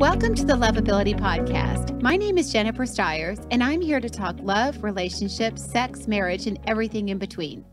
Welcome 0.00 0.34
to 0.36 0.46
the 0.46 0.54
Lovability 0.54 1.14
Podcast. 1.14 2.00
My 2.00 2.16
name 2.16 2.38
is 2.38 2.50
Jennifer 2.50 2.86
Stiers, 2.86 3.38
and 3.50 3.62
I'm 3.62 3.82
here 3.82 4.00
to 4.00 4.08
talk 4.08 4.34
love, 4.40 4.82
relationships, 4.82 5.62
sex, 5.62 6.08
marriage, 6.08 6.46
and 6.46 6.58
everything 6.66 7.10
in 7.10 7.18
between. 7.18 7.66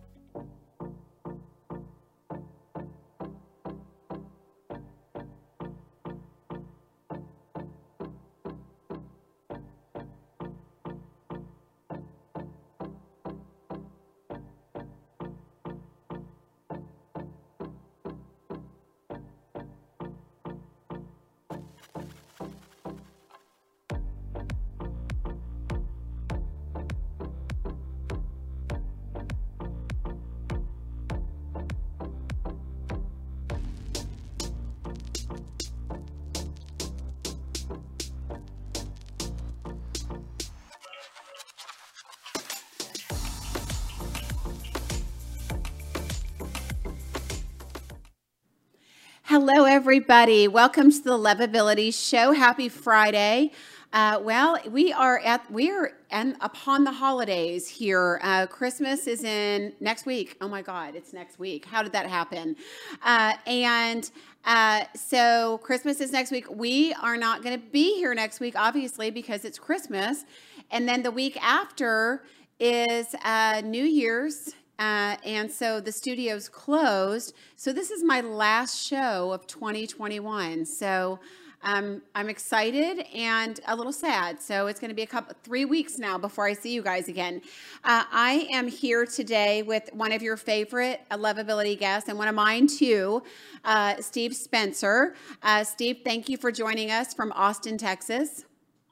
Hello, 49.49 49.63
everybody. 49.63 50.49
Welcome 50.49 50.91
to 50.91 51.01
the 51.01 51.17
Lovability 51.17 51.93
Show. 51.93 52.33
Happy 52.33 52.67
Friday. 52.67 53.51
Uh, 53.93 54.19
well, 54.21 54.59
we 54.69 54.91
are 54.91 55.19
at 55.19 55.49
we 55.49 55.71
are 55.71 55.93
and 56.11 56.35
upon 56.41 56.83
the 56.83 56.91
holidays 56.91 57.65
here. 57.65 58.19
Uh, 58.23 58.45
Christmas 58.47 59.07
is 59.07 59.23
in 59.23 59.71
next 59.79 60.05
week. 60.05 60.35
Oh 60.41 60.49
my 60.49 60.61
God, 60.61 60.95
it's 60.95 61.13
next 61.13 61.39
week. 61.39 61.63
How 61.63 61.81
did 61.81 61.93
that 61.93 62.07
happen? 62.07 62.57
Uh, 63.01 63.35
and 63.45 64.11
uh, 64.43 64.83
so 64.95 65.59
Christmas 65.59 66.01
is 66.01 66.11
next 66.11 66.31
week. 66.31 66.49
We 66.49 66.93
are 66.95 67.15
not 67.15 67.41
going 67.41 67.57
to 67.57 67.67
be 67.67 67.95
here 67.95 68.13
next 68.13 68.41
week, 68.41 68.55
obviously, 68.57 69.11
because 69.11 69.45
it's 69.45 69.57
Christmas. 69.57 70.25
And 70.71 70.89
then 70.89 71.03
the 71.03 71.11
week 71.11 71.41
after 71.41 72.23
is 72.59 73.15
uh, 73.23 73.61
New 73.63 73.85
Year's 73.85 74.55
uh, 74.79 75.17
and 75.25 75.51
so 75.51 75.79
the 75.79 75.91
studio's 75.91 76.49
closed. 76.49 77.33
So 77.55 77.73
this 77.73 77.91
is 77.91 78.03
my 78.03 78.21
last 78.21 78.79
show 78.85 79.31
of 79.31 79.47
2021. 79.47 80.65
So 80.65 81.19
um, 81.63 82.01
I'm 82.13 82.29
excited 82.29 83.05
and 83.13 83.59
a 83.67 83.75
little 83.75 83.91
sad. 83.91 84.41
So 84.41 84.67
it's 84.67 84.79
going 84.79 84.89
to 84.89 84.95
be 84.95 85.01
a 85.01 85.07
couple, 85.07 85.35
three 85.43 85.65
weeks 85.65 85.97
now 85.97 86.17
before 86.17 86.45
I 86.45 86.53
see 86.53 86.73
you 86.73 86.83
guys 86.83 87.07
again. 87.07 87.41
Uh, 87.83 88.03
I 88.11 88.47
am 88.51 88.67
here 88.67 89.05
today 89.05 89.63
with 89.63 89.89
one 89.93 90.11
of 90.11 90.21
your 90.21 90.37
favorite 90.37 91.01
lovability 91.11 91.77
guests 91.77 92.09
and 92.09 92.17
one 92.17 92.27
of 92.27 92.35
mine 92.35 92.67
too, 92.67 93.23
uh, 93.65 93.95
Steve 93.99 94.35
Spencer. 94.35 95.15
Uh, 95.41 95.63
Steve, 95.63 96.01
thank 96.03 96.29
you 96.29 96.37
for 96.37 96.51
joining 96.51 96.91
us 96.91 97.13
from 97.13 97.31
Austin, 97.33 97.77
Texas. 97.77 98.45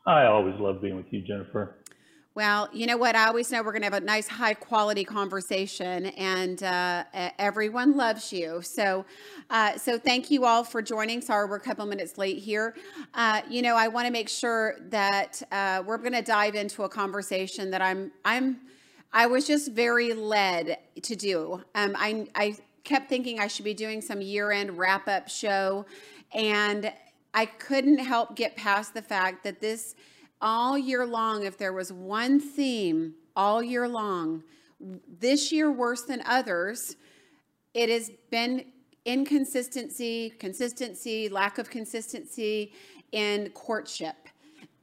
I 0.07 0.25
always 0.25 0.59
love 0.59 0.81
being 0.81 0.95
with 0.95 1.11
you, 1.11 1.21
Jennifer. 1.21 1.75
Well, 2.35 2.67
you 2.73 2.85
know 2.85 2.97
what? 2.97 3.15
I 3.15 3.27
always 3.27 3.49
know 3.49 3.63
we're 3.63 3.71
going 3.71 3.83
to 3.83 3.85
have 3.85 3.93
a 3.93 4.01
nice, 4.01 4.27
high 4.27 4.55
quality 4.55 5.05
conversation, 5.05 6.07
and 6.07 6.61
uh, 6.63 7.05
everyone 7.39 7.95
loves 7.95 8.33
you. 8.33 8.61
So, 8.61 9.05
uh, 9.49 9.77
so 9.77 9.97
thank 9.97 10.29
you 10.29 10.43
all 10.43 10.65
for 10.65 10.81
joining. 10.81 11.21
Sorry, 11.21 11.47
we're 11.47 11.55
a 11.55 11.61
couple 11.61 11.85
minutes 11.85 12.17
late 12.17 12.39
here. 12.39 12.75
Uh, 13.13 13.41
you 13.49 13.61
know, 13.61 13.77
I 13.77 13.87
want 13.87 14.05
to 14.07 14.11
make 14.11 14.27
sure 14.27 14.75
that 14.89 15.41
uh, 15.49 15.83
we're 15.85 15.97
going 15.97 16.11
to 16.11 16.21
dive 16.21 16.55
into 16.55 16.83
a 16.83 16.89
conversation 16.89 17.71
that 17.71 17.81
I'm, 17.81 18.11
I'm, 18.25 18.57
I 19.13 19.27
was 19.27 19.47
just 19.47 19.71
very 19.71 20.11
led 20.11 20.79
to 21.03 21.15
do. 21.15 21.63
Um, 21.73 21.95
I, 21.97 22.27
I 22.35 22.57
kept 22.83 23.07
thinking 23.07 23.39
I 23.39 23.47
should 23.47 23.63
be 23.63 23.73
doing 23.73 24.01
some 24.01 24.19
year-end 24.19 24.77
wrap-up 24.77 25.29
show, 25.29 25.85
and 26.33 26.91
I 27.33 27.45
couldn't 27.45 27.99
help 27.99 28.35
get 28.35 28.57
past 28.57 28.93
the 28.93 29.01
fact 29.01 29.45
that 29.45 29.61
this 29.61 29.95
all 30.45 30.77
year 30.77 31.05
long, 31.05 31.43
if 31.43 31.57
there 31.57 31.73
was 31.73 31.91
one 31.91 32.39
theme 32.39 33.15
all 33.35 33.63
year 33.63 33.87
long, 33.87 34.43
this 35.19 35.51
year 35.51 35.71
worse 35.71 36.03
than 36.03 36.21
others, 36.25 36.95
it 37.73 37.89
has 37.89 38.11
been 38.29 38.63
inconsistency, 39.05 40.29
consistency, 40.39 41.27
lack 41.29 41.57
of 41.57 41.69
consistency 41.69 42.73
in 43.11 43.49
courtship. 43.49 44.15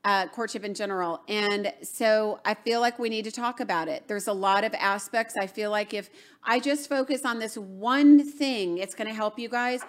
Uh, 0.04 0.26
courtship 0.26 0.64
in 0.64 0.74
general. 0.74 1.20
And 1.28 1.72
so 1.84 2.40
I 2.44 2.54
feel 2.54 2.80
like 2.80 2.98
we 2.98 3.08
need 3.08 3.22
to 3.22 3.30
talk 3.30 3.60
about 3.60 3.86
it. 3.86 4.08
There's 4.08 4.26
a 4.26 4.32
lot 4.32 4.64
of 4.64 4.74
aspects. 4.74 5.36
I 5.36 5.46
feel 5.46 5.70
like 5.70 5.94
if 5.94 6.10
I 6.42 6.58
just 6.58 6.88
focus 6.88 7.24
on 7.24 7.38
this 7.38 7.56
one 7.56 8.28
thing, 8.28 8.78
it's 8.78 8.96
going 8.96 9.06
to 9.06 9.14
help 9.14 9.38
you 9.38 9.48
guys. 9.48 9.82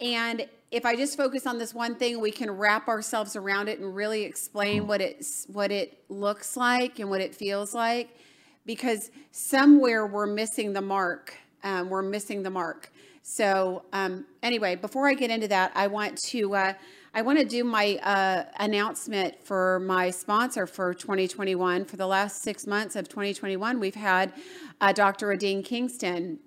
And 0.00 0.46
if 0.74 0.84
I 0.84 0.96
just 0.96 1.16
focus 1.16 1.46
on 1.46 1.56
this 1.56 1.72
one 1.72 1.94
thing, 1.94 2.20
we 2.20 2.32
can 2.32 2.50
wrap 2.50 2.88
ourselves 2.88 3.36
around 3.36 3.68
it 3.68 3.78
and 3.78 3.94
really 3.94 4.24
explain 4.24 4.88
what 4.88 5.00
it's 5.00 5.46
what 5.52 5.70
it 5.70 6.02
looks 6.08 6.56
like 6.56 6.98
and 6.98 7.08
what 7.08 7.20
it 7.20 7.32
feels 7.32 7.74
like, 7.74 8.18
because 8.66 9.12
somewhere 9.30 10.04
we're 10.04 10.26
missing 10.26 10.72
the 10.72 10.80
mark. 10.80 11.36
Um, 11.62 11.88
we're 11.88 12.02
missing 12.02 12.42
the 12.42 12.50
mark. 12.50 12.90
So 13.22 13.84
um, 13.92 14.26
anyway, 14.42 14.74
before 14.74 15.08
I 15.08 15.14
get 15.14 15.30
into 15.30 15.46
that, 15.48 15.70
I 15.76 15.86
want 15.86 16.18
to 16.24 16.54
uh, 16.56 16.72
I 17.14 17.22
want 17.22 17.38
to 17.38 17.44
do 17.44 17.62
my 17.62 17.96
uh, 18.02 18.44
announcement 18.58 19.40
for 19.44 19.78
my 19.78 20.10
sponsor 20.10 20.66
for 20.66 20.92
2021. 20.92 21.84
For 21.84 21.96
the 21.96 22.08
last 22.08 22.42
six 22.42 22.66
months 22.66 22.96
of 22.96 23.08
2021, 23.08 23.78
we've 23.78 23.94
had 23.94 24.32
uh, 24.80 24.92
Dr. 24.92 25.30
Adine 25.30 25.62
Kingston 25.62 26.40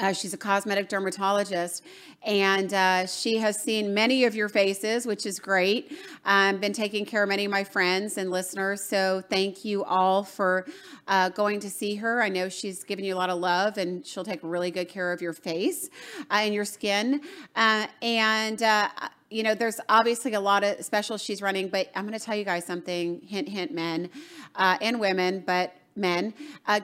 uh, 0.00 0.12
she's 0.12 0.34
a 0.34 0.36
cosmetic 0.36 0.88
dermatologist, 0.88 1.84
and 2.24 2.74
uh, 2.74 3.06
she 3.06 3.38
has 3.38 3.62
seen 3.62 3.94
many 3.94 4.24
of 4.24 4.34
your 4.34 4.48
faces, 4.48 5.06
which 5.06 5.24
is 5.24 5.38
great. 5.38 5.96
I've 6.24 6.56
um, 6.56 6.60
been 6.60 6.72
taking 6.72 7.04
care 7.04 7.22
of 7.22 7.28
many 7.28 7.44
of 7.44 7.52
my 7.52 7.62
friends 7.62 8.18
and 8.18 8.30
listeners, 8.30 8.82
so 8.82 9.22
thank 9.28 9.64
you 9.64 9.84
all 9.84 10.24
for 10.24 10.66
uh, 11.06 11.28
going 11.28 11.60
to 11.60 11.70
see 11.70 11.94
her. 11.94 12.20
I 12.20 12.28
know 12.28 12.48
she's 12.48 12.82
given 12.82 13.04
you 13.04 13.14
a 13.14 13.18
lot 13.18 13.30
of 13.30 13.38
love, 13.38 13.78
and 13.78 14.04
she'll 14.04 14.24
take 14.24 14.40
really 14.42 14.72
good 14.72 14.88
care 14.88 15.12
of 15.12 15.22
your 15.22 15.32
face 15.32 15.88
uh, 16.30 16.38
and 16.40 16.52
your 16.52 16.64
skin. 16.64 17.20
Uh, 17.54 17.86
and 18.02 18.62
uh, 18.64 18.88
you 19.30 19.44
know, 19.44 19.54
there's 19.54 19.80
obviously 19.88 20.32
a 20.34 20.40
lot 20.40 20.64
of 20.64 20.84
specials 20.84 21.22
she's 21.22 21.40
running, 21.40 21.68
but 21.68 21.90
I'm 21.94 22.04
going 22.04 22.18
to 22.18 22.24
tell 22.24 22.36
you 22.36 22.44
guys 22.44 22.64
something. 22.64 23.20
Hint, 23.20 23.48
hint, 23.48 23.72
men 23.72 24.10
and 24.56 24.98
women, 24.98 25.42
but 25.46 25.74
men, 25.96 26.34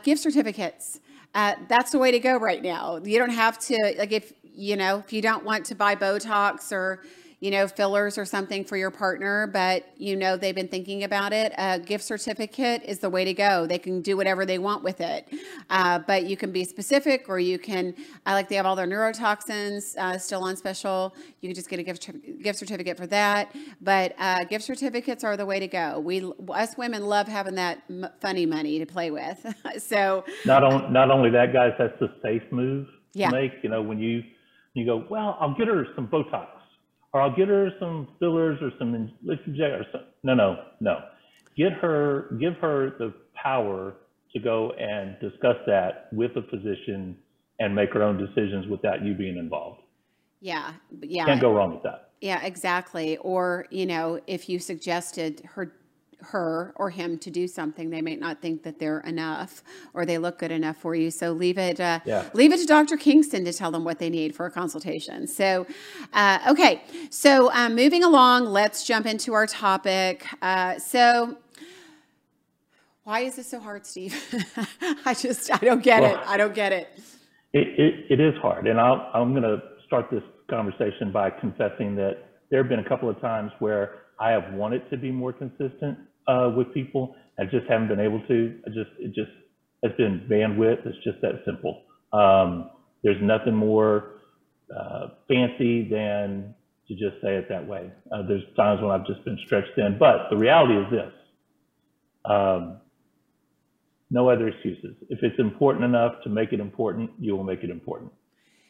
gift 0.03 0.23
certificates. 0.23 1.01
Uh, 1.35 1.55
that's 1.69 1.93
the 1.93 1.99
way 1.99 2.11
to 2.11 2.19
go 2.19 2.37
right 2.37 2.63
now. 2.63 3.01
You 3.03 3.19
don't 3.19 3.31
have 3.31 3.59
to, 3.61 3.95
like, 3.99 4.13
if, 4.13 4.33
you 4.43 4.77
know, 4.77 4.99
if 4.99 5.13
you 5.13 5.23
don't 5.23 5.45
want 5.45 5.65
to 5.67 5.75
buy 5.75 5.95
Botox 5.95 6.73
or, 6.73 7.03
you 7.41 7.51
know, 7.51 7.67
fillers 7.67 8.19
or 8.19 8.27
something 8.27 8.65
for 8.65 8.77
your 8.77 8.91
partner, 8.91 9.47
but 9.47 9.87
you 9.97 10.15
know 10.15 10.37
they've 10.37 10.55
been 10.55 10.69
thinking 10.69 11.05
about 11.05 11.33
it, 11.33 11.55
a 11.57 11.79
gift 11.79 12.05
certificate 12.05 12.83
is 12.85 12.99
the 12.99 13.09
way 13.09 13.25
to 13.25 13.33
go. 13.33 13.67
They 13.67 13.79
can 13.79 14.03
do 14.03 14.15
whatever 14.15 14.45
they 14.45 14.59
want 14.59 14.85
with 14.85 15.01
it, 15.01 15.27
uh, 15.71 16.01
but 16.01 16.25
you 16.25 16.37
can 16.37 16.53
be 16.53 16.65
specific, 16.65 17.25
or 17.29 17.39
you 17.39 17.59
can. 17.59 17.95
I 18.27 18.35
like 18.35 18.51
they 18.51 18.57
have 18.57 18.67
all 18.67 18.77
their 18.77 18.87
neurotoxins 18.87 19.97
uh, 19.97 20.19
still 20.19 20.45
on 20.45 20.55
special. 20.55 21.15
You 21.41 21.49
can 21.49 21.55
just 21.55 21.71
get 21.71 21.79
a 21.79 21.83
gift 21.83 22.11
gift 22.43 22.59
certificate 22.59 22.99
for 22.99 23.07
that. 23.07 23.57
But 23.81 24.15
uh, 24.19 24.45
gift 24.45 24.67
certificates 24.67 25.25
are 25.25 25.39
the 25.39 25.47
way 25.47 25.61
to 25.61 25.69
go. 25.69 25.99
We 25.99 26.31
us 26.51 26.77
women 26.77 27.07
love 27.07 27.27
having 27.27 27.55
that 27.55 27.83
m- 27.89 28.09
funny 28.21 28.45
money 28.45 28.79
to 28.79 28.87
play 28.87 29.11
with. 29.11 29.47
so 29.79 30.25
not 30.45 30.63
on, 30.63 30.93
not 30.93 31.11
only 31.11 31.31
that, 31.31 31.55
guys, 31.55 31.73
that's 31.79 31.99
the 32.01 32.13
safe 32.23 32.43
move 32.53 32.87
yeah. 33.15 33.31
to 33.31 33.37
make. 33.37 33.53
You 33.63 33.71
know, 33.71 33.81
when 33.81 33.99
you 33.99 34.23
you 34.75 34.85
go, 34.85 35.07
well, 35.09 35.39
I'll 35.41 35.55
get 35.55 35.69
her 35.69 35.87
some 35.97 36.07
Botox 36.07 36.60
or 37.13 37.21
I'll 37.21 37.35
get 37.35 37.49
her 37.49 37.71
some 37.79 38.09
fillers 38.19 38.59
or 38.63 38.71
some 38.79 39.13
liquid 39.23 39.61
or 39.61 39.85
some. 39.93 40.03
No, 40.23 40.35
no, 40.35 40.65
no. 40.81 40.99
Get 41.57 41.73
her, 41.73 42.37
give 42.41 42.55
her 42.57 42.95
the 42.99 43.13
power 43.35 43.95
to 44.33 44.39
go 44.39 44.73
and 44.73 45.17
discuss 45.21 45.57
that 45.67 46.09
with 46.13 46.33
a 46.37 46.43
physician 46.43 47.17
and 47.59 47.75
make 47.75 47.93
her 47.93 48.03
own 48.03 48.17
decisions 48.17 48.67
without 48.69 49.03
you 49.05 49.15
being 49.15 49.37
involved. 49.37 49.83
Yeah, 50.41 50.73
yeah. 51.03 51.27
Can't 51.27 51.41
go 51.41 51.53
wrong 51.53 51.75
with 51.75 51.83
that. 51.83 52.11
Yeah, 52.21 52.43
exactly. 52.45 53.17
Or, 53.19 53.67
you 53.71 53.87
know, 53.87 54.21
if 54.27 54.49
you 54.49 54.59
suggested 54.59 55.43
her 55.45 55.75
her 56.23 56.73
or 56.77 56.91
him 56.91 57.19
to 57.19 57.31
do 57.31 57.47
something, 57.47 57.91
they 57.91 58.03
may 58.03 58.17
not 58.17 58.41
think 58.41 58.63
that 58.63 58.79
they're 58.79 59.01
enough 59.01 59.63
or 59.95 60.07
they 60.07 60.19
look 60.19 60.39
good 60.39 60.51
enough 60.51 60.77
for 60.77 60.95
you. 60.95 61.11
So 61.11 61.33
leave 61.33 61.59
it, 61.59 61.81
uh, 61.81 62.01
yeah. 62.05 62.29
leave 62.35 62.53
it 62.53 62.59
to 62.59 62.67
Dr. 62.67 62.97
Kingston 62.97 63.45
to 63.45 63.53
tell 63.53 63.71
them 63.71 63.85
what 63.85 63.99
they 63.99 64.11
need 64.11 64.35
for 64.35 64.47
a 64.47 64.51
consultation. 64.51 65.27
So, 65.27 65.67
uh, 66.13 66.39
okay. 66.49 66.83
So 67.11 67.53
um, 67.53 67.75
moving 67.75 68.05
along, 68.05 68.47
let's 68.47 68.85
jump 68.85 69.07
into 69.07 69.33
our 69.35 69.47
topic. 69.47 70.27
Uh, 70.43 70.79
so 70.79 71.37
why 73.05 73.21
is 73.21 73.37
this 73.37 73.49
so 73.49 73.61
hard, 73.61 73.87
Steve? 73.87 74.15
I 75.05 75.15
just, 75.15 75.53
I 75.53 75.59
don't 75.59 75.83
get 75.83 76.03
well, 76.03 76.15
it. 76.15 76.21
I 76.27 76.37
don't 76.37 76.55
get 76.55 76.73
it. 76.73 76.89
It, 77.53 77.67
it, 77.79 78.21
it 78.21 78.21
is 78.21 78.35
hard. 78.41 78.67
And 78.67 78.81
I'll, 78.81 79.11
I'm 79.15 79.33
going 79.33 79.43
to 79.43 79.61
start 79.87 80.07
this 80.11 80.23
conversation 80.49 81.11
by 81.13 81.31
confessing 81.31 81.97
that 81.97 82.19
there 82.51 82.63
have 82.63 82.69
been 82.69 82.81
a 82.81 82.89
couple 82.89 83.09
of 83.09 83.21
times 83.21 83.51
where 83.59 84.03
I 84.21 84.31
have 84.31 84.53
wanted 84.53 84.89
to 84.91 84.97
be 84.97 85.11
more 85.11 85.33
consistent 85.33 85.99
uh, 86.31 86.51
with 86.51 86.73
people. 86.73 87.17
I 87.39 87.45
just 87.45 87.67
haven't 87.69 87.89
been 87.89 88.01
able 88.01 88.21
to. 88.29 88.61
I 88.67 88.71
just 88.71 88.91
it 88.99 89.15
just 89.15 89.31
has 89.83 89.93
been 89.97 90.27
bandwidth. 90.31 90.87
It's 90.87 91.03
just 91.05 91.21
that 91.23 91.43
simple. 91.45 91.83
Um, 92.13 92.71
there's 93.03 93.21
nothing 93.23 93.55
more 93.55 94.21
uh, 94.75 95.09
fancy 95.27 95.89
than 95.89 96.55
to 96.89 96.95
just 96.95 97.23
say 97.23 97.37
it 97.37 97.49
that 97.49 97.67
way. 97.67 97.91
Uh, 98.13 98.23
there's 98.27 98.43
times 98.57 98.83
when 98.83 98.91
I've 98.91 99.07
just 99.07 99.25
been 99.25 99.39
stretched 99.47 99.71
thin, 99.75 99.97
but 99.99 100.29
the 100.31 100.37
reality 100.37 100.75
is 100.75 100.87
this. 100.91 101.13
Um, 102.25 102.79
no 104.11 104.29
other 104.29 104.49
excuses. 104.49 104.97
If 105.09 105.21
it's 105.23 105.39
important 105.39 105.85
enough 105.85 106.15
to 106.25 106.29
make 106.29 106.53
it 106.53 106.61
important, 106.61 107.11
you 107.19 107.37
will 107.37 107.45
make 107.45 107.63
it 107.63 107.71
important. 107.71 108.13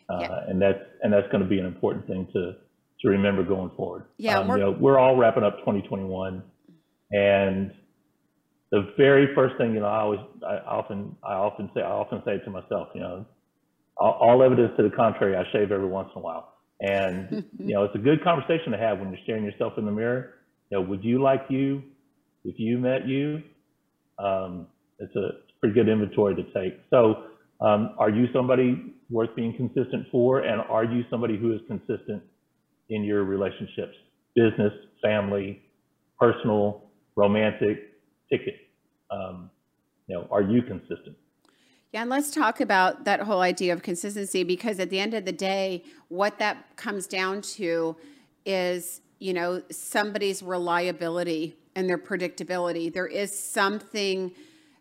Uh, 0.08 0.18
yeah. 0.20 0.40
And 0.48 0.62
that's 0.62 0.84
and 1.02 1.12
that's 1.12 1.26
going 1.32 1.42
to 1.42 1.48
be 1.48 1.58
an 1.58 1.66
important 1.66 2.06
thing 2.06 2.28
to 2.34 2.56
to 3.00 3.08
remember 3.08 3.42
going 3.42 3.70
forward. 3.76 4.04
Yeah, 4.18 4.38
um, 4.38 4.48
we're, 4.48 4.58
you 4.58 4.64
know, 4.64 4.70
we're 4.72 4.98
all 4.98 5.16
wrapping 5.16 5.42
up 5.42 5.58
2021, 5.60 6.42
and 7.10 7.72
the 8.70 8.92
very 8.96 9.34
first 9.34 9.56
thing 9.58 9.74
you 9.74 9.80
know, 9.80 9.86
I 9.86 10.00
always, 10.00 10.20
I 10.46 10.56
often, 10.66 11.16
I 11.24 11.34
often 11.34 11.70
say, 11.74 11.80
I 11.80 11.90
often 11.90 12.22
say 12.24 12.38
to 12.44 12.50
myself, 12.50 12.88
you 12.94 13.00
know, 13.00 13.26
all, 13.96 14.12
all 14.20 14.42
evidence 14.42 14.72
to 14.76 14.84
the 14.84 14.94
contrary, 14.94 15.36
I 15.36 15.42
shave 15.52 15.72
every 15.72 15.88
once 15.88 16.10
in 16.14 16.20
a 16.20 16.24
while, 16.24 16.54
and 16.80 17.44
you 17.58 17.74
know, 17.74 17.84
it's 17.84 17.94
a 17.94 17.98
good 17.98 18.22
conversation 18.22 18.72
to 18.72 18.78
have 18.78 18.98
when 18.98 19.10
you're 19.10 19.22
staring 19.24 19.44
yourself 19.44 19.74
in 19.76 19.86
the 19.86 19.92
mirror. 19.92 20.34
You 20.70 20.78
know, 20.78 20.88
would 20.88 21.04
you 21.04 21.22
like 21.22 21.46
you 21.48 21.82
if 22.44 22.54
you 22.58 22.78
met 22.78 23.06
you? 23.06 23.42
Um, 24.18 24.66
it's 24.98 25.14
a 25.16 25.30
pretty 25.60 25.74
good 25.74 25.88
inventory 25.88 26.34
to 26.36 26.44
take. 26.52 26.80
So, 26.90 27.24
um, 27.60 27.94
are 27.98 28.10
you 28.10 28.26
somebody 28.32 28.94
worth 29.10 29.34
being 29.36 29.54
consistent 29.56 30.06
for, 30.10 30.40
and 30.40 30.62
are 30.62 30.84
you 30.84 31.02
somebody 31.10 31.36
who 31.36 31.52
is 31.52 31.60
consistent 31.66 32.22
in 32.88 33.04
your 33.04 33.24
relationships, 33.24 33.94
business, 34.34 34.72
family, 35.02 35.62
personal, 36.18 36.89
romantic, 37.20 37.93
ticket. 38.31 38.56
Um, 39.11 39.50
you 40.06 40.17
know, 40.17 40.26
are 40.31 40.43
you 40.43 40.62
consistent? 40.62 41.17
Yeah, 41.93 42.02
and 42.02 42.11
let's 42.11 42.31
talk 42.31 42.61
about 42.61 43.05
that 43.05 43.20
whole 43.20 43.40
idea 43.40 43.72
of 43.72 43.82
consistency 43.82 44.44
because 44.44 44.78
at 44.78 44.90
the 44.90 44.99
end 45.00 45.12
of 45.12 45.25
the 45.25 45.32
day, 45.32 45.84
what 46.08 46.38
that 46.38 46.76
comes 46.76 47.06
down 47.06 47.43
to 47.43 47.96
is, 48.46 49.00
you 49.19 49.34
know, 49.34 49.62
somebody's 49.70 50.43
reliability 50.43 51.56
and 51.75 51.88
their 51.88 51.99
predictability. 51.99 52.93
There 52.93 53.06
is 53.06 53.37
something 53.37 54.32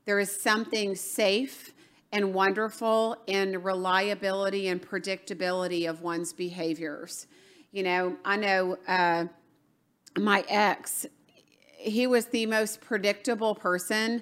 there 0.06 0.20
is 0.20 0.42
something 0.42 0.96
safe 0.96 1.72
and 2.12 2.34
wonderful 2.34 3.16
in 3.28 3.62
reliability 3.62 4.68
and 4.68 4.82
predictability 4.82 5.88
of 5.88 6.02
one's 6.02 6.34
behaviors. 6.34 7.28
You 7.72 7.84
know, 7.84 8.16
I 8.26 8.36
know 8.38 8.78
uh, 8.88 9.26
my 10.18 10.44
ex, 10.50 11.06
he 11.80 12.08
was 12.08 12.28
the 12.28 12.46
most 12.46 12.82
predictable 12.82 13.56
person. 13.56 14.22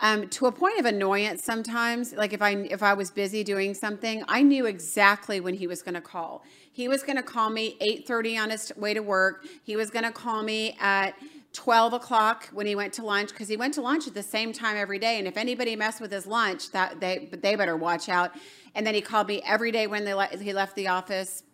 Um, 0.00 0.28
to 0.30 0.46
a 0.46 0.52
point 0.52 0.80
of 0.80 0.86
annoyance 0.86 1.44
sometimes. 1.44 2.12
Like 2.12 2.32
if 2.32 2.42
i 2.42 2.50
if 2.50 2.82
i 2.82 2.94
was 2.94 3.12
busy 3.12 3.44
doing 3.44 3.74
something 3.74 4.24
i 4.26 4.42
knew 4.42 4.66
exactly 4.66 5.38
when 5.38 5.54
he 5.54 5.68
was 5.68 5.82
going 5.82 5.94
to 5.94 6.00
call. 6.00 6.42
He 6.72 6.88
was 6.88 7.04
going 7.04 7.16
to 7.16 7.22
call 7.22 7.50
me 7.50 7.76
8.30 7.80 8.42
on 8.42 8.50
his 8.50 8.72
way 8.76 8.94
to 8.94 9.00
work. 9.00 9.46
He 9.62 9.76
was 9.76 9.90
going 9.90 10.04
to 10.04 10.10
call 10.10 10.42
me 10.42 10.76
at 10.80 11.14
12 11.52 11.92
o'clock 11.92 12.48
when 12.52 12.66
he 12.66 12.74
went 12.74 12.92
to 12.94 13.04
lunch 13.04 13.28
because 13.28 13.46
he 13.46 13.56
went 13.56 13.74
to 13.74 13.80
lunch 13.80 14.08
at 14.08 14.14
the 14.14 14.22
same 14.24 14.52
time 14.52 14.76
every 14.76 14.98
day 14.98 15.18
and 15.18 15.28
if 15.28 15.36
anybody 15.36 15.76
messed 15.76 16.00
with 16.00 16.10
his 16.10 16.26
lunch 16.26 16.72
that 16.72 16.98
they 16.98 17.28
they 17.30 17.54
better 17.54 17.76
watch 17.76 18.08
out. 18.08 18.32
And 18.74 18.84
then 18.84 18.94
he 18.94 19.00
called 19.00 19.28
me 19.28 19.40
every 19.46 19.70
day 19.70 19.86
when 19.86 20.04
they 20.04 20.14
le- 20.14 20.36
he 20.36 20.52
left 20.52 20.74
the 20.74 20.88
office 20.88 21.44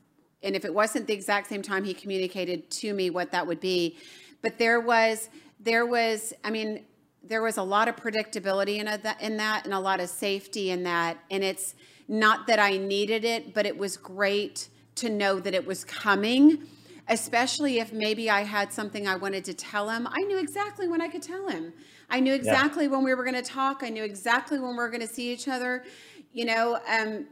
and 0.43 0.57
if 0.57 0.65
it 0.65 0.73
wasn't 0.73 1.07
the 1.07 1.13
exact 1.13 1.49
same 1.49 1.61
time 1.61 1.85
he 1.85 1.93
communicated 1.93 2.71
to 2.71 2.95
me 2.95 3.11
what 3.11 3.31
that 3.33 3.47
would 3.47 3.61
be 3.61 3.99
but 4.43 4.59
there 4.59 4.81
was 4.81 5.29
there 5.59 5.87
was 5.87 6.33
i 6.45 6.51
mean 6.51 6.85
there 7.23 7.43
was 7.43 7.59
a 7.59 7.63
lot 7.63 7.87
of 7.87 7.97
predictability 7.97 8.79
in, 8.79 8.89
a, 8.89 8.99
in 9.21 9.37
that 9.37 9.65
and 9.65 9.75
a 9.75 9.79
lot 9.79 10.01
of 10.01 10.09
safety 10.09 10.71
in 10.71 10.83
that. 10.85 11.19
And 11.31 11.45
it's 11.45 11.75
not 12.09 12.47
that 12.49 12.59
i 12.59 12.77
needed 12.77 13.25
it 13.25 13.55
but 13.55 13.67
it 13.67 13.77
was 13.77 13.97
great 13.97 14.69
to 14.97 15.09
know 15.09 15.39
that 15.39 15.55
it 15.55 15.65
was 15.65 15.85
coming 15.85 16.67
especially 17.09 17.79
if 17.79 17.93
maybe 17.93 18.29
i 18.29 18.43
had 18.43 18.73
something 18.73 19.07
i 19.07 19.15
wanted 19.15 19.45
to 19.45 19.55
tell 19.55 19.89
him. 19.89 20.09
I 20.11 20.21
knew 20.23 20.39
exactly 20.39 20.89
when 20.89 21.01
i 21.01 21.09
could 21.09 21.23
tell 21.23 21.49
him. 21.49 21.73
I 22.09 22.19
knew 22.19 22.35
exactly 22.35 22.85
yeah. 22.85 22.91
when 22.91 23.05
we 23.05 23.15
were 23.15 23.23
going 23.23 23.37
to 23.37 23.49
talk. 23.49 23.83
I 23.85 23.89
knew 23.89 24.03
exactly 24.03 24.59
when 24.59 24.71
we 24.71 24.77
were 24.79 24.91
going 24.91 25.07
to 25.07 25.15
see 25.15 25.33
each 25.33 25.47
other. 25.47 25.85
You 26.33 26.47
know 26.47 26.81
um, 26.89 27.27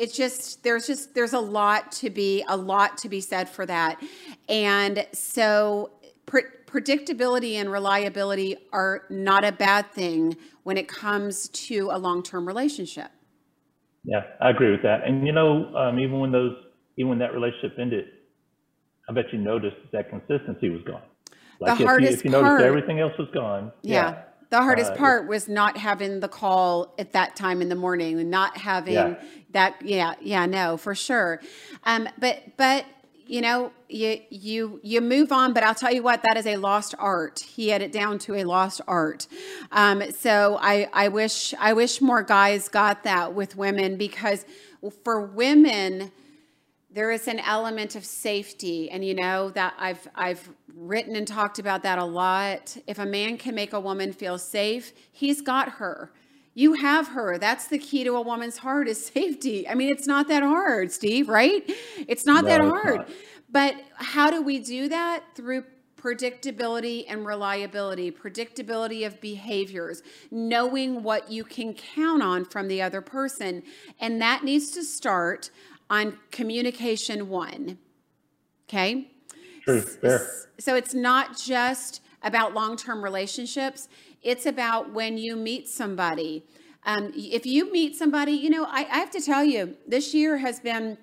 it's 0.00 0.16
just 0.16 0.64
there's 0.64 0.86
just 0.86 1.14
there's 1.14 1.34
a 1.34 1.40
lot 1.40 1.92
to 1.92 2.08
be 2.08 2.42
a 2.48 2.56
lot 2.56 2.96
to 2.98 3.08
be 3.08 3.20
said 3.20 3.50
for 3.50 3.66
that. 3.66 4.02
And 4.48 5.06
so 5.12 5.92
pre- 6.24 6.44
predictability 6.66 7.54
and 7.54 7.70
reliability 7.70 8.56
are 8.72 9.02
not 9.10 9.44
a 9.44 9.52
bad 9.52 9.92
thing 9.92 10.36
when 10.62 10.78
it 10.78 10.88
comes 10.88 11.48
to 11.50 11.90
a 11.92 11.98
long-term 11.98 12.46
relationship. 12.48 13.10
Yeah 14.04 14.22
i 14.40 14.48
agree 14.48 14.70
with 14.70 14.82
that. 14.82 15.06
And 15.06 15.26
you 15.26 15.32
know 15.34 15.74
um, 15.76 16.00
even 16.00 16.18
when 16.18 16.32
those 16.32 16.56
even 16.96 17.10
when 17.10 17.18
that 17.18 17.34
relationship 17.34 17.78
ended 17.78 18.06
i 19.08 19.12
bet 19.12 19.26
you 19.32 19.38
noticed 19.38 19.76
that 19.92 20.08
consistency 20.08 20.70
was 20.70 20.80
gone. 20.86 21.02
Like 21.60 21.76
the 21.76 21.84
if 21.84 21.88
hardest 21.88 22.10
you, 22.10 22.16
if 22.16 22.24
you 22.24 22.30
part, 22.30 22.44
noticed 22.44 22.64
everything 22.64 23.00
else 23.00 23.12
was 23.18 23.28
gone 23.34 23.70
yeah, 23.82 24.10
yeah 24.10 24.22
the 24.50 24.58
hardest 24.58 24.92
uh, 24.92 24.96
part 24.96 25.28
was 25.28 25.48
not 25.48 25.76
having 25.76 26.20
the 26.20 26.28
call 26.28 26.94
at 26.98 27.12
that 27.12 27.36
time 27.36 27.62
in 27.62 27.68
the 27.68 27.74
morning, 27.74 28.20
and 28.20 28.30
not 28.30 28.56
having 28.56 28.94
yeah. 28.94 29.14
that. 29.52 29.82
Yeah, 29.82 30.14
yeah, 30.20 30.46
no, 30.46 30.76
for 30.76 30.94
sure. 30.94 31.40
Um, 31.84 32.08
but 32.18 32.56
but 32.56 32.84
you 33.26 33.40
know, 33.40 33.70
you 33.88 34.20
you 34.28 34.80
you 34.82 35.00
move 35.00 35.30
on. 35.30 35.52
But 35.52 35.62
I'll 35.62 35.74
tell 35.74 35.92
you 35.92 36.02
what, 36.02 36.22
that 36.24 36.36
is 36.36 36.46
a 36.46 36.56
lost 36.56 36.96
art. 36.98 37.38
He 37.38 37.68
had 37.68 37.80
it 37.80 37.92
down 37.92 38.18
to 38.20 38.34
a 38.34 38.44
lost 38.44 38.80
art. 38.88 39.28
Um, 39.70 40.10
so 40.10 40.58
I 40.60 40.88
I 40.92 41.08
wish 41.08 41.54
I 41.60 41.72
wish 41.72 42.00
more 42.00 42.24
guys 42.24 42.68
got 42.68 43.04
that 43.04 43.32
with 43.32 43.56
women 43.56 43.96
because 43.96 44.44
for 45.04 45.20
women 45.20 46.10
there 46.92 47.10
is 47.10 47.28
an 47.28 47.38
element 47.40 47.94
of 47.94 48.04
safety 48.04 48.90
and 48.90 49.04
you 49.04 49.14
know 49.14 49.50
that 49.50 49.74
I've 49.78 50.08
I've 50.14 50.48
written 50.74 51.14
and 51.14 51.26
talked 51.26 51.58
about 51.58 51.82
that 51.82 51.98
a 51.98 52.04
lot. 52.04 52.76
If 52.86 52.98
a 52.98 53.06
man 53.06 53.38
can 53.38 53.54
make 53.54 53.72
a 53.72 53.80
woman 53.80 54.12
feel 54.12 54.38
safe, 54.38 54.92
he's 55.12 55.40
got 55.40 55.68
her. 55.72 56.12
You 56.54 56.74
have 56.74 57.08
her. 57.08 57.38
That's 57.38 57.68
the 57.68 57.78
key 57.78 58.04
to 58.04 58.16
a 58.16 58.20
woman's 58.22 58.58
heart 58.58 58.88
is 58.88 59.04
safety. 59.14 59.68
I 59.68 59.74
mean, 59.74 59.90
it's 59.90 60.06
not 60.06 60.28
that 60.28 60.42
hard, 60.42 60.90
Steve, 60.90 61.28
right? 61.28 61.62
It's 62.08 62.26
not 62.26 62.44
no, 62.44 62.50
that 62.50 62.60
hard. 62.60 62.96
Not. 62.98 63.10
But 63.52 63.74
how 63.94 64.30
do 64.30 64.42
we 64.42 64.58
do 64.58 64.88
that? 64.88 65.24
Through 65.34 65.64
predictability 66.00 67.04
and 67.08 67.26
reliability, 67.26 68.10
predictability 68.10 69.06
of 69.06 69.20
behaviors, 69.20 70.02
knowing 70.30 71.02
what 71.02 71.30
you 71.30 71.44
can 71.44 71.74
count 71.74 72.22
on 72.22 72.44
from 72.44 72.68
the 72.68 72.80
other 72.80 73.00
person. 73.00 73.62
And 74.00 74.20
that 74.22 74.42
needs 74.42 74.70
to 74.72 74.82
start 74.82 75.50
on 75.90 76.16
communication 76.30 77.28
one. 77.28 77.76
Okay? 78.68 79.10
True, 79.64 79.82
fair. 79.82 80.26
So 80.58 80.76
it's 80.76 80.94
not 80.94 81.36
just 81.36 82.00
about 82.22 82.54
long 82.54 82.76
term 82.76 83.02
relationships, 83.02 83.88
it's 84.22 84.46
about 84.46 84.92
when 84.92 85.18
you 85.18 85.36
meet 85.36 85.68
somebody. 85.68 86.44
Um, 86.84 87.12
if 87.14 87.44
you 87.44 87.70
meet 87.70 87.96
somebody, 87.96 88.32
you 88.32 88.48
know, 88.48 88.64
I, 88.64 88.86
I 88.90 88.98
have 88.98 89.10
to 89.10 89.20
tell 89.20 89.44
you, 89.44 89.76
this 89.86 90.14
year 90.14 90.38
has 90.38 90.60
been 90.60 90.96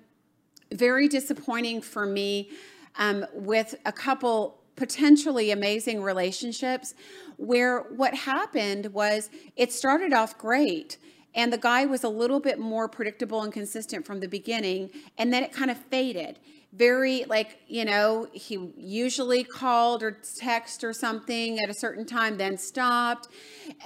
very 0.72 1.08
disappointing 1.08 1.82
for 1.82 2.06
me 2.06 2.50
um, 2.96 3.24
with 3.32 3.74
a 3.84 3.92
couple 3.92 4.58
potentially 4.76 5.50
amazing 5.50 6.02
relationships 6.02 6.94
where 7.36 7.80
what 7.96 8.14
happened 8.14 8.86
was 8.92 9.28
it 9.56 9.72
started 9.72 10.12
off 10.12 10.38
great 10.38 10.98
and 11.38 11.52
the 11.52 11.58
guy 11.58 11.86
was 11.86 12.02
a 12.02 12.08
little 12.08 12.40
bit 12.40 12.58
more 12.58 12.88
predictable 12.88 13.42
and 13.42 13.52
consistent 13.52 14.04
from 14.04 14.18
the 14.18 14.26
beginning. 14.26 14.90
And 15.18 15.32
then 15.32 15.44
it 15.44 15.52
kind 15.52 15.70
of 15.70 15.78
faded. 15.78 16.40
Very 16.72 17.24
like, 17.28 17.60
you 17.68 17.84
know, 17.84 18.26
he 18.32 18.72
usually 18.76 19.44
called 19.44 20.02
or 20.02 20.18
text 20.36 20.82
or 20.82 20.92
something 20.92 21.60
at 21.60 21.70
a 21.70 21.74
certain 21.74 22.04
time, 22.04 22.36
then 22.36 22.58
stopped. 22.58 23.28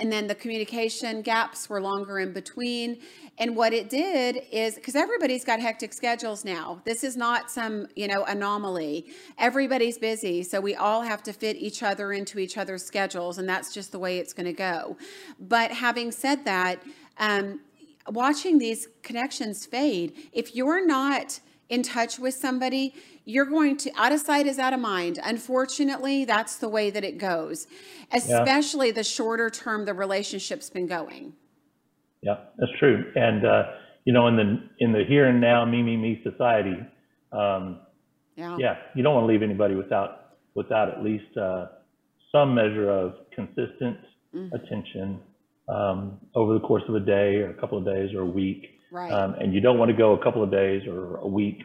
And 0.00 0.10
then 0.10 0.28
the 0.28 0.34
communication 0.34 1.20
gaps 1.20 1.68
were 1.68 1.80
longer 1.80 2.18
in 2.18 2.32
between. 2.32 2.98
And 3.38 3.54
what 3.54 3.72
it 3.72 3.90
did 3.90 4.42
is 4.50 4.74
because 4.76 4.96
everybody's 4.96 5.44
got 5.44 5.60
hectic 5.60 5.92
schedules 5.92 6.44
now. 6.44 6.80
This 6.84 7.04
is 7.04 7.16
not 7.16 7.50
some, 7.50 7.86
you 7.96 8.08
know, 8.08 8.24
anomaly. 8.24 9.06
Everybody's 9.38 9.98
busy. 9.98 10.42
So 10.42 10.60
we 10.60 10.74
all 10.74 11.02
have 11.02 11.22
to 11.24 11.32
fit 11.32 11.56
each 11.56 11.82
other 11.82 12.12
into 12.12 12.38
each 12.38 12.56
other's 12.56 12.84
schedules. 12.84 13.38
And 13.38 13.48
that's 13.48 13.72
just 13.74 13.92
the 13.92 13.98
way 13.98 14.18
it's 14.18 14.32
going 14.32 14.46
to 14.46 14.52
go. 14.52 14.96
But 15.38 15.70
having 15.70 16.12
said 16.12 16.44
that, 16.46 16.82
um, 17.18 17.60
watching 18.08 18.58
these 18.58 18.88
connections 19.02 19.66
fade, 19.66 20.12
if 20.32 20.54
you're 20.54 20.84
not 20.86 21.40
in 21.68 21.82
touch 21.82 22.18
with 22.18 22.34
somebody, 22.34 22.94
you're 23.24 23.46
going 23.46 23.76
to 23.78 23.90
out 23.96 24.12
of 24.12 24.20
sight 24.20 24.46
is 24.46 24.58
out 24.58 24.72
of 24.72 24.80
mind. 24.80 25.18
Unfortunately, 25.24 26.24
that's 26.24 26.56
the 26.56 26.68
way 26.68 26.90
that 26.90 27.04
it 27.04 27.18
goes, 27.18 27.66
especially 28.12 28.88
yeah. 28.88 28.94
the 28.94 29.04
shorter 29.04 29.48
term 29.48 29.84
the 29.84 29.94
relationship's 29.94 30.68
been 30.68 30.86
going. 30.86 31.32
Yeah, 32.20 32.36
that's 32.58 32.72
true. 32.78 33.10
And 33.14 33.46
uh, 33.46 33.62
you 34.04 34.12
know, 34.12 34.26
in 34.26 34.36
the 34.36 34.68
in 34.78 34.92
the 34.92 35.04
here 35.08 35.28
and 35.28 35.40
now, 35.40 35.64
me 35.64 35.82
me 35.82 35.96
me 35.96 36.20
society, 36.22 36.76
um, 37.32 37.80
Yeah. 38.36 38.56
Yeah. 38.58 38.76
You 38.94 39.02
don't 39.02 39.14
want 39.14 39.24
to 39.24 39.32
leave 39.32 39.42
anybody 39.42 39.74
without 39.74 40.36
without 40.54 40.88
at 40.88 41.02
least 41.02 41.36
uh, 41.36 41.66
some 42.30 42.54
measure 42.54 42.90
of 42.90 43.14
consistent 43.34 43.98
mm-hmm. 44.34 44.54
attention 44.54 45.20
um, 45.68 46.18
over 46.34 46.54
the 46.54 46.60
course 46.60 46.82
of 46.88 46.94
a 46.94 47.00
day 47.00 47.36
or 47.36 47.50
a 47.50 47.54
couple 47.54 47.78
of 47.78 47.84
days 47.84 48.14
or 48.14 48.22
a 48.22 48.26
week. 48.26 48.78
Right. 48.90 49.10
Um, 49.10 49.34
and 49.34 49.54
you 49.54 49.60
don't 49.60 49.78
want 49.78 49.90
to 49.90 49.96
go 49.96 50.12
a 50.12 50.22
couple 50.22 50.42
of 50.42 50.50
days 50.50 50.86
or 50.86 51.16
a 51.16 51.26
week 51.26 51.62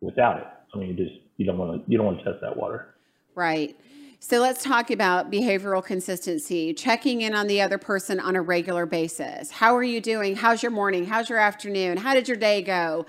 without 0.00 0.38
it. 0.38 0.46
I 0.74 0.78
mean, 0.78 0.90
you 0.90 0.94
just 0.94 1.16
you 1.36 1.46
don't 1.46 1.58
want 1.58 1.84
to 1.84 1.90
you 1.90 1.96
don't 1.98 2.06
want 2.06 2.18
to 2.18 2.24
test 2.24 2.38
that 2.42 2.56
water. 2.56 2.94
Right. 3.34 3.76
So 4.22 4.38
let's 4.38 4.62
talk 4.62 4.90
about 4.90 5.30
behavioral 5.30 5.82
consistency, 5.82 6.74
checking 6.74 7.22
in 7.22 7.34
on 7.34 7.46
the 7.46 7.62
other 7.62 7.78
person 7.78 8.20
on 8.20 8.36
a 8.36 8.42
regular 8.42 8.84
basis. 8.84 9.50
How 9.50 9.74
are 9.74 9.82
you 9.82 9.98
doing? 9.98 10.36
How's 10.36 10.62
your 10.62 10.72
morning? 10.72 11.06
How's 11.06 11.30
your 11.30 11.38
afternoon? 11.38 11.96
How 11.96 12.12
did 12.12 12.28
your 12.28 12.36
day 12.36 12.60
go? 12.60 13.06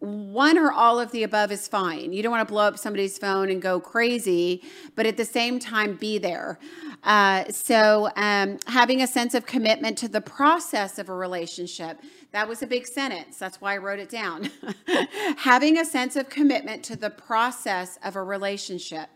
One 0.00 0.58
or 0.58 0.72
all 0.72 0.98
of 0.98 1.12
the 1.12 1.22
above 1.22 1.52
is 1.52 1.68
fine. 1.68 2.12
You 2.12 2.24
don't 2.24 2.32
want 2.32 2.46
to 2.46 2.52
blow 2.52 2.64
up 2.64 2.76
somebody's 2.76 3.18
phone 3.18 3.50
and 3.50 3.62
go 3.62 3.78
crazy, 3.78 4.62
but 4.96 5.06
at 5.06 5.16
the 5.16 5.24
same 5.24 5.60
time, 5.60 5.94
be 5.94 6.18
there. 6.18 6.58
Uh, 7.04 7.44
so, 7.50 8.10
um, 8.16 8.58
having 8.66 9.02
a 9.02 9.06
sense 9.06 9.34
of 9.34 9.46
commitment 9.46 9.96
to 9.98 10.08
the 10.08 10.20
process 10.20 10.98
of 10.98 11.08
a 11.08 11.14
relationship. 11.14 12.00
That 12.32 12.48
was 12.48 12.62
a 12.62 12.66
big 12.66 12.86
sentence. 12.86 13.38
That's 13.38 13.60
why 13.60 13.74
I 13.74 13.78
wrote 13.78 13.98
it 13.98 14.10
down. 14.10 14.50
having 15.36 15.78
a 15.78 15.84
sense 15.84 16.16
of 16.16 16.28
commitment 16.28 16.82
to 16.84 16.96
the 16.96 17.10
process 17.10 17.98
of 18.02 18.16
a 18.16 18.22
relationship 18.22 19.08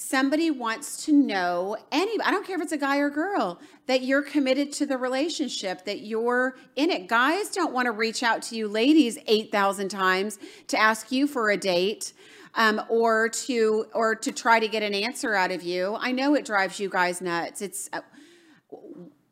somebody 0.00 0.48
wants 0.48 1.04
to 1.04 1.12
know 1.12 1.76
any 1.90 2.20
i 2.22 2.30
don't 2.30 2.46
care 2.46 2.54
if 2.54 2.62
it's 2.62 2.70
a 2.70 2.78
guy 2.78 2.98
or 2.98 3.10
girl 3.10 3.60
that 3.86 4.02
you're 4.02 4.22
committed 4.22 4.70
to 4.70 4.86
the 4.86 4.96
relationship 4.96 5.84
that 5.84 6.02
you're 6.02 6.54
in 6.76 6.88
it 6.88 7.08
guys 7.08 7.50
don't 7.50 7.72
want 7.72 7.84
to 7.84 7.90
reach 7.90 8.22
out 8.22 8.40
to 8.40 8.54
you 8.54 8.68
ladies 8.68 9.18
8000 9.26 9.88
times 9.88 10.38
to 10.68 10.78
ask 10.78 11.10
you 11.10 11.26
for 11.26 11.50
a 11.50 11.56
date 11.56 12.12
um, 12.54 12.80
or 12.88 13.28
to 13.28 13.86
or 13.94 14.14
to 14.14 14.32
try 14.32 14.60
to 14.60 14.68
get 14.68 14.82
an 14.82 14.94
answer 14.94 15.34
out 15.34 15.50
of 15.50 15.62
you 15.62 15.96
i 16.00 16.12
know 16.12 16.34
it 16.34 16.44
drives 16.44 16.78
you 16.80 16.88
guys 16.88 17.20
nuts 17.20 17.62
it's 17.62 17.88
uh, 17.92 18.00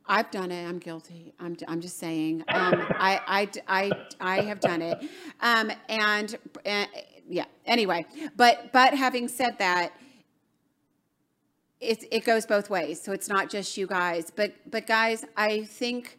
I've 0.08 0.30
done 0.30 0.52
it. 0.52 0.64
I'm 0.64 0.78
guilty. 0.78 1.35
I'm, 1.40 1.56
I'm 1.66 1.80
just 1.80 1.99
saying. 1.99 2.44
Um, 2.46 2.87
I, 2.90 3.20
I, 3.26 3.49
I, 3.66 3.92
I 4.20 4.42
have 4.42 4.61
done 4.61 4.80
it. 4.80 5.02
Um, 5.40 5.73
and 5.88 6.38
uh, 6.64 6.85
yeah, 7.28 7.46
anyway, 7.64 8.06
but, 8.37 8.73
but 8.73 8.94
having 8.94 9.26
said 9.26 9.58
that, 9.58 9.92
it, 11.80 12.04
it 12.11 12.25
goes 12.25 12.46
both 12.46 12.70
ways. 12.70 13.02
So 13.02 13.12
it's 13.12 13.28
not 13.28 13.50
just 13.50 13.76
you 13.76 13.87
guys, 13.87 14.30
but 14.35 14.54
but 14.70 14.87
guys, 14.87 15.25
I 15.37 15.64
think 15.64 16.18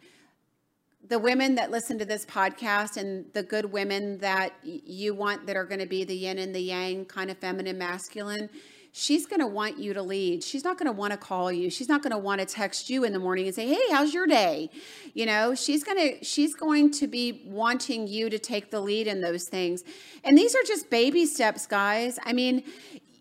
the 1.10 1.20
women 1.20 1.56
that 1.56 1.72
listen 1.72 1.98
to 2.00 2.06
this 2.06 2.26
podcast 2.26 2.98
and 2.98 3.26
the 3.34 3.44
good 3.44 3.72
women 3.72 4.18
that 4.20 4.54
you 4.64 5.14
want 5.14 5.46
that 5.48 5.56
are 5.56 5.66
going 5.66 5.80
to 5.80 5.86
be 5.86 6.04
the 6.04 6.16
yin 6.16 6.38
and 6.38 6.54
the 6.54 6.60
yang 6.60 7.06
kind 7.06 7.32
of 7.32 7.38
feminine 7.38 7.78
masculine 7.78 8.50
she's 8.98 9.28
going 9.28 9.40
to 9.40 9.48
want 9.48 9.78
you 9.78 9.94
to 9.94 10.02
lead. 10.02 10.44
She's 10.44 10.64
not 10.64 10.80
going 10.80 10.88
to 10.88 10.92
want 10.92 11.12
to 11.12 11.18
call 11.18 11.52
you. 11.52 11.70
She's 11.70 11.88
not 11.88 12.02
going 12.02 12.12
to 12.12 12.18
want 12.18 12.40
to 12.40 12.48
text 12.48 12.90
you 12.90 13.04
in 13.04 13.14
the 13.14 13.20
morning 13.20 13.46
and 13.46 13.54
say 13.54 13.68
hey 13.68 13.92
how's 13.92 14.14
your 14.14 14.26
day? 14.26 14.72
You 15.14 15.28
know 15.28 15.54
she's 15.54 15.84
going 15.84 15.98
to 15.98 16.26
she's 16.26 16.56
going 16.56 16.92
to 16.94 17.08
be 17.08 17.44
wanting 17.46 18.08
you 18.08 18.30
to 18.30 18.40
take 18.40 18.72
the 18.72 18.80
lead 18.80 19.08
in 19.08 19.22
those 19.22 19.46
things. 19.46 19.84
And 20.24 20.38
these 20.38 20.56
are 20.56 20.64
just 20.64 20.90
baby 20.90 21.26
steps 21.26 21.68
guys. 21.68 22.18
I 22.26 22.34
mean 22.34 22.64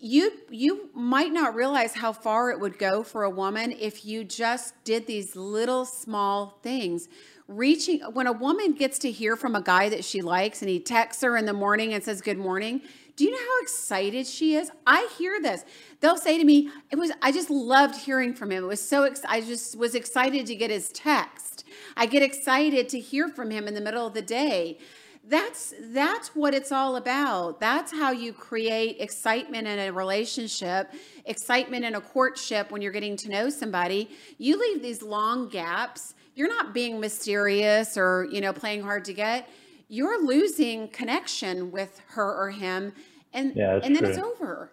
you 0.00 0.32
you 0.50 0.88
might 0.94 1.32
not 1.32 1.54
realize 1.54 1.94
how 1.94 2.12
far 2.12 2.50
it 2.50 2.60
would 2.60 2.78
go 2.78 3.02
for 3.02 3.24
a 3.24 3.30
woman 3.30 3.72
if 3.72 4.04
you 4.04 4.24
just 4.24 4.82
did 4.84 5.06
these 5.06 5.36
little 5.36 5.84
small 5.84 6.58
things 6.62 7.08
reaching 7.48 8.00
when 8.12 8.26
a 8.26 8.32
woman 8.32 8.72
gets 8.72 8.98
to 8.98 9.10
hear 9.10 9.36
from 9.36 9.54
a 9.54 9.62
guy 9.62 9.88
that 9.88 10.04
she 10.04 10.20
likes 10.20 10.62
and 10.62 10.68
he 10.68 10.80
texts 10.80 11.22
her 11.22 11.36
in 11.36 11.46
the 11.46 11.52
morning 11.52 11.94
and 11.94 12.02
says 12.02 12.20
good 12.20 12.38
morning 12.38 12.80
do 13.16 13.24
you 13.24 13.30
know 13.30 13.38
how 13.38 13.62
excited 13.62 14.26
she 14.26 14.56
is? 14.56 14.70
I 14.86 15.08
hear 15.16 15.40
this. 15.40 15.64
They'll 16.00 16.18
say 16.18 16.36
to 16.36 16.44
me 16.44 16.70
it 16.90 16.96
was 16.96 17.10
i 17.22 17.32
just 17.32 17.48
loved 17.50 17.96
hearing 17.96 18.34
from 18.34 18.52
him. 18.52 18.64
It 18.64 18.66
was 18.66 18.86
so 18.86 19.04
ex- 19.04 19.22
i 19.26 19.40
just 19.40 19.76
was 19.76 19.94
excited 19.94 20.46
to 20.46 20.54
get 20.54 20.70
his 20.70 20.90
text. 20.90 21.64
I 21.96 22.06
get 22.06 22.22
excited 22.22 22.88
to 22.90 23.00
hear 23.00 23.28
from 23.28 23.50
him 23.50 23.66
in 23.66 23.74
the 23.74 23.80
middle 23.80 24.06
of 24.06 24.12
the 24.12 24.22
day. 24.22 24.78
That's 25.24 25.74
that's 25.80 26.36
what 26.36 26.54
it's 26.54 26.70
all 26.70 26.96
about. 26.96 27.58
That's 27.58 27.90
how 27.90 28.12
you 28.12 28.34
create 28.34 28.98
excitement 29.00 29.66
in 29.66 29.78
a 29.78 29.90
relationship 29.90 30.92
excitement 31.24 31.86
in 31.86 31.94
a 31.94 32.00
courtship 32.00 32.70
when 32.70 32.82
you're 32.82 32.92
getting 32.92 33.16
to 33.16 33.30
know 33.30 33.48
somebody. 33.48 34.10
You 34.36 34.60
leave 34.60 34.82
these 34.82 35.02
long 35.02 35.48
gaps 35.48 36.14
you're 36.36 36.48
not 36.48 36.72
being 36.72 37.00
mysterious 37.00 37.96
or 37.96 38.28
you 38.30 38.40
know 38.40 38.52
playing 38.52 38.82
hard 38.82 39.04
to 39.06 39.12
get. 39.12 39.48
You're 39.88 40.24
losing 40.24 40.88
connection 40.88 41.72
with 41.72 42.00
her 42.08 42.32
or 42.32 42.50
him 42.50 42.92
and 43.32 43.56
yeah, 43.56 43.80
and 43.82 43.96
then 43.96 44.02
true. 44.02 44.08
it's 44.10 44.18
over. 44.18 44.70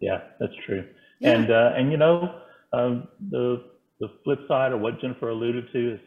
Yeah 0.00 0.20
that's 0.38 0.52
true. 0.66 0.84
Yeah. 1.20 1.30
and 1.30 1.50
uh, 1.50 1.72
and 1.76 1.90
you 1.90 1.96
know 1.96 2.40
um, 2.74 3.08
the 3.30 3.64
the 4.00 4.08
flip 4.24 4.40
side 4.46 4.72
of 4.72 4.80
what 4.80 5.00
jennifer 5.00 5.30
alluded 5.30 5.72
to 5.72 5.94
is 5.94 6.00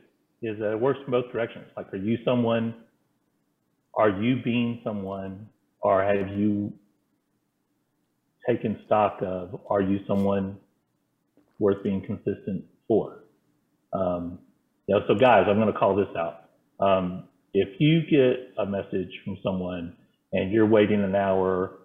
is 0.44 0.60
that 0.60 0.74
it 0.74 0.80
works 0.80 1.00
in 1.06 1.12
both 1.12 1.32
directions. 1.32 1.66
Like 1.76 1.92
are 1.94 1.98
you 1.98 2.18
someone? 2.24 2.76
Are 3.96 4.10
you 4.10 4.42
being 4.44 4.82
someone? 4.84 5.48
Or 5.82 6.04
have 6.04 6.28
you 6.38 6.74
taken 8.48 8.80
stock 8.86 9.20
of 9.22 9.62
are 9.70 9.82
you 9.82 10.00
someone 10.08 10.58
worth 11.58 11.82
being 11.84 12.06
consistent 12.06 12.66
for? 12.88 13.24
Um, 13.94 14.40
you 14.90 14.96
know 14.96 15.02
so 15.08 15.16
guys 15.16 15.46
i'm 15.48 15.58
going 15.58 15.72
to 15.72 15.78
call 15.78 15.96
this 15.96 16.10
out 16.18 16.50
um, 16.80 17.28
if 17.54 17.70
you 17.80 18.02
get 18.10 18.54
a 18.58 18.66
message 18.66 19.12
from 19.24 19.38
someone 19.44 19.96
and 20.34 20.52
you're 20.52 20.68
waiting 20.68 21.04
an 21.04 21.16
hour 21.16 21.80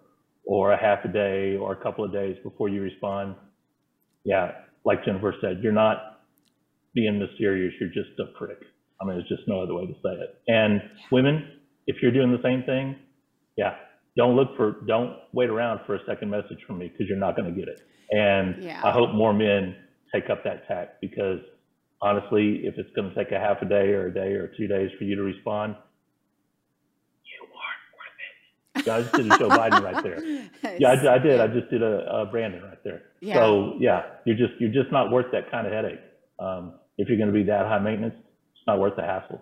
or 0.45 0.71
a 0.71 0.77
half 0.77 1.05
a 1.05 1.07
day 1.07 1.57
or 1.57 1.73
a 1.73 1.83
couple 1.83 2.03
of 2.03 2.11
days 2.11 2.35
before 2.43 2.67
you 2.67 2.81
respond 2.81 3.35
yeah 4.23 4.51
like 4.83 5.05
jennifer 5.05 5.33
said 5.39 5.59
you're 5.61 5.71
not 5.71 6.21
being 6.93 7.19
mysterious 7.19 7.73
you're 7.79 7.89
just 7.89 8.19
a 8.19 8.37
prick 8.37 8.59
i 9.01 9.05
mean 9.05 9.15
there's 9.17 9.29
just 9.29 9.47
no 9.47 9.61
other 9.61 9.73
way 9.73 9.85
to 9.85 9.93
say 9.93 10.11
it 10.11 10.41
and 10.47 10.81
women 11.11 11.55
if 11.87 11.97
you're 12.01 12.11
doing 12.11 12.31
the 12.31 12.41
same 12.43 12.63
thing, 12.63 12.95
yeah, 13.57 13.75
don't 14.17 14.35
look 14.35 14.55
for, 14.57 14.81
don't 14.87 15.17
wait 15.33 15.49
around 15.49 15.81
for 15.85 15.95
a 15.95 15.99
second 16.07 16.29
message 16.29 16.57
from 16.65 16.79
me 16.79 16.87
because 16.87 17.07
you're 17.07 17.17
not 17.17 17.35
going 17.35 17.53
to 17.53 17.59
get 17.59 17.67
it. 17.67 17.81
And 18.11 18.63
yeah. 18.63 18.81
I 18.83 18.91
hope 18.91 19.13
more 19.13 19.33
men 19.33 19.75
take 20.13 20.29
up 20.29 20.43
that 20.43 20.67
tack 20.67 21.01
because 21.01 21.39
honestly, 22.05 22.61
if 22.63 22.77
it's 22.77 22.89
going 22.95 23.09
to 23.09 23.15
take 23.15 23.31
a 23.31 23.39
half 23.39 23.61
a 23.63 23.65
day 23.65 23.89
or 23.89 24.07
a 24.07 24.13
day 24.13 24.33
or 24.33 24.51
two 24.55 24.67
days 24.67 24.91
for 24.97 25.05
you 25.05 25.15
to 25.15 25.23
respond, 25.23 25.75
you 27.25 27.47
aren't 27.57 28.85
worth 28.85 28.85
it. 28.85 28.87
Yeah, 28.87 28.95
I 28.95 29.01
just 29.01 29.13
did 29.15 29.25
a 29.25 29.37
Joe 29.39 29.49
Biden 29.59 29.83
right 29.83 30.03
there. 30.03 30.77
Yeah, 30.77 30.89
I, 30.89 31.15
I, 31.15 31.17
did. 31.17 31.41
I 31.41 31.47
just 31.47 31.69
did 31.71 31.81
a, 31.81 32.21
a 32.21 32.25
Brandon 32.27 32.61
right 32.61 32.83
there. 32.83 33.01
Yeah. 33.21 33.35
So 33.35 33.73
yeah, 33.79 34.03
you're 34.25 34.37
just 34.37 34.53
you're 34.59 34.71
just 34.71 34.91
not 34.91 35.11
worth 35.11 35.31
that 35.31 35.49
kind 35.49 35.65
of 35.65 35.73
headache. 35.73 35.99
Um, 36.37 36.75
if 36.99 37.09
you're 37.09 37.17
going 37.17 37.33
to 37.33 37.33
be 37.33 37.43
that 37.43 37.65
high 37.65 37.79
maintenance, 37.79 38.15
it's 38.15 38.67
not 38.67 38.79
worth 38.79 38.95
the 38.95 39.01
hassle. 39.01 39.41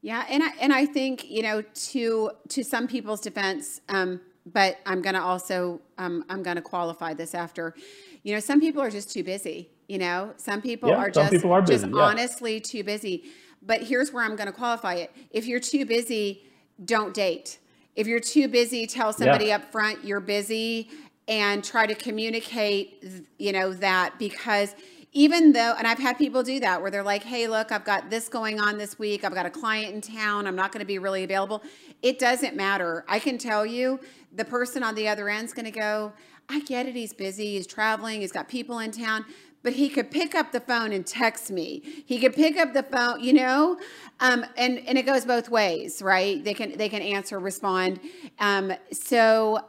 Yeah, 0.00 0.24
and 0.30 0.42
I 0.42 0.48
and 0.60 0.72
I 0.72 0.86
think 0.86 1.30
you 1.30 1.42
know 1.42 1.60
to 1.62 2.30
to 2.48 2.64
some 2.64 2.88
people's 2.88 3.20
defense, 3.20 3.82
um, 3.90 4.20
but 4.46 4.78
I'm 4.86 5.02
going 5.02 5.14
to 5.14 5.22
also 5.22 5.82
um, 5.98 6.24
I'm 6.30 6.42
going 6.42 6.56
to 6.56 6.62
qualify 6.62 7.12
this 7.12 7.34
after. 7.34 7.74
You 8.22 8.32
know, 8.34 8.40
some 8.40 8.60
people 8.60 8.80
are 8.80 8.90
just 8.90 9.12
too 9.12 9.22
busy. 9.22 9.68
You 9.92 9.98
know, 9.98 10.32
some 10.38 10.62
people 10.62 10.88
yeah, 10.88 10.96
are 10.96 11.12
some 11.12 11.24
just 11.24 11.32
people 11.32 11.52
are 11.52 11.60
busy, 11.60 11.84
just 11.84 11.94
yeah. 11.94 12.00
honestly 12.00 12.60
too 12.60 12.82
busy. 12.82 13.24
But 13.60 13.82
here's 13.82 14.10
where 14.10 14.24
I'm 14.24 14.36
going 14.36 14.46
to 14.46 14.52
qualify 14.52 14.94
it. 14.94 15.14
If 15.30 15.46
you're 15.46 15.60
too 15.60 15.84
busy, 15.84 16.44
don't 16.82 17.12
date. 17.12 17.58
If 17.94 18.06
you're 18.06 18.18
too 18.18 18.48
busy, 18.48 18.86
tell 18.86 19.12
somebody 19.12 19.48
yeah. 19.48 19.56
up 19.56 19.70
front 19.70 20.02
you're 20.02 20.18
busy 20.18 20.88
and 21.28 21.62
try 21.62 21.84
to 21.86 21.94
communicate. 21.94 23.04
You 23.38 23.52
know 23.52 23.74
that 23.74 24.18
because 24.18 24.74
even 25.12 25.52
though, 25.52 25.74
and 25.76 25.86
I've 25.86 25.98
had 25.98 26.16
people 26.16 26.42
do 26.42 26.58
that 26.60 26.80
where 26.80 26.90
they're 26.90 27.02
like, 27.02 27.22
hey, 27.22 27.46
look, 27.46 27.70
I've 27.70 27.84
got 27.84 28.08
this 28.08 28.30
going 28.30 28.60
on 28.60 28.78
this 28.78 28.98
week. 28.98 29.24
I've 29.24 29.34
got 29.34 29.44
a 29.44 29.50
client 29.50 29.94
in 29.94 30.00
town. 30.00 30.46
I'm 30.46 30.56
not 30.56 30.72
going 30.72 30.80
to 30.80 30.86
be 30.86 30.98
really 30.98 31.22
available. 31.22 31.62
It 32.00 32.18
doesn't 32.18 32.56
matter. 32.56 33.04
I 33.08 33.18
can 33.18 33.36
tell 33.36 33.66
you 33.66 34.00
the 34.34 34.46
person 34.46 34.82
on 34.82 34.94
the 34.94 35.06
other 35.06 35.28
end's 35.28 35.52
going 35.52 35.66
to 35.66 35.70
go, 35.70 36.14
I 36.48 36.60
get 36.60 36.86
it. 36.86 36.94
He's 36.94 37.12
busy. 37.12 37.56
He's 37.56 37.66
traveling. 37.66 38.22
He's 38.22 38.32
got 38.32 38.48
people 38.48 38.78
in 38.78 38.90
town. 38.90 39.26
But 39.62 39.74
he 39.74 39.88
could 39.88 40.10
pick 40.10 40.34
up 40.34 40.52
the 40.52 40.60
phone 40.60 40.92
and 40.92 41.06
text 41.06 41.50
me. 41.50 41.82
He 42.04 42.18
could 42.18 42.34
pick 42.34 42.56
up 42.56 42.72
the 42.72 42.82
phone, 42.82 43.22
you 43.22 43.32
know, 43.32 43.78
um, 44.20 44.44
and 44.56 44.80
and 44.86 44.98
it 44.98 45.06
goes 45.06 45.24
both 45.24 45.48
ways, 45.48 46.02
right? 46.02 46.42
They 46.42 46.54
can 46.54 46.76
they 46.76 46.88
can 46.88 47.02
answer, 47.02 47.38
respond. 47.38 48.00
Um, 48.38 48.72
so 48.92 49.60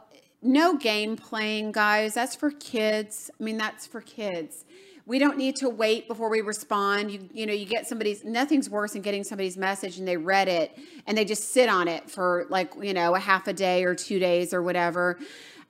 no 0.42 0.76
game 0.76 1.16
playing, 1.16 1.72
guys. 1.72 2.14
That's 2.14 2.34
for 2.34 2.50
kids. 2.50 3.30
I 3.40 3.42
mean, 3.42 3.56
that's 3.56 3.86
for 3.86 4.00
kids 4.00 4.64
we 5.06 5.18
don't 5.18 5.36
need 5.36 5.56
to 5.56 5.68
wait 5.68 6.08
before 6.08 6.30
we 6.30 6.40
respond. 6.40 7.10
You, 7.10 7.28
you 7.32 7.46
know, 7.46 7.52
you 7.52 7.66
get 7.66 7.86
somebody's, 7.86 8.24
nothing's 8.24 8.70
worse 8.70 8.92
than 8.92 9.02
getting 9.02 9.22
somebody's 9.22 9.56
message 9.56 9.98
and 9.98 10.08
they 10.08 10.16
read 10.16 10.48
it 10.48 10.76
and 11.06 11.16
they 11.16 11.24
just 11.24 11.52
sit 11.52 11.68
on 11.68 11.88
it 11.88 12.10
for 12.10 12.46
like, 12.48 12.72
you 12.80 12.94
know, 12.94 13.14
a 13.14 13.20
half 13.20 13.46
a 13.46 13.52
day 13.52 13.84
or 13.84 13.94
two 13.94 14.18
days 14.18 14.54
or 14.54 14.62
whatever. 14.62 15.18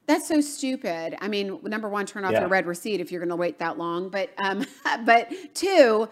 That's 0.06 0.28
so 0.28 0.40
stupid. 0.40 1.16
I 1.20 1.28
mean, 1.28 1.58
number 1.62 1.88
one, 1.88 2.04
turn 2.04 2.24
off 2.24 2.32
yeah. 2.32 2.40
your 2.40 2.48
read 2.48 2.66
receipt 2.66 3.00
if 3.00 3.10
you're 3.10 3.20
going 3.20 3.30
to 3.30 3.36
wait 3.36 3.58
that 3.58 3.78
long. 3.78 4.10
But, 4.10 4.30
um, 4.38 4.66
but 5.04 5.32
two, 5.54 6.08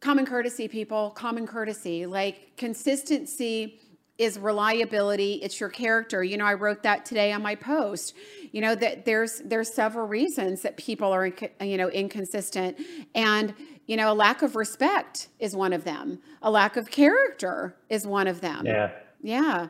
common 0.00 0.26
courtesy, 0.26 0.68
people, 0.68 1.10
common 1.10 1.46
courtesy, 1.46 2.04
like 2.04 2.56
consistency 2.56 3.80
is 4.18 4.38
reliability. 4.38 5.34
It's 5.42 5.58
your 5.58 5.70
character. 5.70 6.22
You 6.22 6.36
know 6.36 6.44
i 6.44 6.54
wrote 6.54 6.82
that 6.84 7.04
today 7.04 7.32
on 7.32 7.42
my 7.42 7.54
post. 7.54 8.14
You 8.52 8.60
know 8.60 8.74
that 8.76 9.04
there's 9.04 9.40
there's 9.44 9.72
several 9.72 10.06
reasons 10.06 10.62
that 10.62 10.76
people 10.76 11.10
are 11.12 11.32
you 11.60 11.76
know 11.76 11.88
inconsistent 11.88 12.78
and 13.16 13.54
you 13.86 13.96
know 13.96 14.12
a 14.12 14.14
lack 14.14 14.42
of 14.42 14.54
respect 14.54 15.28
is 15.40 15.56
one 15.56 15.72
of 15.72 15.82
them. 15.82 16.20
A 16.42 16.50
lack 16.50 16.76
of 16.76 16.90
character 16.90 17.74
is 17.88 18.06
one 18.06 18.28
of 18.28 18.40
them. 18.40 18.66
Yeah. 18.66 18.92
Yeah 19.20 19.68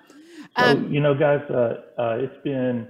so, 0.56 0.64
um, 0.64 0.92
you 0.92 1.00
know 1.00 1.14
guys 1.14 1.40
uh, 1.50 2.00
uh, 2.00 2.16
it's 2.18 2.42
been 2.44 2.88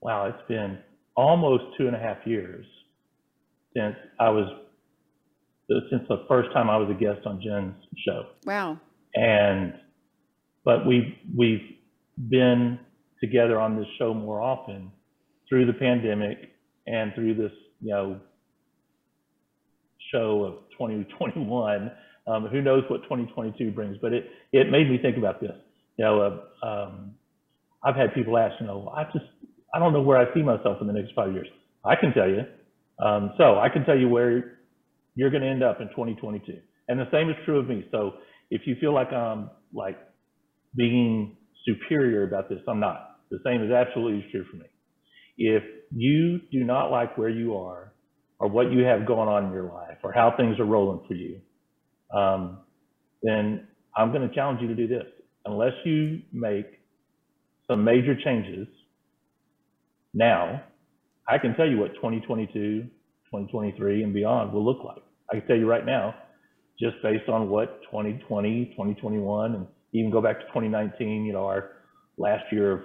wow 0.00 0.26
it's 0.26 0.48
been 0.48 0.78
almost 1.16 1.64
two 1.76 1.86
and 1.86 1.96
a 1.96 1.98
half 1.98 2.18
years 2.24 2.64
since 3.74 3.96
i 4.20 4.28
was 4.28 4.48
since 5.90 6.02
the 6.08 6.24
first 6.28 6.52
time 6.52 6.70
i 6.70 6.76
was 6.76 6.88
a 6.90 6.98
guest 6.98 7.26
on 7.26 7.40
jen's 7.42 7.74
show. 8.04 8.26
Wow. 8.44 8.78
And 9.14 9.74
but 10.64 10.86
we've 10.86 11.14
we've 11.36 11.62
been 12.28 12.78
together 13.20 13.58
on 13.58 13.76
this 13.76 13.86
show 13.98 14.14
more 14.14 14.40
often 14.40 14.92
through 15.48 15.66
the 15.66 15.72
pandemic 15.72 16.50
and 16.86 17.12
through 17.14 17.34
this 17.34 17.52
you 17.80 17.90
know 17.90 18.20
show 20.12 20.44
of 20.44 20.54
2021 20.72 21.90
um, 22.26 22.46
who 22.46 22.62
knows 22.62 22.82
what 22.88 23.02
2022 23.04 23.70
brings 23.70 23.96
but 24.00 24.12
it 24.12 24.30
it 24.52 24.70
made 24.70 24.90
me 24.90 24.98
think 25.00 25.16
about 25.16 25.40
this 25.40 25.56
you 25.98 26.04
know 26.04 26.42
uh, 26.62 26.66
um, 26.66 27.14
i've 27.84 27.96
had 27.96 28.14
people 28.14 28.38
ask 28.38 28.54
you 28.60 28.66
know 28.66 28.92
i 28.96 29.04
just 29.04 29.26
i 29.74 29.78
don't 29.78 29.92
know 29.92 30.02
where 30.02 30.18
i 30.18 30.32
see 30.34 30.42
myself 30.42 30.78
in 30.80 30.86
the 30.86 30.92
next 30.92 31.12
five 31.14 31.32
years 31.32 31.48
i 31.84 31.94
can 31.96 32.12
tell 32.14 32.28
you 32.28 32.42
um, 33.04 33.32
so 33.38 33.58
i 33.58 33.68
can 33.68 33.84
tell 33.84 33.98
you 33.98 34.08
where 34.08 34.58
you're 35.14 35.30
going 35.30 35.42
to 35.42 35.48
end 35.48 35.62
up 35.62 35.80
in 35.80 35.88
2022 35.88 36.54
and 36.88 36.98
the 36.98 37.08
same 37.12 37.28
is 37.28 37.36
true 37.44 37.58
of 37.58 37.68
me 37.68 37.86
so 37.90 38.12
if 38.50 38.62
you 38.66 38.76
feel 38.80 38.94
like 38.94 39.12
i'm 39.12 39.50
like 39.74 39.98
being 40.76 41.36
superior 41.66 42.24
about 42.24 42.48
this. 42.48 42.60
I'm 42.68 42.80
not. 42.80 43.18
The 43.30 43.38
same 43.44 43.62
is 43.62 43.70
absolutely 43.70 44.26
true 44.30 44.44
for 44.50 44.56
me. 44.56 44.66
If 45.36 45.62
you 45.94 46.40
do 46.50 46.64
not 46.64 46.90
like 46.90 47.16
where 47.16 47.28
you 47.28 47.56
are 47.56 47.92
or 48.38 48.48
what 48.48 48.72
you 48.72 48.84
have 48.84 49.06
going 49.06 49.28
on 49.28 49.46
in 49.46 49.52
your 49.52 49.64
life 49.64 49.98
or 50.02 50.12
how 50.12 50.34
things 50.36 50.58
are 50.58 50.64
rolling 50.64 51.06
for 51.06 51.14
you, 51.14 51.40
um, 52.16 52.60
then 53.22 53.66
I'm 53.96 54.12
going 54.12 54.28
to 54.28 54.34
challenge 54.34 54.60
you 54.62 54.68
to 54.68 54.74
do 54.74 54.86
this. 54.86 55.04
Unless 55.44 55.72
you 55.84 56.20
make 56.32 56.66
some 57.66 57.84
major 57.84 58.16
changes 58.22 58.66
now, 60.14 60.62
I 61.28 61.38
can 61.38 61.54
tell 61.54 61.68
you 61.68 61.78
what 61.78 61.94
2022, 61.94 62.82
2023, 62.82 64.02
and 64.02 64.14
beyond 64.14 64.52
will 64.52 64.64
look 64.64 64.82
like. 64.84 65.02
I 65.30 65.38
can 65.38 65.46
tell 65.46 65.56
you 65.56 65.68
right 65.68 65.84
now, 65.84 66.14
just 66.80 66.96
based 67.02 67.28
on 67.28 67.50
what 67.50 67.82
2020, 67.84 68.66
2021, 68.66 69.54
and 69.54 69.66
even 69.92 70.10
go 70.10 70.20
back 70.22 70.38
to 70.38 70.46
2019, 70.46 71.24
you 71.24 71.32
know, 71.32 71.44
our 71.44 71.72
last 72.16 72.44
year 72.50 72.72
of 72.72 72.80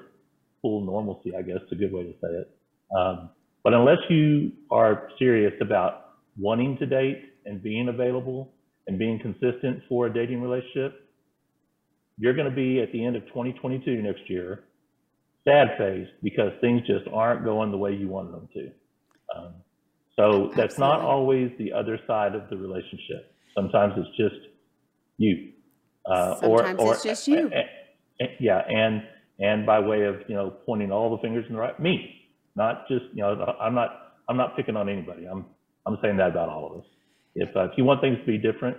full 0.62 0.86
normalcy, 0.86 1.34
I 1.38 1.42
guess 1.42 1.58
is 1.66 1.72
a 1.72 1.76
good 1.76 1.94
way 1.94 2.04
to 2.04 2.12
say 2.12 2.28
it. 2.28 2.52
Um, 2.96 3.30
but 3.64 3.74
unless 3.74 4.00
you 4.10 4.52
are 4.72 5.10
serious 5.18 5.54
about 5.62 6.16
wanting 6.38 6.78
to 6.80 6.86
date 6.86 7.34
and 7.46 7.62
being 7.62 7.88
available 7.88 8.52
and 8.88 9.00
being 9.00 9.20
consistent 9.20 9.82
for 9.88 10.08
a 10.08 10.14
dating 10.14 10.42
relationship, 10.42 11.08
you're 12.18 12.34
going 12.34 12.50
to 12.50 12.56
be 12.56 12.82
at 12.82 12.92
the 12.92 13.04
end 13.04 13.16
of 13.16 13.26
2022 13.28 14.02
next 14.02 14.30
year, 14.30 14.64
sad 15.46 15.70
face 15.78 16.08
because 16.22 16.52
things 16.62 16.82
just 16.88 17.06
aren't 17.14 17.44
going 17.44 17.72
the 17.72 17.78
way 17.78 17.94
you 17.94 18.08
wanted 18.08 18.34
them 18.34 18.50
to. 18.54 18.72
Um, 19.36 19.54
so 20.16 20.52
that's 20.56 20.78
not 20.78 21.02
always 21.02 21.52
the 21.58 21.74
other 21.74 22.00
side 22.06 22.36
of 22.36 22.50
the 22.50 22.58
relationship. 22.58 23.34
Sometimes 23.56 23.94
it's 23.98 24.16
just 24.18 24.48
you. 25.18 25.52
Uh, 26.06 26.36
Sometimes 26.40 26.80
or, 26.80 26.88
or, 26.88 26.94
it's 26.94 27.04
just 27.04 27.28
you. 27.28 27.50
yeah, 28.40 28.62
and 28.68 29.04
and 29.40 29.66
by 29.66 29.80
way 29.80 30.04
of 30.04 30.18
you 30.28 30.36
know 30.36 30.52
pointing 30.66 30.92
all 30.92 31.10
the 31.16 31.22
fingers 31.22 31.46
in 31.48 31.56
the 31.56 31.60
right 31.60 31.80
me, 31.80 32.28
not 32.56 32.88
just 32.88 33.06
you 33.14 33.24
know 33.24 33.56
I'm 33.60 33.74
not 33.74 34.14
I'm 34.30 34.38
not 34.38 34.56
picking 34.56 34.76
on 34.76 34.90
anybody. 34.90 35.26
I'm 35.26 35.46
I'm 35.86 35.98
saying 36.02 36.18
that 36.18 36.30
about 36.30 36.50
all 36.50 36.72
of 36.72 36.80
us. 36.80 36.86
If 37.36 37.56
uh, 37.56 37.66
if 37.66 37.72
you 37.78 37.86
want 37.86 38.02
things 38.02 38.18
to 38.20 38.26
be 38.26 38.38
different, 38.38 38.78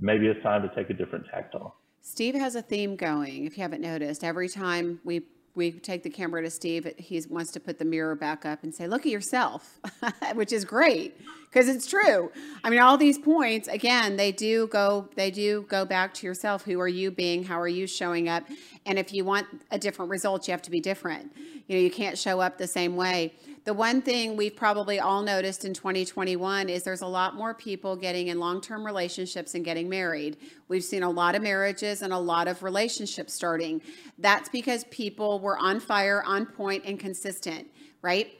maybe 0.00 0.26
it's 0.26 0.42
time 0.42 0.62
to 0.62 0.74
take 0.74 0.90
a 0.90 0.94
different 0.94 1.24
tact 1.32 1.54
on. 1.54 1.70
Steve 2.08 2.36
has 2.36 2.54
a 2.54 2.62
theme 2.62 2.94
going. 2.94 3.46
If 3.46 3.58
you 3.58 3.62
haven't 3.62 3.82
noticed, 3.82 4.22
every 4.22 4.48
time 4.48 5.00
we 5.04 5.22
we 5.56 5.72
take 5.72 6.02
the 6.02 6.10
camera 6.10 6.42
to 6.42 6.50
Steve, 6.50 6.86
he 6.98 7.20
wants 7.28 7.50
to 7.52 7.60
put 7.60 7.78
the 7.78 7.84
mirror 7.84 8.14
back 8.14 8.46
up 8.46 8.62
and 8.62 8.72
say, 8.72 8.86
"Look 8.86 9.04
at 9.04 9.10
yourself," 9.10 9.80
which 10.34 10.52
is 10.52 10.64
great 10.64 11.20
because 11.46 11.68
it's 11.68 11.86
true. 11.86 12.30
I 12.62 12.70
mean, 12.70 12.78
all 12.78 12.96
these 12.96 13.18
points 13.18 13.66
again, 13.66 14.16
they 14.16 14.30
do 14.30 14.68
go 14.68 15.08
they 15.16 15.32
do 15.32 15.62
go 15.68 15.84
back 15.84 16.14
to 16.14 16.26
yourself. 16.26 16.64
Who 16.64 16.78
are 16.80 16.88
you 16.88 17.10
being? 17.10 17.42
How 17.42 17.60
are 17.60 17.68
you 17.68 17.88
showing 17.88 18.28
up? 18.28 18.44
And 18.86 19.00
if 19.00 19.12
you 19.12 19.24
want 19.24 19.48
a 19.72 19.78
different 19.78 20.10
result, 20.10 20.46
you 20.46 20.52
have 20.52 20.62
to 20.62 20.70
be 20.70 20.80
different. 20.80 21.32
You 21.66 21.76
know, 21.76 21.82
you 21.82 21.90
can't 21.90 22.16
show 22.16 22.40
up 22.40 22.56
the 22.56 22.68
same 22.68 22.94
way. 22.94 23.34
The 23.66 23.74
one 23.74 24.00
thing 24.00 24.36
we've 24.36 24.54
probably 24.54 25.00
all 25.00 25.22
noticed 25.22 25.64
in 25.64 25.74
2021 25.74 26.68
is 26.68 26.84
there's 26.84 27.00
a 27.00 27.06
lot 27.06 27.34
more 27.34 27.52
people 27.52 27.96
getting 27.96 28.28
in 28.28 28.38
long 28.38 28.60
term 28.60 28.86
relationships 28.86 29.56
and 29.56 29.64
getting 29.64 29.88
married. 29.88 30.36
We've 30.68 30.84
seen 30.84 31.02
a 31.02 31.10
lot 31.10 31.34
of 31.34 31.42
marriages 31.42 32.00
and 32.00 32.12
a 32.12 32.18
lot 32.18 32.46
of 32.46 32.62
relationships 32.62 33.34
starting. 33.34 33.82
That's 34.18 34.48
because 34.48 34.84
people 34.84 35.40
were 35.40 35.58
on 35.58 35.80
fire, 35.80 36.22
on 36.24 36.46
point, 36.46 36.84
and 36.86 37.00
consistent, 37.00 37.66
right? 38.02 38.30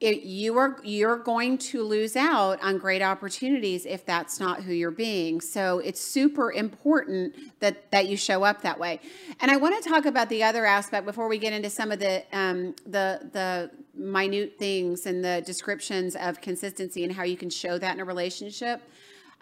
it, 0.00 0.22
you 0.22 0.56
are 0.58 0.76
you're 0.84 1.16
going 1.16 1.58
to 1.58 1.82
lose 1.82 2.14
out 2.14 2.62
on 2.62 2.78
great 2.78 3.02
opportunities 3.02 3.84
if 3.84 4.06
that's 4.06 4.38
not 4.38 4.62
who 4.62 4.72
you're 4.72 4.92
being 4.92 5.40
so 5.40 5.80
it's 5.80 6.00
super 6.00 6.52
important 6.52 7.34
that 7.58 7.90
that 7.90 8.06
you 8.06 8.16
show 8.16 8.44
up 8.44 8.62
that 8.62 8.78
way 8.78 9.00
and 9.40 9.50
i 9.50 9.56
want 9.56 9.82
to 9.82 9.88
talk 9.88 10.06
about 10.06 10.28
the 10.28 10.42
other 10.42 10.64
aspect 10.64 11.04
before 11.04 11.26
we 11.26 11.36
get 11.36 11.52
into 11.52 11.68
some 11.68 11.90
of 11.90 11.98
the 11.98 12.22
um, 12.32 12.74
the 12.86 13.28
the 13.32 13.70
minute 13.98 14.56
things 14.58 15.06
and 15.06 15.24
the 15.24 15.42
descriptions 15.44 16.16
of 16.16 16.40
consistency 16.40 17.04
and 17.04 17.12
how 17.12 17.22
you 17.22 17.36
can 17.36 17.50
show 17.50 17.78
that 17.78 17.94
in 17.94 18.00
a 18.00 18.04
relationship 18.04 18.82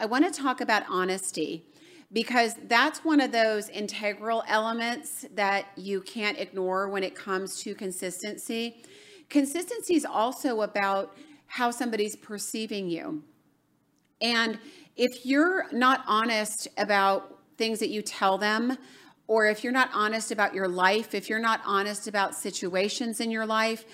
i 0.00 0.06
want 0.06 0.24
to 0.24 0.42
talk 0.42 0.60
about 0.60 0.82
honesty 0.88 1.64
because 2.12 2.54
that's 2.68 3.04
one 3.04 3.20
of 3.20 3.32
those 3.32 3.68
integral 3.68 4.44
elements 4.46 5.26
that 5.34 5.66
you 5.76 6.00
can't 6.00 6.38
ignore 6.38 6.88
when 6.88 7.02
it 7.02 7.14
comes 7.14 7.60
to 7.60 7.74
consistency 7.74 8.82
Consistency 9.28 9.94
is 9.94 10.04
also 10.04 10.60
about 10.62 11.16
how 11.46 11.70
somebody's 11.70 12.16
perceiving 12.16 12.88
you. 12.88 13.22
And 14.20 14.58
if 14.96 15.26
you're 15.26 15.66
not 15.72 16.04
honest 16.06 16.68
about 16.78 17.40
things 17.58 17.78
that 17.80 17.88
you 17.88 18.02
tell 18.02 18.38
them, 18.38 18.76
or 19.26 19.46
if 19.46 19.64
you're 19.64 19.72
not 19.72 19.90
honest 19.92 20.30
about 20.30 20.54
your 20.54 20.68
life, 20.68 21.14
if 21.14 21.28
you're 21.28 21.40
not 21.40 21.60
honest 21.64 22.06
about 22.06 22.34
situations 22.34 23.20
in 23.20 23.30
your 23.30 23.46
life, 23.46 23.84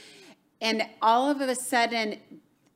and 0.62 0.86
all 1.02 1.28
of 1.28 1.40
a 1.40 1.54
sudden 1.54 2.18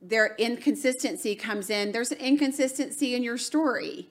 their 0.01 0.35
inconsistency 0.37 1.35
comes 1.35 1.69
in, 1.71 1.91
there's 1.91 2.11
an 2.11 2.19
inconsistency 2.19 3.15
in 3.15 3.23
your 3.23 3.37
story. 3.37 4.09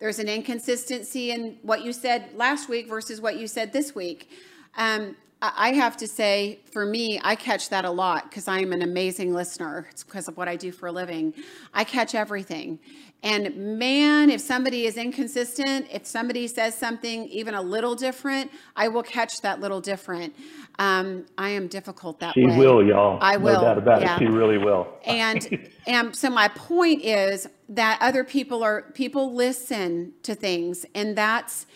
There's 0.00 0.18
an 0.18 0.28
inconsistency 0.28 1.30
in 1.30 1.58
what 1.62 1.84
you 1.84 1.92
said 1.92 2.30
last 2.34 2.68
week 2.68 2.88
versus 2.88 3.20
what 3.20 3.36
you 3.36 3.46
said 3.46 3.72
this 3.72 3.94
week. 3.94 4.28
Um, 4.76 5.16
I 5.42 5.72
have 5.72 5.96
to 5.96 6.06
say, 6.06 6.60
for 6.70 6.86
me, 6.86 7.20
I 7.24 7.34
catch 7.34 7.68
that 7.70 7.84
a 7.84 7.90
lot 7.90 8.30
because 8.30 8.46
I'm 8.46 8.72
an 8.72 8.80
amazing 8.82 9.34
listener. 9.34 9.88
It's 9.90 10.04
because 10.04 10.28
of 10.28 10.36
what 10.36 10.46
I 10.46 10.54
do 10.54 10.70
for 10.70 10.86
a 10.86 10.92
living. 10.92 11.34
I 11.74 11.82
catch 11.82 12.14
everything. 12.14 12.78
And 13.24 13.78
man, 13.78 14.30
if 14.30 14.40
somebody 14.40 14.86
is 14.86 14.96
inconsistent, 14.96 15.86
if 15.92 16.06
somebody 16.06 16.46
says 16.46 16.76
something 16.76 17.26
even 17.26 17.54
a 17.54 17.62
little 17.62 17.96
different, 17.96 18.52
I 18.76 18.86
will 18.88 19.02
catch 19.02 19.40
that 19.42 19.60
little 19.60 19.80
different. 19.80 20.34
Um, 20.78 21.26
I 21.36 21.50
am 21.50 21.66
difficult 21.66 22.20
that 22.20 22.34
she 22.34 22.46
way. 22.46 22.52
She 22.52 22.58
will, 22.58 22.84
y'all. 22.84 23.18
I 23.20 23.36
will. 23.36 23.54
No 23.54 23.62
doubt 23.62 23.78
about 23.78 24.00
yeah. 24.00 24.16
it. 24.16 24.18
She 24.20 24.26
really 24.26 24.58
will. 24.58 24.88
and 25.04 25.68
and 25.86 26.14
so 26.14 26.30
my 26.30 26.48
point 26.48 27.02
is 27.02 27.48
that 27.68 27.98
other 28.00 28.24
people 28.24 28.62
are 28.62 28.82
people 28.94 29.34
listen 29.34 30.14
to 30.22 30.34
things, 30.34 30.86
and 30.94 31.16
that's 31.16 31.66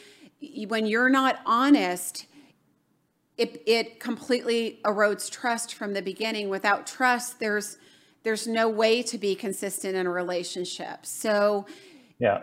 when 0.68 0.86
you're 0.86 1.10
not 1.10 1.40
honest 1.46 2.26
it, 3.38 3.62
it 3.66 4.00
completely 4.00 4.80
erodes 4.84 5.30
trust 5.30 5.74
from 5.74 5.92
the 5.92 6.02
beginning. 6.02 6.48
Without 6.48 6.86
trust, 6.86 7.38
there's 7.38 7.78
there's 8.22 8.48
no 8.48 8.68
way 8.68 9.02
to 9.04 9.18
be 9.18 9.36
consistent 9.36 9.94
in 9.94 10.06
a 10.06 10.10
relationship. 10.10 11.06
So 11.06 11.66
yeah. 12.18 12.42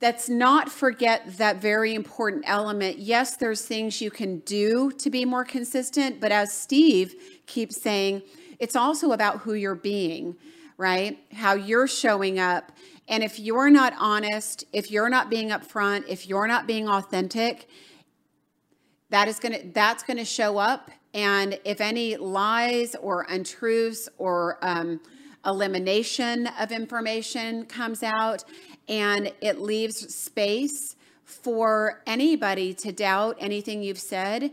Let's 0.00 0.28
not 0.28 0.70
forget 0.70 1.38
that 1.38 1.62
very 1.62 1.94
important 1.94 2.44
element. 2.46 2.98
Yes, 2.98 3.36
there's 3.36 3.64
things 3.64 4.02
you 4.02 4.10
can 4.10 4.40
do 4.40 4.90
to 4.98 5.08
be 5.08 5.24
more 5.24 5.44
consistent, 5.44 6.20
but 6.20 6.30
as 6.30 6.52
Steve 6.52 7.14
keeps 7.46 7.80
saying, 7.80 8.20
it's 8.58 8.76
also 8.76 9.12
about 9.12 9.38
who 9.38 9.54
you're 9.54 9.74
being, 9.74 10.36
right? 10.76 11.18
How 11.32 11.54
you're 11.54 11.86
showing 11.86 12.38
up. 12.38 12.72
And 13.08 13.22
if 13.22 13.38
you're 13.38 13.70
not 13.70 13.94
honest, 13.98 14.64
if 14.74 14.90
you're 14.90 15.08
not 15.08 15.30
being 15.30 15.48
upfront, 15.50 16.04
if 16.06 16.26
you're 16.26 16.48
not 16.48 16.66
being 16.66 16.86
authentic, 16.86 17.66
that 19.10 19.28
is 19.28 19.38
going 19.38 19.54
to 19.54 19.68
that's 19.68 20.02
going 20.02 20.16
to 20.16 20.24
show 20.24 20.58
up 20.58 20.90
and 21.14 21.60
if 21.64 21.80
any 21.80 22.16
lies 22.16 22.96
or 22.96 23.24
untruths 23.28 24.08
or 24.18 24.58
um, 24.62 25.00
elimination 25.46 26.48
of 26.58 26.72
information 26.72 27.66
comes 27.66 28.02
out 28.02 28.44
and 28.88 29.32
it 29.40 29.60
leaves 29.60 30.12
space 30.12 30.96
for 31.24 32.02
anybody 32.06 32.74
to 32.74 32.92
doubt 32.92 33.36
anything 33.38 33.82
you've 33.82 33.98
said, 33.98 34.50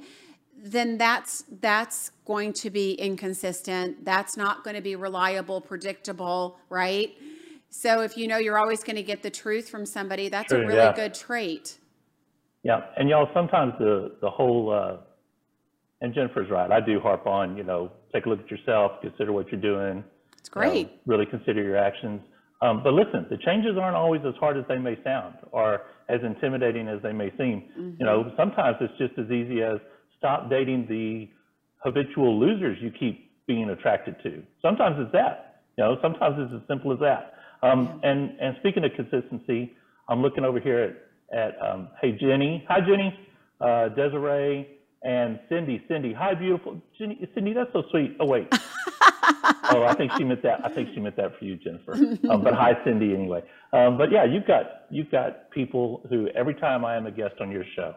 then 0.55 0.97
that's 0.97 1.43
that's 1.59 2.11
going 2.25 2.53
to 2.53 2.69
be 2.69 2.93
inconsistent. 2.93 4.05
That's 4.05 4.37
not 4.37 4.63
going 4.63 4.75
to 4.75 4.81
be 4.81 4.95
reliable, 4.95 5.59
predictable, 5.59 6.59
right? 6.69 7.17
So 7.71 8.01
if 8.01 8.17
you 8.17 8.27
know 8.27 8.37
you're 8.37 8.59
always 8.59 8.83
going 8.83 8.97
to 8.97 9.03
get 9.03 9.23
the 9.23 9.31
truth 9.31 9.67
from 9.69 9.85
somebody, 9.85 10.29
that's 10.29 10.49
True, 10.49 10.61
a 10.61 10.67
really 10.67 10.77
yeah. 10.77 10.93
good 10.93 11.15
trait. 11.15 11.79
Yeah, 12.63 12.81
and 12.97 13.09
y'all 13.09 13.29
sometimes 13.33 13.73
the 13.79 14.15
the 14.21 14.29
whole 14.29 14.71
uh, 14.71 14.97
and 16.01 16.13
Jennifer's 16.13 16.49
right. 16.49 16.71
I 16.71 16.79
do 16.81 16.99
harp 16.99 17.27
on, 17.27 17.55
you 17.55 17.63
know, 17.63 17.91
take 18.13 18.25
a 18.25 18.29
look 18.29 18.39
at 18.39 18.49
yourself, 18.49 18.93
consider 19.01 19.31
what 19.31 19.51
you're 19.51 19.61
doing. 19.61 20.03
It's 20.39 20.49
great. 20.49 20.89
Really 21.05 21.25
consider 21.27 21.61
your 21.61 21.77
actions. 21.77 22.21
Um, 22.61 22.83
but 22.83 22.93
listen, 22.93 23.25
the 23.29 23.37
changes 23.37 23.77
aren't 23.79 23.95
always 23.95 24.21
as 24.27 24.33
hard 24.39 24.57
as 24.57 24.63
they 24.67 24.77
may 24.77 24.97
sound 25.03 25.35
or 25.51 25.81
as 26.09 26.19
intimidating 26.23 26.87
as 26.87 27.01
they 27.01 27.11
may 27.13 27.29
seem. 27.37 27.63
Mm-hmm. 27.71 27.91
You 27.99 28.05
know, 28.05 28.31
sometimes 28.37 28.77
it's 28.81 28.93
just 28.97 29.17
as 29.17 29.31
easy 29.31 29.61
as 29.61 29.77
stop 30.17 30.49
dating 30.49 30.85
the 30.87 31.29
habitual 31.77 32.39
losers 32.39 32.77
you 32.81 32.91
keep 32.91 33.31
being 33.47 33.69
attracted 33.69 34.15
to. 34.23 34.43
Sometimes 34.61 34.97
it's 34.99 35.11
that. 35.13 35.63
You 35.77 35.85
know, 35.85 35.97
sometimes 36.01 36.35
it's 36.37 36.53
as 36.61 36.67
simple 36.67 36.91
as 36.91 36.99
that. 36.99 37.33
Um, 37.63 37.99
yeah. 38.03 38.11
And 38.11 38.39
and 38.39 38.55
speaking 38.59 38.83
of 38.83 38.91
consistency, 38.95 39.73
I'm 40.09 40.21
looking 40.21 40.43
over 40.43 40.59
here 40.59 40.79
at 40.79 40.95
at 41.33 41.55
um, 41.61 41.89
hey 42.01 42.17
Jenny, 42.19 42.65
hi 42.67 42.79
Jenny, 42.79 43.17
uh, 43.59 43.89
Desiree, 43.89 44.67
and 45.03 45.39
Cindy. 45.49 45.81
Cindy, 45.87 46.13
hi 46.13 46.33
beautiful 46.33 46.81
Jenny. 46.97 47.19
Cindy, 47.33 47.53
that's 47.53 47.71
so 47.73 47.83
sweet. 47.91 48.15
Oh 48.19 48.25
wait. 48.25 48.47
oh, 48.53 49.83
I 49.83 49.95
think 49.95 50.11
she 50.17 50.23
meant 50.23 50.43
that. 50.43 50.63
I 50.63 50.69
think 50.69 50.89
she 50.93 50.99
meant 50.99 51.15
that 51.17 51.37
for 51.37 51.45
you, 51.45 51.57
Jennifer. 51.57 51.93
Um, 52.29 52.43
but 52.43 52.53
hi, 52.53 52.73
Cindy, 52.83 53.13
anyway. 53.13 53.43
Um, 53.73 53.97
but 53.97 54.11
yeah, 54.11 54.25
you've 54.25 54.45
got 54.45 54.85
you've 54.89 55.11
got 55.11 55.49
people 55.51 56.05
who 56.09 56.27
every 56.29 56.55
time 56.55 56.85
I 56.85 56.95
am 56.95 57.05
a 57.05 57.11
guest 57.11 57.35
on 57.39 57.51
your 57.51 57.63
show, 57.75 57.95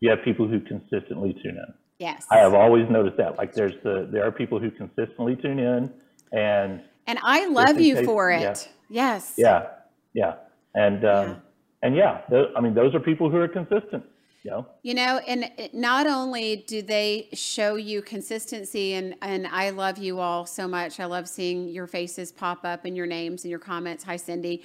you 0.00 0.10
have 0.10 0.18
people 0.24 0.48
who 0.48 0.60
consistently 0.60 1.34
tune 1.42 1.56
in. 1.56 1.74
Yes. 1.98 2.26
I 2.30 2.38
have 2.38 2.54
always 2.54 2.88
noticed 2.90 3.16
that. 3.18 3.38
Like 3.38 3.54
there's 3.54 3.74
the 3.82 4.08
there 4.10 4.26
are 4.26 4.32
people 4.32 4.58
who 4.58 4.70
consistently 4.70 5.36
tune 5.36 5.58
in 5.58 5.92
and 6.32 6.82
And 7.06 7.18
I 7.22 7.46
love 7.46 7.80
you 7.80 8.04
for 8.04 8.30
it. 8.30 8.40
Yeah. 8.40 9.14
Yes. 9.14 9.34
Yeah. 9.36 9.66
Yeah. 10.12 10.34
And 10.74 11.04
um. 11.04 11.42
And 11.84 11.94
yeah, 11.94 12.22
th- 12.28 12.48
I 12.56 12.60
mean 12.60 12.74
those 12.74 12.94
are 12.94 13.00
people 13.00 13.30
who 13.30 13.36
are 13.36 13.48
consistent. 13.48 14.04
You 14.42 14.50
know? 14.50 14.66
you 14.82 14.92
know, 14.92 15.20
and 15.26 15.50
not 15.72 16.06
only 16.06 16.56
do 16.66 16.82
they 16.82 17.30
show 17.32 17.76
you 17.76 18.02
consistency, 18.02 18.92
and 18.94 19.14
and 19.22 19.46
I 19.46 19.70
love 19.70 19.96
you 19.96 20.18
all 20.18 20.44
so 20.44 20.66
much. 20.66 21.00
I 21.00 21.04
love 21.06 21.28
seeing 21.28 21.68
your 21.68 21.86
faces 21.86 22.32
pop 22.32 22.64
up 22.64 22.84
and 22.84 22.96
your 22.96 23.06
names 23.06 23.44
and 23.44 23.50
your 23.50 23.60
comments. 23.60 24.04
Hi, 24.04 24.16
Cindy. 24.16 24.62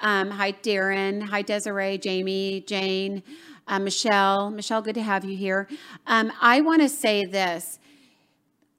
Um, 0.00 0.30
hi, 0.30 0.52
Darren. 0.52 1.22
Hi, 1.22 1.40
Desiree, 1.40 1.96
Jamie, 1.98 2.60
Jane 2.66 3.22
uh, 3.68 3.78
Michelle. 3.78 4.50
Michelle, 4.50 4.82
good 4.82 4.94
to 4.94 5.02
have 5.02 5.24
you 5.24 5.36
here. 5.36 5.68
Um, 6.06 6.32
I 6.40 6.60
want 6.60 6.82
to 6.82 6.88
say 6.88 7.24
this. 7.24 7.78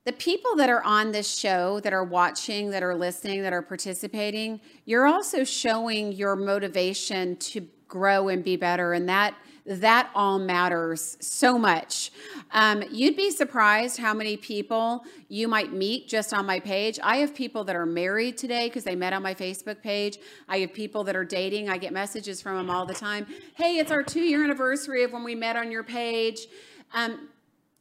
The 0.06 0.12
people 0.12 0.58
that 0.58 0.70
are 0.70 0.84
on 0.84 1.14
this 1.14 1.34
show, 1.34 1.80
that 1.80 1.94
are 1.94 2.04
watching, 2.04 2.72
that 2.72 2.84
are 2.84 2.94
listening, 2.94 3.42
that 3.44 3.54
are 3.54 3.62
participating, 3.62 4.60
you're 4.84 5.08
also 5.08 5.46
showing 5.46 6.12
your 6.12 6.36
motivation 6.36 7.38
to 7.38 7.62
grow 7.94 8.28
and 8.28 8.44
be 8.44 8.56
better. 8.56 8.94
And 8.94 9.08
that 9.08 9.36
that 9.66 10.10
all 10.14 10.40
matters 10.40 11.16
so 11.22 11.58
much. 11.58 12.12
Um, 12.52 12.84
you'd 12.92 13.16
be 13.16 13.32
surprised 13.32 13.98
how 13.98 14.14
many 14.14 14.36
people 14.36 15.06
you 15.30 15.48
might 15.48 15.72
meet 15.72 16.10
just 16.10 16.34
on 16.34 16.46
my 16.46 16.60
page. 16.60 17.00
I 17.02 17.18
have 17.18 17.34
people 17.34 17.64
that 17.64 17.76
are 17.76 17.86
married 17.86 18.38
today 18.38 18.68
because 18.68 18.84
they 18.84 18.96
met 18.96 19.14
on 19.14 19.24
my 19.24 19.34
Facebook 19.34 19.82
page. 19.82 20.18
I 20.50 20.58
have 20.58 20.74
people 20.74 21.06
that 21.06 21.16
are 21.16 21.24
dating. 21.24 21.70
I 21.70 21.78
get 21.78 21.94
messages 21.94 22.42
from 22.42 22.58
them 22.58 22.70
all 22.70 22.86
the 22.86 22.94
time. 22.94 23.26
Hey, 23.56 23.78
it's 23.78 23.92
our 23.92 24.04
two 24.04 24.20
year 24.22 24.44
anniversary 24.44 25.04
of 25.04 25.14
when 25.14 25.24
we 25.24 25.36
met 25.36 25.56
on 25.56 25.72
your 25.72 25.84
page. 25.84 26.48
Um, 26.94 27.30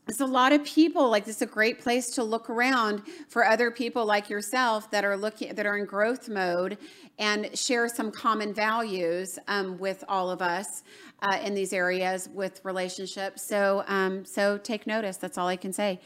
it's 0.09 0.21
a 0.21 0.27
lot 0.27 0.53
of 0.53 0.65
people 0.65 1.11
like 1.11 1.25
this 1.25 1.37
is 1.37 1.43
a 1.43 1.47
great 1.47 1.81
place 1.81 2.11
to 2.11 2.25
look 2.25 2.51
around 2.51 3.03
for 3.29 3.45
other 3.45 3.71
people 3.71 4.05
like 4.05 4.29
yourself 4.29 4.91
that 4.91 5.05
are 5.05 5.17
looking 5.17 5.55
that 5.55 5.65
are 5.65 5.77
in 5.77 5.85
growth 5.85 6.29
mode 6.29 6.77
and 7.23 7.57
share 7.57 7.89
some 7.89 8.11
common 8.11 8.53
values 8.53 9.39
um, 9.47 9.79
with 9.79 10.03
all 10.09 10.29
of 10.29 10.43
us 10.43 10.83
uh, 11.23 11.39
in 11.45 11.55
these 11.55 11.73
areas 11.73 12.29
with 12.35 12.61
relationships. 12.65 13.43
So, 13.43 13.85
um, 13.87 14.25
so 14.25 14.59
take 14.59 14.89
notice. 14.89 15.19
That's 15.19 15.39
all 15.39 15.47
I 15.47 15.55
can 15.55 15.73
say. 15.73 16.01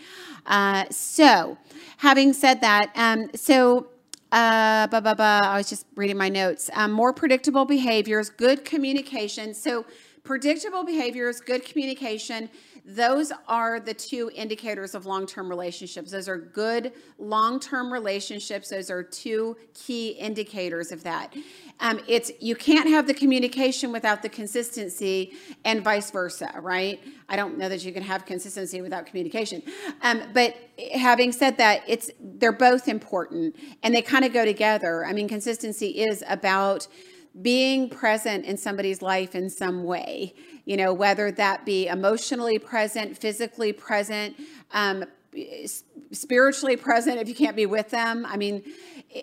Uh, 0.44 0.84
so, 0.90 1.56
having 1.96 2.34
said 2.34 2.60
that, 2.60 2.92
um, 2.94 3.30
so 3.34 3.88
uh, 4.30 4.88
blah, 4.88 5.00
blah, 5.00 5.14
blah, 5.14 5.40
I 5.42 5.56
was 5.56 5.70
just 5.70 5.86
reading 5.94 6.18
my 6.18 6.28
notes. 6.28 6.68
Um, 6.74 6.92
more 6.92 7.14
predictable 7.14 7.64
behaviors, 7.64 8.28
good 8.28 8.66
communication. 8.66 9.54
So, 9.54 9.86
predictable 10.22 10.84
behaviors, 10.84 11.40
good 11.40 11.64
communication 11.64 12.50
those 12.86 13.32
are 13.48 13.80
the 13.80 13.92
two 13.92 14.30
indicators 14.32 14.94
of 14.94 15.06
long 15.06 15.26
term 15.26 15.48
relationships. 15.48 16.12
Those 16.12 16.28
are 16.28 16.38
good 16.38 16.92
long 17.18 17.58
term 17.58 17.92
relationships. 17.92 18.68
Those 18.68 18.90
are 18.90 19.02
two 19.02 19.56
key 19.74 20.10
indicators 20.10 20.92
of 20.92 21.02
that. 21.02 21.34
Um, 21.80 22.00
it's 22.06 22.30
you 22.40 22.54
can't 22.54 22.88
have 22.88 23.08
the 23.08 23.12
communication 23.12 23.90
without 23.90 24.22
the 24.22 24.28
consistency, 24.28 25.32
and 25.64 25.82
vice 25.82 26.12
versa, 26.12 26.52
right? 26.60 27.00
I 27.28 27.34
don't 27.34 27.58
know 27.58 27.68
that 27.68 27.84
you 27.84 27.92
can 27.92 28.04
have 28.04 28.24
consistency 28.24 28.80
without 28.80 29.04
communication. 29.04 29.62
Um, 30.02 30.22
but 30.32 30.54
having 30.94 31.32
said 31.32 31.56
that, 31.58 31.82
it's 31.88 32.08
they're 32.20 32.52
both 32.52 32.86
important, 32.86 33.56
and 33.82 33.92
they 33.92 34.00
kind 34.00 34.24
of 34.24 34.32
go 34.32 34.44
together. 34.44 35.04
I 35.04 35.12
mean, 35.12 35.26
consistency 35.28 35.88
is 35.88 36.22
about 36.28 36.86
being 37.42 37.90
present 37.90 38.44
in 38.46 38.56
somebody's 38.56 39.02
life 39.02 39.34
in 39.34 39.50
some 39.50 39.84
way, 39.84 40.34
you 40.66 40.76
know, 40.76 40.92
whether 40.92 41.30
that 41.30 41.64
be 41.64 41.86
emotionally 41.86 42.58
present, 42.58 43.16
physically 43.16 43.72
present, 43.72 44.36
um, 44.72 45.04
spiritually 46.12 46.76
present 46.76 47.18
if 47.18 47.28
you 47.28 47.34
can't 47.34 47.56
be 47.56 47.66
with 47.66 47.90
them. 47.90 48.26
I 48.26 48.36
mean, 48.36 48.62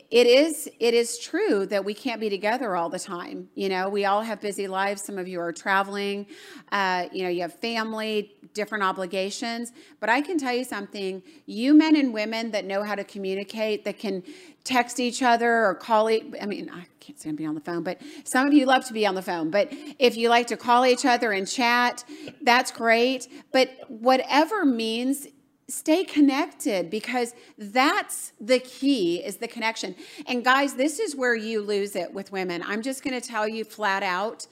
it 0.10 0.27
is 0.27 0.69
it 0.79 0.93
is 0.93 1.19
true 1.19 1.65
that 1.67 1.84
we 1.86 1.93
can't 1.93 2.19
be 2.19 2.29
together 2.29 2.75
all 2.75 2.89
the 2.89 2.99
time. 2.99 3.49
You 3.56 3.69
know, 3.69 3.89
we 3.89 4.06
all 4.06 4.21
have 4.21 4.41
busy 4.41 4.67
lives. 4.67 5.03
Some 5.03 5.17
of 5.17 5.27
you 5.27 5.39
are 5.39 5.51
traveling. 5.51 6.25
Uh, 6.71 7.08
you 7.12 7.23
know, 7.23 7.29
you 7.29 7.41
have 7.41 7.53
family, 7.53 8.36
different 8.53 8.84
obligations. 8.84 9.71
But 9.99 10.10
I 10.10 10.21
can 10.21 10.38
tell 10.38 10.53
you 10.53 10.63
something: 10.63 11.21
you 11.45 11.73
men 11.73 11.95
and 11.95 12.13
women 12.13 12.51
that 12.51 12.65
know 12.65 12.84
how 12.84 12.95
to 12.95 13.03
communicate, 13.03 13.86
that 13.86 13.99
can 13.99 14.23
text 14.63 14.99
each 14.99 15.21
other 15.21 15.65
or 15.65 15.75
call. 15.75 16.08
I 16.08 16.45
mean, 16.45 16.71
I 16.73 16.86
can't 16.99 17.19
stand 17.19 17.38
being 17.38 17.49
on 17.49 17.56
the 17.56 17.62
phone, 17.62 17.84
but 17.84 18.01
some 18.23 18.47
of 18.47 18.53
you 18.53 18.65
love 18.65 18.86
to 18.86 18.93
be 18.93 19.06
on 19.06 19.13
the 19.15 19.21
phone. 19.21 19.51
But 19.51 19.69
if 19.99 20.17
you 20.17 20.29
like 20.29 20.47
to 20.47 20.58
call 20.58 20.86
each 20.86 21.06
other 21.06 21.32
and 21.32 21.47
chat, 21.47 22.03
that's 22.41 22.71
great. 22.71 23.27
But 23.51 23.69
whatever 23.89 24.65
means 24.65 25.27
stay 25.67 26.04
connected 26.04 26.89
because 26.89 27.34
that's 27.58 28.34
the 28.39 28.60
key 28.60 29.23
is 29.23 29.38
the 29.38 29.47
connection. 29.47 29.95
And 30.28 30.43
guys 30.43 30.76
this 30.76 30.99
is 30.99 31.15
where 31.15 31.36
you 31.36 31.62
lose 31.62 31.95
it 31.95 32.13
with 32.13 32.32
women. 32.32 32.62
I'm 32.65 32.82
just 32.82 33.04
going 33.04 33.19
to 33.19 33.26
tell 33.26 33.47
you 33.47 33.63
flat 33.63 34.04
out 34.04 34.47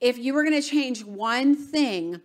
if 0.00 0.18
you 0.18 0.34
were 0.34 0.42
going 0.42 0.60
to 0.60 0.66
change 0.68 1.04
one 1.04 1.54
thing 1.54 2.20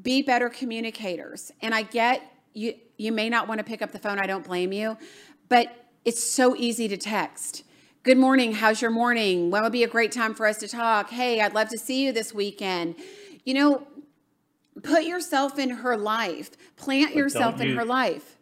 be 0.00 0.22
better 0.22 0.48
communicators. 0.48 1.50
And 1.60 1.74
i 1.74 1.82
get 1.82 2.22
you 2.54 2.74
you 2.96 3.12
may 3.12 3.28
not 3.28 3.48
want 3.48 3.58
to 3.58 3.64
pick 3.64 3.82
up 3.82 3.92
the 3.92 3.98
phone 3.98 4.18
i 4.18 4.26
don't 4.26 4.44
blame 4.44 4.72
you 4.72 4.96
but 5.48 5.74
it's 6.04 6.22
so 6.22 6.56
easy 6.56 6.88
to 6.88 6.96
text. 6.96 7.64
Good 8.04 8.18
morning 8.18 8.52
how's 8.52 8.80
your 8.80 8.92
morning? 8.92 9.50
When 9.50 9.62
would 9.62 9.72
be 9.72 9.82
a 9.82 9.88
great 9.88 10.12
time 10.12 10.34
for 10.34 10.46
us 10.46 10.58
to 10.58 10.68
talk. 10.68 11.10
Hey 11.10 11.40
i'd 11.40 11.54
love 11.54 11.68
to 11.70 11.78
see 11.78 12.04
you 12.04 12.12
this 12.12 12.32
weekend. 12.32 12.94
You 13.44 13.54
know 13.54 13.86
Put 14.82 15.04
yourself 15.04 15.58
in 15.58 15.70
her 15.70 15.96
life. 15.96 16.50
Plant 16.76 17.10
but 17.10 17.18
yourself 17.18 17.60
in 17.60 17.68
use, 17.68 17.78
her 17.78 17.84
life. 17.84 18.38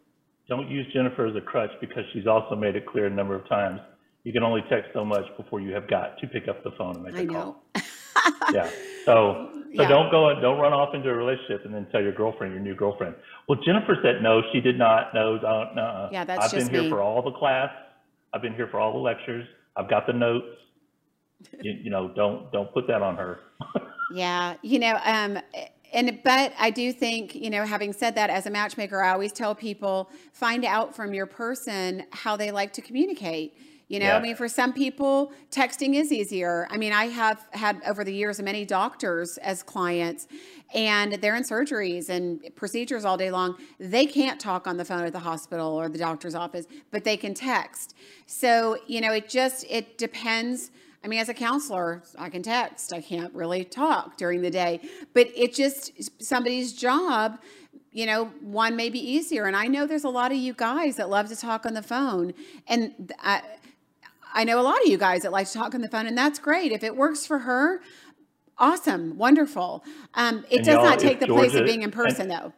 Don't 0.49 0.68
use 0.68 0.87
Jennifer 0.92 1.27
as 1.27 1.37
a 1.37 1.40
crutch 1.40 1.70
because 1.81 2.05
she's 2.12 2.27
also 2.27 2.55
made 2.55 2.77
it 2.77 2.87
clear 2.87 3.07
a 3.07 3.11
number 3.11 3.35
of 3.35 3.49
times 3.49 3.81
you 4.27 4.33
can 4.33 4.42
only 4.42 4.61
text 4.68 4.90
so 4.92 5.05
much 5.05 5.25
before 5.37 5.61
you 5.61 5.72
have 5.72 5.88
got 5.88 6.18
to 6.18 6.27
pick 6.27 6.49
up 6.49 6.64
the 6.64 6.72
phone 6.72 6.96
and 6.96 7.05
make 7.05 7.14
I 7.14 7.20
a 7.20 7.25
know. 7.25 7.33
call. 7.33 7.62
yeah. 8.53 8.68
So 9.05 9.51
so 9.77 9.83
yeah. 9.83 9.88
don't 9.88 10.11
go 10.11 10.31
and 10.31 10.42
don't 10.42 10.59
run 10.59 10.72
off 10.72 10.96
into 10.96 11.09
a 11.09 11.14
relationship 11.14 11.64
and 11.64 11.72
then 11.72 11.87
tell 11.92 12.03
your 12.03 12.12
girlfriend 12.12 12.53
your 12.53 12.61
new 12.61 12.75
girlfriend. 12.75 13.14
Well, 13.49 13.61
Jennifer 13.64 13.96
said 14.03 14.22
no, 14.22 14.42
she 14.53 14.61
did 14.61 14.79
not. 14.79 15.14
No, 15.14 15.38
don't. 15.38 15.77
Yeah, 16.12 16.25
that's 16.25 16.46
I've 16.46 16.51
just 16.51 16.72
been 16.72 16.75
me. 16.75 16.88
here 16.88 16.90
for 16.90 17.03
all 17.03 17.22
the 17.22 17.31
class. 17.31 17.70
I've 18.35 18.42
been 18.42 18.55
here 18.55 18.66
for 18.68 18.81
all 18.81 18.92
the 18.92 18.99
lectures. 18.99 19.46
I've 19.77 19.88
got 19.88 20.09
the 20.09 20.12
notes. 20.12 20.46
you, 21.62 21.75
you 21.85 21.90
know, 21.90 22.12
don't 22.16 22.51
don't 22.51 22.72
put 22.75 22.88
that 22.88 23.03
on 23.03 23.16
her. 23.16 23.38
yeah, 24.12 24.55
you 24.62 24.81
know, 24.81 24.99
um, 25.05 25.38
and 25.96 26.18
but 26.22 26.52
I 26.59 26.70
do 26.70 26.92
think, 26.92 27.35
you 27.35 27.48
know, 27.48 27.64
having 27.64 27.92
said 27.94 28.14
that, 28.16 28.28
as 28.28 28.44
a 28.46 28.50
matchmaker, 28.50 29.02
I 29.02 29.12
always 29.12 29.32
tell 29.32 29.54
people 29.54 30.11
find 30.32 30.64
out 30.64 30.94
from 30.94 31.14
your 31.14 31.26
person 31.26 32.04
how 32.12 32.37
they 32.37 32.50
like 32.50 32.74
to 32.74 32.82
communicate. 32.82 33.56
You 33.88 34.00
know, 34.00 34.06
yeah. 34.06 34.16
I 34.16 34.20
mean, 34.20 34.35
for 34.35 34.48
some 34.48 34.72
people, 34.72 35.32
texting 35.50 35.94
is 35.94 36.12
easier. 36.12 36.66
I 36.70 36.76
mean, 36.76 36.92
I 36.92 37.06
have 37.06 37.46
had 37.52 37.80
over 37.87 38.02
the 38.02 38.12
years 38.12 38.42
many 38.42 38.64
doctors 38.64 39.38
as 39.38 39.62
clients, 39.62 40.26
and 40.74 41.14
they're 41.14 41.37
in 41.37 41.44
surgeries 41.44 42.09
and 42.09 42.42
procedures 42.56 43.04
all 43.04 43.16
day 43.16 43.30
long. 43.30 43.56
They 43.78 44.04
can't 44.04 44.40
talk 44.40 44.66
on 44.66 44.76
the 44.76 44.85
phone 44.85 45.04
at 45.04 45.12
the 45.12 45.20
hospital 45.20 45.68
or 45.68 45.88
the 45.88 45.98
doctor's 45.98 46.35
office, 46.35 46.66
but 46.90 47.04
they 47.04 47.16
can 47.16 47.32
text. 47.32 47.94
So, 48.26 48.76
you 48.87 49.00
know, 49.00 49.12
it 49.12 49.28
just 49.28 49.64
it 49.70 49.96
depends 49.96 50.72
I 51.06 51.08
mean, 51.08 51.20
as 51.20 51.28
a 51.28 51.34
counselor, 51.34 52.02
I 52.18 52.28
can 52.30 52.42
text. 52.42 52.92
I 52.92 53.00
can't 53.00 53.32
really 53.32 53.62
talk 53.62 54.16
during 54.16 54.42
the 54.42 54.50
day, 54.50 54.80
but 55.14 55.28
it 55.36 55.54
just 55.54 56.20
somebody's 56.20 56.72
job. 56.72 57.38
You 57.92 58.06
know, 58.06 58.24
one 58.40 58.74
may 58.74 58.90
be 58.90 58.98
easier, 58.98 59.44
and 59.44 59.54
I 59.54 59.68
know 59.68 59.86
there's 59.86 60.02
a 60.02 60.08
lot 60.08 60.32
of 60.32 60.36
you 60.36 60.52
guys 60.52 60.96
that 60.96 61.08
love 61.08 61.28
to 61.28 61.36
talk 61.36 61.64
on 61.64 61.74
the 61.74 61.82
phone, 61.82 62.34
and 62.66 63.12
I, 63.20 63.40
I 64.34 64.42
know 64.42 64.58
a 64.60 64.62
lot 64.62 64.82
of 64.82 64.88
you 64.88 64.98
guys 64.98 65.22
that 65.22 65.30
like 65.30 65.46
to 65.46 65.52
talk 65.52 65.76
on 65.76 65.80
the 65.80 65.88
phone, 65.88 66.08
and 66.08 66.18
that's 66.18 66.40
great. 66.40 66.72
If 66.72 66.82
it 66.82 66.96
works 66.96 67.24
for 67.24 67.38
her, 67.38 67.80
awesome, 68.58 69.16
wonderful. 69.16 69.84
Um, 70.14 70.44
it 70.50 70.56
And 70.56 70.66
does 70.66 70.82
not 70.82 70.98
take 70.98 71.20
the 71.20 71.28
place 71.28 71.54
of 71.54 71.64
being 71.66 71.82
in 71.82 71.92
person, 71.92 72.26
though. 72.26 72.52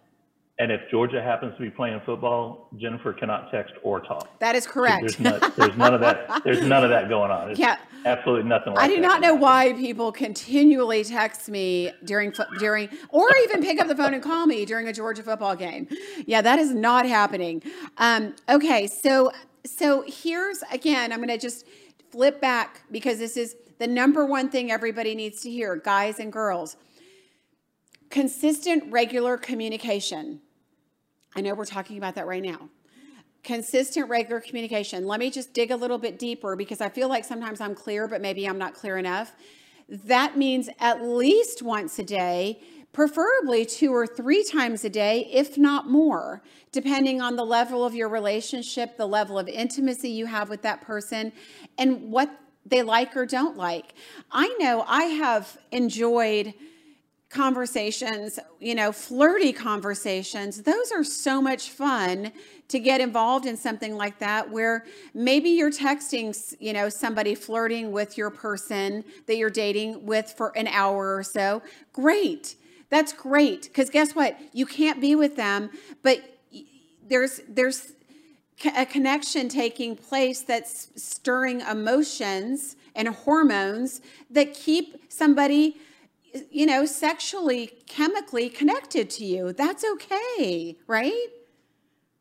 And 0.58 0.72
if 0.72 0.80
Georgia 0.90 1.22
happens 1.22 1.54
to 1.56 1.60
be 1.60 1.70
playing 1.70 2.00
football, 2.04 2.68
Jennifer 2.78 3.12
cannot 3.12 3.50
text 3.52 3.74
or 3.82 4.00
talk. 4.00 4.40
That 4.40 4.56
is 4.56 4.66
correct. 4.66 5.02
There's, 5.02 5.20
no, 5.20 5.38
there's 5.50 5.76
none 5.76 5.94
of 5.94 6.00
that. 6.00 6.42
There's 6.44 6.62
none 6.62 6.82
of 6.82 6.90
that 6.90 7.08
going 7.08 7.30
on. 7.30 7.50
It's 7.50 7.60
Yeah. 7.60 7.76
Absolutely 8.04 8.48
nothing 8.48 8.74
like 8.74 8.84
I 8.84 8.88
do 8.88 8.96
that 8.96 9.02
not 9.02 9.20
know 9.20 9.34
why 9.34 9.72
people 9.74 10.12
continually 10.12 11.04
text 11.04 11.48
me 11.48 11.92
during 12.04 12.32
during 12.58 12.88
or 13.10 13.28
even 13.44 13.62
pick 13.62 13.80
up 13.80 13.88
the 13.88 13.96
phone 13.96 14.14
and 14.14 14.22
call 14.22 14.46
me 14.46 14.64
during 14.64 14.88
a 14.88 14.92
Georgia 14.92 15.22
football 15.22 15.56
game. 15.56 15.88
Yeah, 16.26 16.42
that 16.42 16.58
is 16.58 16.74
not 16.74 17.06
happening. 17.06 17.62
Um, 17.96 18.34
okay, 18.48 18.86
so 18.86 19.32
so 19.64 20.04
here's 20.06 20.62
again. 20.72 21.12
I'm 21.12 21.18
going 21.18 21.28
to 21.28 21.38
just 21.38 21.66
flip 22.10 22.40
back 22.40 22.82
because 22.90 23.18
this 23.18 23.36
is 23.36 23.56
the 23.78 23.86
number 23.86 24.24
one 24.24 24.48
thing 24.48 24.70
everybody 24.70 25.14
needs 25.14 25.42
to 25.42 25.50
hear, 25.50 25.76
guys 25.76 26.18
and 26.18 26.32
girls. 26.32 26.76
Consistent, 28.10 28.90
regular 28.90 29.36
communication. 29.36 30.40
I 31.36 31.42
know 31.42 31.54
we're 31.54 31.66
talking 31.66 31.98
about 31.98 32.14
that 32.14 32.26
right 32.26 32.42
now 32.42 32.70
consistent 33.42 34.08
regular 34.08 34.40
communication. 34.40 35.06
Let 35.06 35.20
me 35.20 35.30
just 35.30 35.52
dig 35.54 35.70
a 35.70 35.76
little 35.76 35.98
bit 35.98 36.18
deeper 36.18 36.56
because 36.56 36.80
i 36.80 36.88
feel 36.88 37.08
like 37.08 37.24
sometimes 37.24 37.60
i'm 37.60 37.74
clear 37.74 38.08
but 38.08 38.20
maybe 38.20 38.46
i'm 38.46 38.58
not 38.58 38.74
clear 38.74 38.98
enough. 38.98 39.32
That 39.88 40.36
means 40.36 40.68
at 40.80 41.02
least 41.02 41.62
once 41.62 41.98
a 41.98 42.04
day 42.04 42.60
preferably 42.92 43.64
two 43.64 43.92
or 43.94 44.06
three 44.06 44.42
times 44.42 44.84
a 44.84 44.90
day 44.90 45.30
if 45.32 45.56
not 45.56 45.88
more 45.88 46.42
depending 46.72 47.20
on 47.20 47.36
the 47.36 47.44
level 47.44 47.84
of 47.84 47.94
your 47.94 48.08
relationship 48.08 48.96
the 48.96 49.06
level 49.06 49.38
of 49.38 49.48
intimacy 49.48 50.10
you 50.10 50.26
have 50.26 50.48
with 50.48 50.62
that 50.62 50.82
person 50.82 51.32
and 51.78 52.10
what 52.10 52.30
they 52.66 52.82
like 52.82 53.16
or 53.16 53.24
don't 53.24 53.56
like. 53.56 53.94
I 54.30 54.54
know 54.58 54.84
i 54.86 55.04
have 55.04 55.56
enjoyed 55.70 56.54
conversations, 57.38 58.40
you 58.58 58.74
know, 58.74 58.90
flirty 58.90 59.52
conversations, 59.52 60.62
those 60.62 60.90
are 60.90 61.04
so 61.04 61.40
much 61.40 61.70
fun 61.70 62.32
to 62.66 62.80
get 62.80 63.00
involved 63.00 63.46
in 63.46 63.56
something 63.56 63.96
like 63.96 64.18
that 64.18 64.50
where 64.50 64.84
maybe 65.14 65.48
you're 65.50 65.70
texting, 65.70 66.34
you 66.58 66.72
know, 66.72 66.88
somebody 66.88 67.36
flirting 67.36 67.92
with 67.92 68.18
your 68.18 68.28
person 68.28 69.04
that 69.28 69.36
you're 69.36 69.50
dating 69.50 70.04
with 70.04 70.34
for 70.36 70.48
an 70.58 70.66
hour 70.66 71.14
or 71.14 71.22
so. 71.22 71.62
Great. 71.92 72.56
That's 72.90 73.12
great 73.12 73.62
because 73.62 73.88
guess 73.88 74.16
what? 74.16 74.36
You 74.52 74.66
can't 74.66 75.00
be 75.00 75.14
with 75.14 75.36
them, 75.36 75.70
but 76.02 76.18
there's 77.06 77.40
there's 77.48 77.92
a 78.76 78.84
connection 78.84 79.48
taking 79.48 79.94
place 79.94 80.42
that's 80.42 80.88
stirring 80.96 81.60
emotions 81.60 82.74
and 82.96 83.06
hormones 83.06 84.00
that 84.28 84.54
keep 84.54 85.00
somebody 85.08 85.76
you 86.50 86.66
know, 86.66 86.86
sexually, 86.86 87.70
chemically 87.86 88.48
connected 88.48 89.10
to 89.10 89.24
you. 89.24 89.52
That's 89.52 89.84
okay, 89.84 90.76
right? 90.86 91.26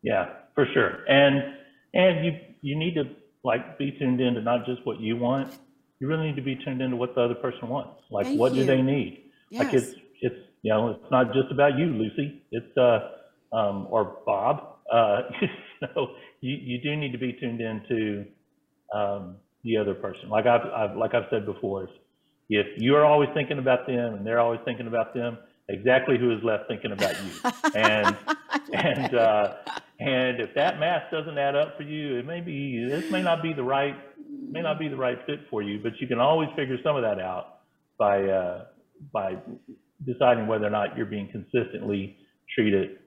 Yeah, 0.02 0.26
for 0.54 0.66
sure. 0.72 1.04
And 1.08 1.54
and 1.94 2.24
you 2.24 2.32
you 2.62 2.78
need 2.78 2.94
to 2.94 3.04
like 3.44 3.78
be 3.78 3.92
tuned 3.98 4.20
into 4.20 4.40
not 4.40 4.66
just 4.66 4.84
what 4.86 5.00
you 5.00 5.16
want. 5.16 5.52
You 6.00 6.06
really 6.06 6.28
need 6.28 6.36
to 6.36 6.42
be 6.42 6.56
tuned 6.64 6.80
into 6.80 6.96
what 6.96 7.14
the 7.14 7.22
other 7.22 7.34
person 7.34 7.68
wants. 7.68 8.02
Like 8.10 8.26
Thank 8.26 8.40
what 8.40 8.54
you. 8.54 8.62
do 8.62 8.66
they 8.66 8.82
need? 8.82 9.30
Like 9.52 9.74
it's 9.74 9.94
it's 10.20 10.36
you 10.62 10.72
know 10.72 10.90
it's 10.90 11.10
not 11.10 11.32
just 11.32 11.50
about 11.50 11.78
you, 11.78 11.86
Lucy. 11.86 12.42
It's 12.52 12.76
uh 12.76 13.56
um 13.56 13.86
or 13.90 14.18
Bob. 14.26 14.76
Uh, 14.92 15.20
you 15.42 15.48
know 15.94 16.08
you 16.40 16.56
you 16.60 16.80
do 16.82 16.96
need 16.96 17.12
to 17.12 17.18
be 17.18 17.32
tuned 17.34 17.60
into 17.60 18.24
um 18.94 19.36
the 19.64 19.76
other 19.76 19.94
person. 19.94 20.28
Like 20.28 20.46
I've, 20.46 20.66
I've 20.66 20.96
like 20.96 21.14
I've 21.14 21.28
said 21.30 21.44
before, 21.46 21.88
if, 22.48 22.66
if 22.66 22.82
you 22.82 22.94
are 22.96 23.04
always 23.04 23.28
thinking 23.34 23.58
about 23.58 23.86
them 23.86 24.14
and 24.14 24.26
they're 24.26 24.40
always 24.40 24.60
thinking 24.64 24.86
about 24.86 25.14
them, 25.14 25.38
exactly 25.68 26.18
who 26.18 26.32
is 26.32 26.42
left 26.42 26.64
thinking 26.68 26.92
about 26.92 27.14
you. 27.22 27.30
and 27.74 28.16
and 28.72 29.14
uh, 29.14 29.54
and 30.00 30.40
if 30.40 30.54
that 30.54 30.78
math 30.78 31.10
doesn't 31.10 31.38
add 31.38 31.56
up 31.56 31.76
for 31.76 31.82
you, 31.82 32.18
it 32.18 32.26
may 32.26 32.40
be 32.40 32.86
this 32.88 33.10
may 33.10 33.22
not 33.22 33.42
be 33.42 33.52
the 33.52 33.62
right 33.62 33.96
may 34.50 34.62
not 34.62 34.78
be 34.78 34.88
the 34.88 34.96
right 34.96 35.18
fit 35.26 35.40
for 35.50 35.62
you, 35.62 35.80
but 35.82 35.92
you 36.00 36.06
can 36.06 36.18
always 36.18 36.48
figure 36.56 36.78
some 36.82 36.96
of 36.96 37.02
that 37.02 37.20
out 37.20 37.60
by 37.98 38.22
uh, 38.22 38.64
by 39.12 39.36
deciding 40.06 40.46
whether 40.46 40.66
or 40.66 40.70
not 40.70 40.96
you're 40.96 41.06
being 41.06 41.28
consistently 41.30 42.16
treated 42.54 42.98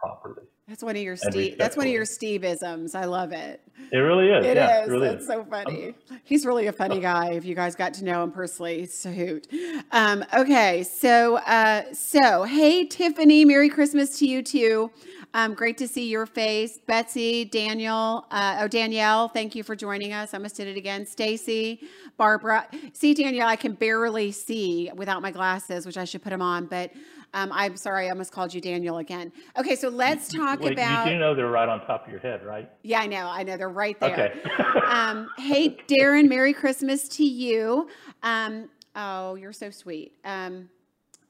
properly. 0.00 0.46
That's 0.68 0.82
one 0.82 0.96
of 0.96 1.02
your 1.02 1.14
Steve. 1.14 1.56
That's 1.58 1.76
one 1.76 1.86
of 1.86 1.92
your 1.92 2.04
Steve-isms. 2.04 2.96
I 2.96 3.04
love 3.04 3.30
it. 3.30 3.60
It 3.92 3.98
really 3.98 4.30
is. 4.30 4.44
It 4.44 4.56
yeah, 4.56 4.82
is. 4.82 4.88
It 4.88 4.90
really 4.90 5.08
That's 5.08 5.22
is. 5.22 5.28
so 5.28 5.44
funny. 5.44 5.94
He's 6.24 6.44
really 6.44 6.66
a 6.66 6.72
funny 6.72 6.98
guy. 7.12 7.30
If 7.30 7.44
you 7.44 7.54
guys 7.54 7.76
got 7.76 7.94
to 7.94 8.04
know 8.04 8.24
him 8.24 8.32
personally, 8.32 8.80
he's 8.80 9.06
a 9.06 9.12
hoot. 9.12 9.46
Um, 9.92 10.24
okay, 10.34 10.82
so 10.82 11.36
uh, 11.36 11.84
so 11.92 12.42
hey 12.42 12.84
Tiffany, 12.84 13.44
Merry 13.44 13.68
Christmas 13.68 14.18
to 14.18 14.26
you 14.26 14.42
too. 14.42 14.90
Um, 15.34 15.54
great 15.54 15.78
to 15.78 15.86
see 15.86 16.08
your 16.08 16.26
face, 16.26 16.78
Betsy, 16.78 17.44
Daniel, 17.44 18.26
uh, 18.32 18.58
oh 18.60 18.66
Danielle. 18.66 19.28
Thank 19.28 19.54
you 19.54 19.62
for 19.62 19.76
joining 19.76 20.12
us. 20.12 20.34
I 20.34 20.38
almost 20.38 20.56
did 20.56 20.66
it 20.66 20.76
again. 20.76 21.06
Stacy, 21.06 21.80
Barbara. 22.16 22.66
See 22.92 23.14
Danielle, 23.14 23.46
I 23.46 23.56
can 23.56 23.74
barely 23.74 24.32
see 24.32 24.90
without 24.96 25.22
my 25.22 25.30
glasses, 25.30 25.86
which 25.86 25.96
I 25.96 26.04
should 26.04 26.22
put 26.22 26.30
them 26.30 26.42
on, 26.42 26.66
but. 26.66 26.90
Um, 27.34 27.50
I'm 27.52 27.76
sorry, 27.76 28.06
I 28.06 28.10
almost 28.10 28.32
called 28.32 28.54
you 28.54 28.60
Daniel 28.60 28.98
again. 28.98 29.30
Okay, 29.58 29.76
so 29.76 29.88
let's 29.88 30.28
talk 30.28 30.60
Wait, 30.60 30.72
about. 30.72 31.06
you 31.06 31.12
do 31.12 31.18
know 31.18 31.34
they're 31.34 31.50
right 31.50 31.68
on 31.68 31.84
top 31.86 32.06
of 32.06 32.10
your 32.10 32.20
head, 32.20 32.44
right? 32.44 32.70
Yeah, 32.82 33.00
I 33.00 33.06
know. 33.06 33.26
I 33.28 33.42
know. 33.42 33.56
They're 33.56 33.68
right 33.68 33.98
there. 34.00 34.12
Okay. 34.12 34.80
um, 34.86 35.28
hey, 35.36 35.76
Darren, 35.88 36.28
Merry 36.28 36.52
Christmas 36.52 37.08
to 37.10 37.24
you. 37.24 37.88
Um, 38.22 38.68
oh, 38.94 39.34
you're 39.34 39.52
so 39.52 39.70
sweet. 39.70 40.12
Um, 40.24 40.70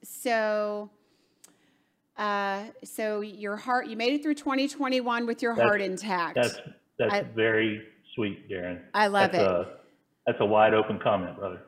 so, 0.04 0.90
uh, 2.16 2.64
so 2.84 3.20
your 3.20 3.56
heart, 3.56 3.88
you 3.88 3.96
made 3.96 4.12
it 4.12 4.22
through 4.22 4.34
2021 4.34 5.26
with 5.26 5.42
your 5.42 5.54
That's- 5.54 5.68
heart 5.68 5.80
intact. 5.82 6.36
That's 6.36 6.58
that's 6.98 7.12
I- 7.12 7.22
very 7.22 7.82
sweet, 8.14 8.48
Darren. 8.48 8.80
I 8.94 9.08
love 9.08 9.32
that's 9.32 9.42
it. 9.42 9.50
A, 9.50 9.66
that's 10.26 10.38
a 10.40 10.46
wide 10.46 10.72
open 10.72 10.98
comment, 10.98 11.36
brother. 11.36 11.60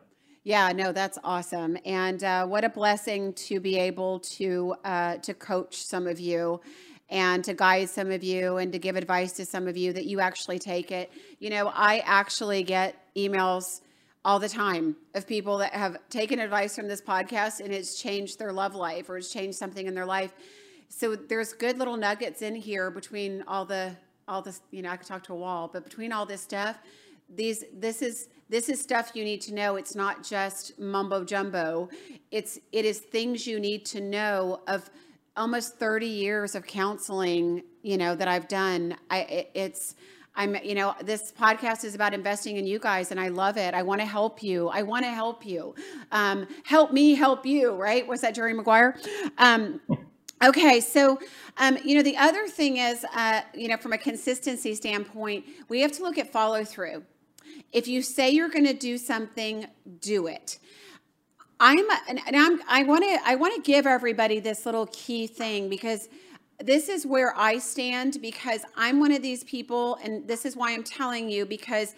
Yeah, 0.49 0.73
no, 0.73 0.93
that's 0.93 1.19
awesome, 1.25 1.77
and 1.85 2.25
uh, 2.25 2.47
what 2.47 2.65
a 2.65 2.71
blessing 2.71 3.35
to 3.35 3.61
be 3.61 3.77
able 3.79 4.21
to 4.21 4.75
uh, 4.83 5.17
to 5.19 5.35
coach 5.35 5.77
some 5.85 6.07
of 6.07 6.19
you, 6.19 6.63
and 7.11 7.45
to 7.45 7.53
guide 7.53 7.91
some 7.91 8.11
of 8.11 8.25
you, 8.25 8.57
and 8.57 8.73
to 8.73 8.79
give 8.79 8.97
advice 8.97 9.33
to 9.33 9.45
some 9.45 9.69
of 9.69 9.77
you 9.77 9.93
that 9.93 10.07
you 10.07 10.21
actually 10.21 10.59
take 10.59 10.91
it. 10.91 11.13
You 11.39 11.51
know, 11.51 11.71
I 11.75 11.99
actually 11.99 12.63
get 12.63 12.97
emails 13.15 13.83
all 14.25 14.39
the 14.39 14.49
time 14.49 14.97
of 15.13 15.27
people 15.27 15.59
that 15.59 15.75
have 15.75 15.99
taken 16.09 16.39
advice 16.39 16.75
from 16.75 16.89
this 16.89 17.03
podcast 17.03 17.61
and 17.61 17.71
it's 17.71 18.01
changed 18.01 18.39
their 18.39 18.55
love 18.55 18.75
life 18.75 19.11
or 19.11 19.19
it's 19.19 19.31
changed 19.31 19.59
something 19.59 19.87
in 19.87 19.95
their 19.95 20.07
life. 20.07 20.33
So 20.89 21.15
there's 21.15 21.53
good 21.53 21.77
little 21.77 21.99
nuggets 21.99 22.41
in 22.41 22.55
here 22.57 22.91
between 22.91 23.45
all 23.47 23.67
the 23.67 23.95
all 24.27 24.41
this. 24.41 24.63
You 24.71 24.81
know, 24.81 24.89
I 24.89 24.97
could 24.97 25.09
talk 25.09 25.25
to 25.25 25.35
a 25.35 25.37
wall, 25.37 25.69
but 25.71 25.85
between 25.85 26.11
all 26.11 26.25
this 26.25 26.41
stuff 26.41 26.79
these 27.35 27.65
this 27.73 28.03
is 28.03 28.29
this 28.49 28.69
is 28.69 28.81
stuff 28.81 29.13
you 29.15 29.25
need 29.25 29.41
to 29.43 29.55
know. 29.55 29.77
It's 29.77 29.95
not 29.95 30.23
just 30.23 30.79
mumbo 30.79 31.25
jumbo. 31.25 31.89
It's 32.31 32.59
it 32.73 32.85
is 32.85 32.99
things 32.99 33.47
you 33.47 33.61
need 33.61 33.85
to 33.87 34.01
know 34.01 34.63
of 34.67 34.89
almost 35.37 35.79
30 35.79 36.07
years 36.07 36.55
of 36.57 36.67
counseling 36.67 37.63
you 37.83 37.97
know 37.97 38.15
that 38.15 38.27
i've 38.27 38.49
done. 38.49 38.97
I 39.11 39.19
it, 39.21 39.51
it's 39.55 39.95
i'm 40.35 40.57
you 40.65 40.75
know 40.75 40.95
this 41.05 41.33
podcast 41.33 41.85
is 41.85 41.95
about 41.95 42.13
investing 42.13 42.57
in 42.57 42.67
you 42.67 42.79
guys 42.79 43.11
and 43.11 43.21
i 43.21 43.29
love 43.29 43.57
it. 43.57 43.75
I 43.75 43.83
want 43.83 44.01
to 44.01 44.07
help 44.07 44.43
you. 44.43 44.69
I 44.69 44.83
want 44.83 45.05
to 45.05 45.11
help 45.11 45.47
you. 45.47 45.75
Um, 46.11 46.47
help 46.65 46.93
me 46.93 47.15
help 47.15 47.47
you 47.47 47.75
right? 47.75 48.07
Was 48.07 48.23
that 48.23 48.35
jerry 48.35 48.55
maguire? 48.55 48.97
Um, 49.39 49.81
Okay, 50.41 50.79
so 50.79 51.19
um, 51.57 51.79
you 51.85 51.97
know 51.97 52.03
the 52.03 52.17
other 52.17 52.47
thing 52.47 52.77
is, 52.77 53.05
uh, 53.13 53.41
you 53.55 53.67
know, 53.67 53.77
from 53.77 53.93
a 53.93 53.99
consistency 53.99 54.73
standpoint, 54.77 55.45
we 55.69 55.81
have 55.81 55.91
to 55.91 56.03
look 56.03 56.17
at 56.17 56.31
follow 56.31 56.63
through. 56.63 57.03
If 57.73 57.89
you 57.89 58.03
say 58.03 58.31
you're 58.31 58.49
going 58.49 58.67
to 58.67 58.75
do 58.75 58.99
something, 58.99 59.67
do 60.01 60.27
it. 60.27 60.59
I'm 61.61 61.87
and 62.09 62.21
I'm 62.37 62.61
I 62.69 62.85
want 62.85 63.03
to 63.03 63.19
I 63.25 63.35
want 63.35 63.55
to 63.57 63.61
give 63.63 63.87
everybody 63.87 64.39
this 64.39 64.65
little 64.65 64.87
key 64.93 65.27
thing 65.27 65.69
because 65.69 66.09
this 66.61 66.89
is 66.89 67.05
where 67.05 67.37
I 67.37 67.59
stand 67.59 68.19
because 68.21 68.63
I'm 68.77 69.01
one 69.01 69.13
of 69.13 69.23
these 69.23 69.45
people 69.45 69.99
and 70.03 70.27
this 70.27 70.45
is 70.45 70.57
why 70.57 70.73
I'm 70.73 70.85
telling 70.85 71.29
you 71.29 71.47
because 71.47 71.95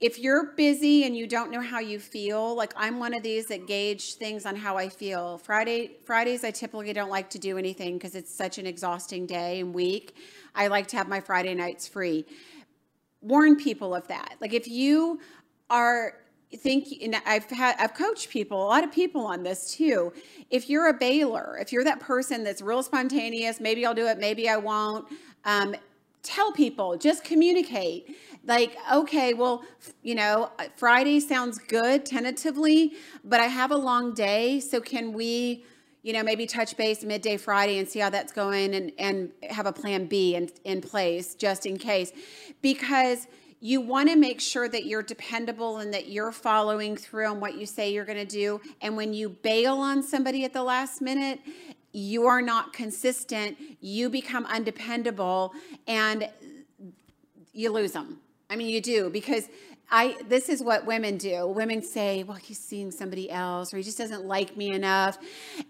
if 0.00 0.18
you're 0.18 0.52
busy 0.56 1.04
and 1.04 1.16
you 1.16 1.28
don't 1.28 1.52
know 1.52 1.60
how 1.60 1.78
you 1.78 2.00
feel, 2.00 2.56
like 2.56 2.72
I'm 2.76 2.98
one 2.98 3.14
of 3.14 3.22
these 3.22 3.46
that 3.46 3.68
gauge 3.68 4.14
things 4.14 4.46
on 4.46 4.56
how 4.56 4.76
I 4.76 4.88
feel. 4.88 5.38
Friday 5.38 5.92
Fridays 6.04 6.44
I 6.44 6.52
typically 6.52 6.92
don't 6.92 7.10
like 7.10 7.30
to 7.30 7.38
do 7.38 7.58
anything 7.58 7.94
because 7.94 8.14
it's 8.14 8.32
such 8.32 8.58
an 8.58 8.66
exhausting 8.66 9.26
day 9.26 9.60
and 9.60 9.74
week. 9.74 10.16
I 10.54 10.68
like 10.68 10.86
to 10.88 10.96
have 10.96 11.08
my 11.08 11.20
Friday 11.20 11.54
nights 11.54 11.88
free. 11.88 12.24
Warn 13.22 13.56
people 13.56 13.94
of 13.94 14.06
that. 14.08 14.36
Like 14.40 14.52
if 14.52 14.68
you 14.68 15.20
are 15.70 16.14
think 16.56 16.88
and 17.02 17.16
I've 17.24 17.48
had 17.50 17.76
I've 17.78 17.94
coached 17.94 18.28
people, 18.28 18.62
a 18.62 18.68
lot 18.68 18.84
of 18.84 18.92
people 18.92 19.26
on 19.26 19.42
this 19.42 19.74
too. 19.74 20.12
If 20.50 20.68
you're 20.68 20.88
a 20.88 20.94
bailer, 20.94 21.56
if 21.60 21.72
you're 21.72 21.84
that 21.84 22.00
person 22.00 22.44
that's 22.44 22.60
real 22.60 22.82
spontaneous, 22.82 23.60
maybe 23.60 23.86
I'll 23.86 23.94
do 23.94 24.06
it, 24.06 24.18
maybe 24.18 24.48
I 24.48 24.56
won't. 24.56 25.06
Um, 25.44 25.74
tell 26.22 26.52
people, 26.52 26.96
just 26.96 27.24
communicate. 27.24 28.16
Like, 28.44 28.76
okay, 28.92 29.34
well, 29.34 29.64
you 30.02 30.14
know, 30.14 30.50
Friday 30.76 31.20
sounds 31.20 31.58
good 31.58 32.04
tentatively, 32.04 32.94
but 33.24 33.40
I 33.40 33.46
have 33.46 33.70
a 33.70 33.76
long 33.76 34.14
day, 34.14 34.60
so 34.60 34.80
can 34.80 35.12
we? 35.12 35.64
you 36.02 36.12
know, 36.12 36.22
maybe 36.22 36.46
touch 36.46 36.76
base 36.76 37.04
midday 37.04 37.36
Friday 37.36 37.78
and 37.78 37.88
see 37.88 38.00
how 38.00 38.10
that's 38.10 38.32
going 38.32 38.74
and, 38.74 38.90
and 38.98 39.30
have 39.48 39.66
a 39.66 39.72
plan 39.72 40.06
B 40.06 40.34
in, 40.34 40.50
in 40.64 40.80
place 40.80 41.34
just 41.36 41.64
in 41.64 41.78
case. 41.78 42.12
Because 42.62 43.26
you 43.60 43.80
want 43.80 44.08
to 44.08 44.16
make 44.16 44.40
sure 44.40 44.68
that 44.68 44.86
you're 44.86 45.02
dependable 45.02 45.78
and 45.78 45.94
that 45.94 46.08
you're 46.08 46.32
following 46.32 46.96
through 46.96 47.26
on 47.26 47.38
what 47.38 47.54
you 47.54 47.64
say 47.64 47.92
you're 47.92 48.04
going 48.04 48.18
to 48.18 48.24
do. 48.24 48.60
And 48.80 48.96
when 48.96 49.14
you 49.14 49.28
bail 49.28 49.76
on 49.76 50.02
somebody 50.02 50.44
at 50.44 50.52
the 50.52 50.64
last 50.64 51.00
minute, 51.00 51.38
you 51.92 52.26
are 52.26 52.42
not 52.42 52.72
consistent, 52.72 53.56
you 53.80 54.08
become 54.08 54.46
undependable, 54.46 55.52
and 55.86 56.28
you 57.52 57.70
lose 57.70 57.92
them. 57.92 58.18
I 58.50 58.56
mean, 58.56 58.68
you 58.68 58.80
do 58.80 59.10
because 59.10 59.48
I 59.90 60.16
this 60.26 60.48
is 60.48 60.62
what 60.62 60.86
women 60.86 61.18
do. 61.18 61.46
Women 61.46 61.82
say, 61.82 62.22
"Well, 62.22 62.38
he's 62.38 62.58
seeing 62.58 62.90
somebody 62.90 63.30
else 63.30 63.72
or 63.72 63.76
he 63.76 63.82
just 63.82 63.98
doesn't 63.98 64.24
like 64.24 64.56
me 64.56 64.72
enough." 64.72 65.18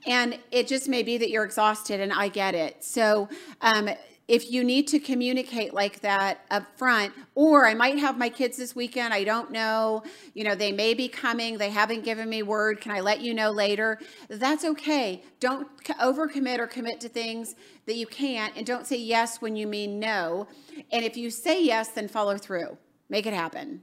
And 0.07 0.39
it 0.53 0.69
just 0.69 0.89
may 0.89 1.03
be 1.03 1.19
that 1.19 1.29
you're 1.29 1.45
exhausted 1.45 2.01
and 2.01 2.13
I 2.13 2.29
get 2.29 2.55
it. 2.55 2.85
So, 2.85 3.29
um, 3.61 3.91
if 4.29 4.51
you 4.51 4.63
need 4.63 4.87
to 4.89 4.99
communicate 4.99 5.75
like 5.75 6.01
that 6.01 6.45
up 6.51 6.65
front, 6.77 7.13
or 7.35 7.67
I 7.67 7.75
might 7.75 7.99
have 7.99 8.17
my 8.17 8.29
kids 8.29 8.57
this 8.57 8.75
weekend, 8.75 9.13
I 9.13 9.25
don't 9.25 9.51
know, 9.51 10.03
you 10.35 10.45
know, 10.45 10.55
they 10.55 10.73
may 10.73 10.95
be 10.95 11.09
coming, 11.09 11.59
they 11.59 11.71
haven't 11.71 12.05
given 12.05 12.29
me 12.29 12.43
word, 12.43 12.81
can 12.81 12.93
I 12.93 13.01
let 13.01 13.21
you 13.21 13.35
know 13.35 13.51
later? 13.51 13.99
That's 14.29 14.65
okay. 14.65 15.23
Don't 15.41 15.67
overcommit 16.01 16.59
or 16.59 16.67
commit 16.67 17.01
to 17.01 17.09
things 17.09 17.55
that 17.87 17.97
you 17.97 18.07
can't, 18.07 18.57
and 18.57 18.65
don't 18.65 18.87
say 18.87 18.97
yes 18.97 19.41
when 19.41 19.57
you 19.57 19.67
mean 19.67 19.99
no. 19.99 20.47
And 20.93 21.05
if 21.05 21.17
you 21.17 21.31
say 21.31 21.63
yes, 21.63 21.89
then 21.89 22.07
follow 22.07 22.39
through, 22.39 22.79
make 23.09 23.27
it 23.27 23.35
happen. 23.35 23.83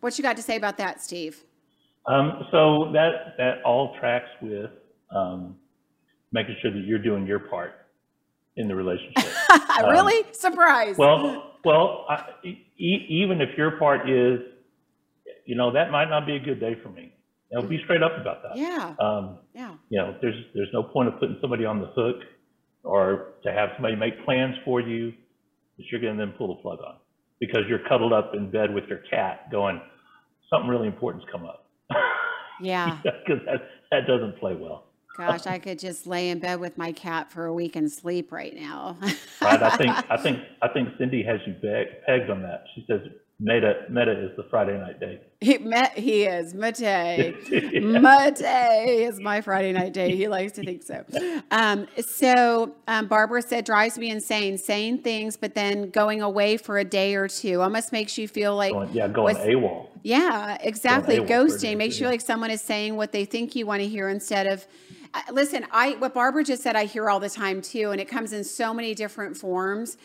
What 0.00 0.16
you 0.16 0.22
got 0.22 0.36
to 0.36 0.42
say 0.42 0.56
about 0.56 0.78
that, 0.78 1.02
Steve? 1.02 1.42
Um, 2.06 2.44
so 2.52 2.90
that 2.92 3.34
that 3.36 3.62
all 3.64 3.96
tracks 4.00 4.30
with 4.40 4.70
um, 5.14 5.56
making 6.32 6.56
sure 6.62 6.70
that 6.70 6.84
you're 6.86 7.02
doing 7.02 7.26
your 7.26 7.40
part 7.40 7.87
in 8.58 8.68
the 8.68 8.74
relationship. 8.74 9.24
really? 9.88 10.18
Um, 10.18 10.32
Surprise. 10.32 10.96
Well, 10.98 11.54
well, 11.64 12.04
I, 12.08 12.24
e- 12.44 13.06
even 13.08 13.40
if 13.40 13.56
your 13.56 13.78
part 13.78 14.08
is, 14.10 14.40
you 15.46 15.56
know, 15.56 15.72
that 15.72 15.90
might 15.90 16.10
not 16.10 16.26
be 16.26 16.36
a 16.36 16.40
good 16.40 16.60
day 16.60 16.76
for 16.82 16.90
me. 16.90 17.12
You 17.50 17.60
know, 17.62 17.66
be 17.66 17.80
straight 17.84 18.02
up 18.02 18.12
about 18.20 18.42
that. 18.42 18.56
Yeah. 18.56 18.94
Um, 19.00 19.38
yeah. 19.54 19.74
You 19.88 19.98
know, 20.00 20.16
there's 20.20 20.44
there's 20.54 20.68
no 20.74 20.82
point 20.82 21.08
of 21.08 21.14
putting 21.18 21.38
somebody 21.40 21.64
on 21.64 21.80
the 21.80 21.86
hook 21.86 22.16
or 22.82 23.32
to 23.44 23.52
have 23.52 23.70
somebody 23.76 23.96
make 23.96 24.22
plans 24.24 24.54
for 24.64 24.80
you 24.80 25.12
that 25.78 25.84
you're 25.90 26.00
going 26.00 26.18
to 26.18 26.26
then 26.26 26.34
pull 26.36 26.54
the 26.54 26.60
plug 26.60 26.80
on 26.86 26.96
because 27.40 27.62
you're 27.68 27.80
cuddled 27.88 28.12
up 28.12 28.32
in 28.34 28.50
bed 28.50 28.74
with 28.74 28.84
your 28.88 28.98
cat 29.10 29.50
going, 29.50 29.80
something 30.50 30.68
really 30.68 30.88
important's 30.88 31.26
come 31.32 31.44
up. 31.44 31.66
Yeah. 32.60 32.98
Because 33.04 33.44
that, 33.46 33.68
that 33.92 34.06
doesn't 34.06 34.38
play 34.40 34.54
well. 34.54 34.87
Gosh, 35.18 35.46
I 35.46 35.58
could 35.58 35.80
just 35.80 36.06
lay 36.06 36.30
in 36.30 36.38
bed 36.38 36.60
with 36.60 36.78
my 36.78 36.92
cat 36.92 37.30
for 37.30 37.46
a 37.46 37.52
week 37.52 37.74
and 37.74 37.90
sleep 37.90 38.30
right 38.30 38.54
now. 38.54 38.96
right. 39.42 39.62
I 39.62 39.76
think 39.76 39.90
I 40.10 40.16
think 40.16 40.40
I 40.62 40.68
think 40.68 40.90
Cindy 40.96 41.24
has 41.24 41.40
you 41.46 41.54
pegged 42.06 42.30
on 42.30 42.42
that. 42.42 42.64
She 42.74 42.84
says 42.86 43.00
Meta 43.40 43.84
Meta 43.88 44.10
is 44.10 44.36
the 44.36 44.42
Friday 44.42 44.76
night 44.76 44.98
day. 44.98 45.20
He 45.40 45.58
met 45.58 45.96
he 45.96 46.24
is 46.24 46.54
Mate. 46.54 46.80
yeah. 47.48 47.80
Mate 47.80 48.40
is 49.04 49.20
my 49.20 49.40
Friday 49.40 49.70
night 49.70 49.92
day. 49.92 50.16
He 50.16 50.26
likes 50.26 50.52
to 50.54 50.64
think 50.64 50.82
so. 50.82 51.04
Um, 51.52 51.86
so 52.04 52.74
um, 52.88 53.06
Barbara 53.06 53.42
said 53.42 53.64
drives 53.64 53.96
me 53.96 54.10
insane 54.10 54.58
saying 54.58 55.02
things, 55.02 55.36
but 55.36 55.54
then 55.54 55.90
going 55.90 56.20
away 56.20 56.56
for 56.56 56.78
a 56.78 56.84
day 56.84 57.14
or 57.14 57.28
two 57.28 57.62
almost 57.62 57.92
makes 57.92 58.18
you 58.18 58.26
feel 58.26 58.56
like 58.56 58.72
going, 58.72 58.90
yeah 58.92 59.06
going 59.06 59.36
was, 59.36 59.46
AWOL. 59.46 59.86
Yeah, 60.02 60.56
exactly. 60.60 61.18
Ghosting 61.18 61.76
makes 61.76 61.94
you 61.96 62.06
feel 62.06 62.10
like 62.10 62.20
someone 62.20 62.50
is 62.50 62.60
saying 62.60 62.96
what 62.96 63.12
they 63.12 63.24
think 63.24 63.54
you 63.54 63.66
want 63.66 63.82
to 63.82 63.88
hear 63.88 64.08
instead 64.08 64.48
of 64.48 64.66
listen. 65.30 65.64
I 65.70 65.92
what 65.92 66.12
Barbara 66.12 66.42
just 66.42 66.64
said 66.64 66.74
I 66.74 66.86
hear 66.86 67.08
all 67.08 67.20
the 67.20 67.30
time 67.30 67.62
too, 67.62 67.92
and 67.92 68.00
it 68.00 68.08
comes 68.08 68.32
in 68.32 68.42
so 68.42 68.74
many 68.74 68.96
different 68.96 69.36
forms 69.36 69.96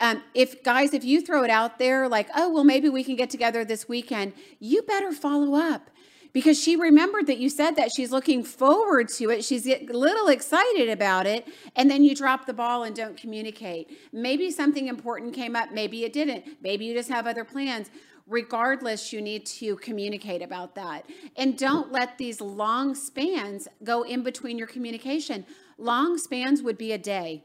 um, 0.00 0.22
if 0.34 0.62
guys, 0.62 0.92
if 0.92 1.04
you 1.04 1.20
throw 1.20 1.44
it 1.44 1.50
out 1.50 1.78
there 1.78 2.08
like, 2.08 2.28
oh, 2.34 2.52
well, 2.52 2.64
maybe 2.64 2.88
we 2.88 3.04
can 3.04 3.16
get 3.16 3.30
together 3.30 3.64
this 3.64 3.88
weekend, 3.88 4.32
you 4.58 4.82
better 4.82 5.12
follow 5.12 5.54
up 5.54 5.90
because 6.34 6.60
she 6.60 6.74
remembered 6.74 7.28
that 7.28 7.38
you 7.38 7.48
said 7.48 7.76
that 7.76 7.90
she's 7.94 8.10
looking 8.10 8.42
forward 8.42 9.08
to 9.08 9.30
it. 9.30 9.44
She's 9.44 9.66
a 9.68 9.86
little 9.86 10.28
excited 10.28 10.90
about 10.90 11.26
it. 11.26 11.46
And 11.76 11.88
then 11.88 12.04
you 12.04 12.14
drop 12.14 12.44
the 12.44 12.52
ball 12.52 12.82
and 12.82 12.94
don't 12.94 13.16
communicate. 13.16 13.96
Maybe 14.12 14.50
something 14.50 14.88
important 14.88 15.32
came 15.32 15.54
up. 15.54 15.70
Maybe 15.72 16.04
it 16.04 16.12
didn't. 16.12 16.44
Maybe 16.60 16.86
you 16.86 16.92
just 16.92 17.08
have 17.08 17.28
other 17.28 17.44
plans. 17.44 17.88
Regardless, 18.26 19.12
you 19.12 19.20
need 19.20 19.46
to 19.46 19.76
communicate 19.76 20.42
about 20.42 20.74
that. 20.74 21.08
And 21.36 21.56
don't 21.56 21.92
let 21.92 22.18
these 22.18 22.40
long 22.40 22.94
spans 22.96 23.68
go 23.84 24.02
in 24.02 24.22
between 24.22 24.58
your 24.58 24.66
communication. 24.66 25.46
Long 25.78 26.18
spans 26.18 26.62
would 26.62 26.78
be 26.78 26.92
a 26.92 26.98
day 26.98 27.44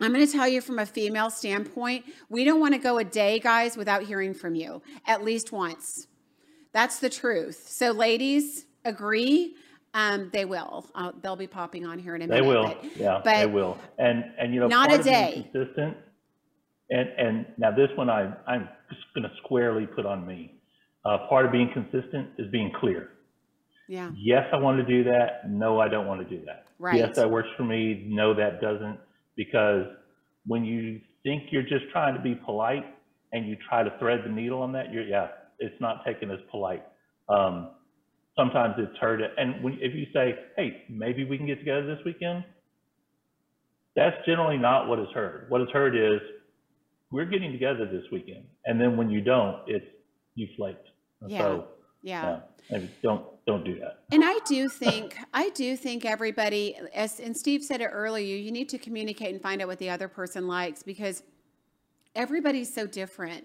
I'm 0.00 0.12
going 0.12 0.26
to 0.26 0.32
tell 0.32 0.48
you 0.48 0.60
from 0.60 0.78
a 0.78 0.86
female 0.86 1.30
standpoint, 1.30 2.04
we 2.28 2.44
don't 2.44 2.60
want 2.60 2.74
to 2.74 2.78
go 2.78 2.98
a 2.98 3.04
day, 3.04 3.38
guys, 3.38 3.76
without 3.76 4.02
hearing 4.02 4.34
from 4.34 4.54
you 4.54 4.82
at 5.06 5.24
least 5.24 5.52
once. 5.52 6.06
That's 6.72 6.98
the 6.98 7.08
truth. 7.08 7.66
So, 7.68 7.92
ladies, 7.92 8.66
agree. 8.84 9.56
Um, 9.94 10.28
they 10.30 10.44
will. 10.44 10.86
Uh, 10.94 11.12
they'll 11.22 11.36
be 11.36 11.46
popping 11.46 11.86
on 11.86 11.98
here 11.98 12.14
in 12.14 12.20
a 12.20 12.26
minute. 12.26 12.42
They 12.42 12.46
will. 12.46 12.66
But, 12.66 12.96
yeah, 12.96 13.20
but 13.24 13.36
they 13.36 13.46
will. 13.46 13.78
And 13.98 14.24
and 14.38 14.52
you 14.52 14.60
know, 14.60 14.66
not 14.66 14.92
a 14.92 15.02
day. 15.02 15.48
consistent. 15.50 15.96
And 16.90 17.08
and 17.16 17.46
now 17.56 17.70
this 17.70 17.88
one, 17.96 18.10
I 18.10 18.30
I'm 18.46 18.68
just 18.90 19.02
going 19.14 19.22
to 19.22 19.30
squarely 19.42 19.86
put 19.86 20.04
on 20.04 20.26
me. 20.26 20.60
Uh, 21.06 21.26
part 21.28 21.46
of 21.46 21.52
being 21.52 21.70
consistent 21.72 22.28
is 22.36 22.50
being 22.50 22.72
clear. 22.78 23.10
Yeah. 23.88 24.10
Yes, 24.14 24.44
I 24.52 24.56
want 24.56 24.78
to 24.78 24.84
do 24.84 25.04
that. 25.04 25.48
No, 25.48 25.80
I 25.80 25.88
don't 25.88 26.06
want 26.06 26.28
to 26.28 26.38
do 26.38 26.44
that. 26.44 26.66
Right. 26.78 26.96
Yes, 26.96 27.16
that 27.16 27.30
works 27.30 27.48
for 27.56 27.64
me. 27.64 28.04
No, 28.08 28.34
that 28.34 28.60
doesn't 28.60 28.98
because 29.36 29.86
when 30.46 30.64
you 30.64 31.00
think 31.22 31.44
you're 31.50 31.62
just 31.62 31.84
trying 31.92 32.14
to 32.14 32.20
be 32.20 32.34
polite 32.34 32.84
and 33.32 33.46
you 33.46 33.56
try 33.68 33.82
to 33.82 33.92
thread 33.98 34.20
the 34.24 34.30
needle 34.30 34.62
on 34.62 34.72
that, 34.72 34.92
you're 34.92 35.04
yeah, 35.04 35.28
it's 35.58 35.78
not 35.80 36.04
taken 36.04 36.30
as 36.30 36.38
polite. 36.50 36.84
Um, 37.28 37.70
sometimes 38.36 38.74
it's 38.78 38.96
heard, 38.98 39.20
and 39.36 39.62
when, 39.62 39.74
if 39.80 39.94
you 39.94 40.06
say, 40.12 40.34
"Hey, 40.56 40.84
maybe 40.88 41.24
we 41.24 41.36
can 41.36 41.46
get 41.46 41.58
together 41.58 41.86
this 41.86 42.04
weekend," 42.04 42.44
that's 43.94 44.16
generally 44.26 44.58
not 44.58 44.88
what 44.88 44.98
is 44.98 45.08
heard. 45.14 45.46
What 45.48 45.60
is 45.60 45.68
heard 45.72 45.96
is, 45.96 46.20
"We're 47.10 47.24
getting 47.26 47.52
together 47.52 47.86
this 47.86 48.04
weekend," 48.12 48.44
and 48.64 48.80
then 48.80 48.96
when 48.96 49.10
you 49.10 49.20
don't, 49.20 49.62
it's 49.66 49.86
you 50.34 50.48
flaked. 50.56 50.86
Yeah. 51.26 51.38
So, 51.38 51.64
yeah. 52.02 52.40
yeah 52.70 52.78
don't 53.02 53.35
don't 53.46 53.64
do 53.64 53.78
that. 53.78 54.00
And 54.10 54.24
I 54.24 54.38
do 54.46 54.68
think 54.68 55.16
I 55.32 55.50
do 55.50 55.76
think 55.76 56.04
everybody 56.04 56.76
as 56.94 57.20
and 57.20 57.36
Steve 57.36 57.62
said 57.62 57.80
it 57.80 57.90
earlier, 57.92 58.36
you 58.36 58.50
need 58.50 58.68
to 58.70 58.78
communicate 58.78 59.32
and 59.32 59.42
find 59.42 59.62
out 59.62 59.68
what 59.68 59.78
the 59.78 59.90
other 59.90 60.08
person 60.08 60.48
likes 60.48 60.82
because 60.82 61.22
everybody's 62.14 62.72
so 62.72 62.86
different. 62.86 63.44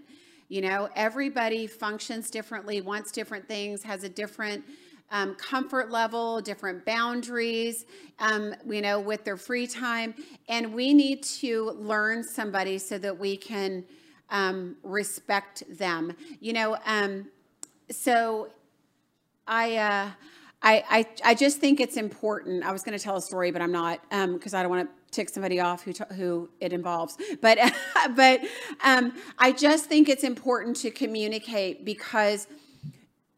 You 0.50 0.62
know, 0.62 0.90
everybody 0.96 1.68
functions 1.68 2.30
differently, 2.30 2.82
wants 2.82 3.12
different 3.12 3.48
things, 3.48 3.84
has 3.84 4.04
a 4.04 4.10
different 4.10 4.66
um, 5.12 5.36
comfort 5.36 5.92
level, 5.92 6.42
different 6.42 6.86
boundaries, 6.86 7.86
um, 8.20 8.56
you 8.66 8.82
know, 8.82 9.00
with 9.00 9.24
their 9.24 9.38
free 9.38 9.68
time. 9.68 10.16
And 10.50 10.74
we 10.74 10.94
need 10.94 11.22
to 11.24 11.72
learn 11.72 12.24
somebody 12.24 12.78
so 12.78 12.98
that 12.98 13.18
we 13.18 13.38
can 13.38 13.84
um, 14.30 14.78
respect 14.84 15.64
them. 15.70 16.16
You 16.40 16.54
know, 16.54 16.78
um, 16.86 17.28
so 17.90 18.50
I, 19.48 19.78
uh, 19.78 20.10
I, 20.62 20.84
I, 20.90 21.06
I 21.24 21.34
just 21.34 21.60
think 21.60 21.80
it's 21.80 21.98
important. 21.98 22.64
I 22.64 22.72
was 22.72 22.84
going 22.84 22.98
to 22.98 23.04
tell 23.04 23.18
a 23.18 23.22
story, 23.22 23.52
but 23.52 23.62
I'm 23.62 23.72
not 23.72 24.02
because 24.10 24.54
um, 24.54 24.60
I 24.60 24.64
don't 24.64 24.70
want 24.70 24.88
to 24.88 24.96
tick 25.12 25.30
somebody 25.30 25.60
off 25.60 25.84
who, 25.84 25.92
who 26.16 26.50
it 26.60 26.74
involves. 26.74 27.18
But, 27.42 27.58
but 28.16 28.42
um, 28.84 29.14
I 29.38 29.52
just 29.52 29.86
think 29.86 30.08
it's 30.08 30.24
important 30.24 30.78
to 30.78 30.92
communicate 30.92 31.84
because 31.86 32.48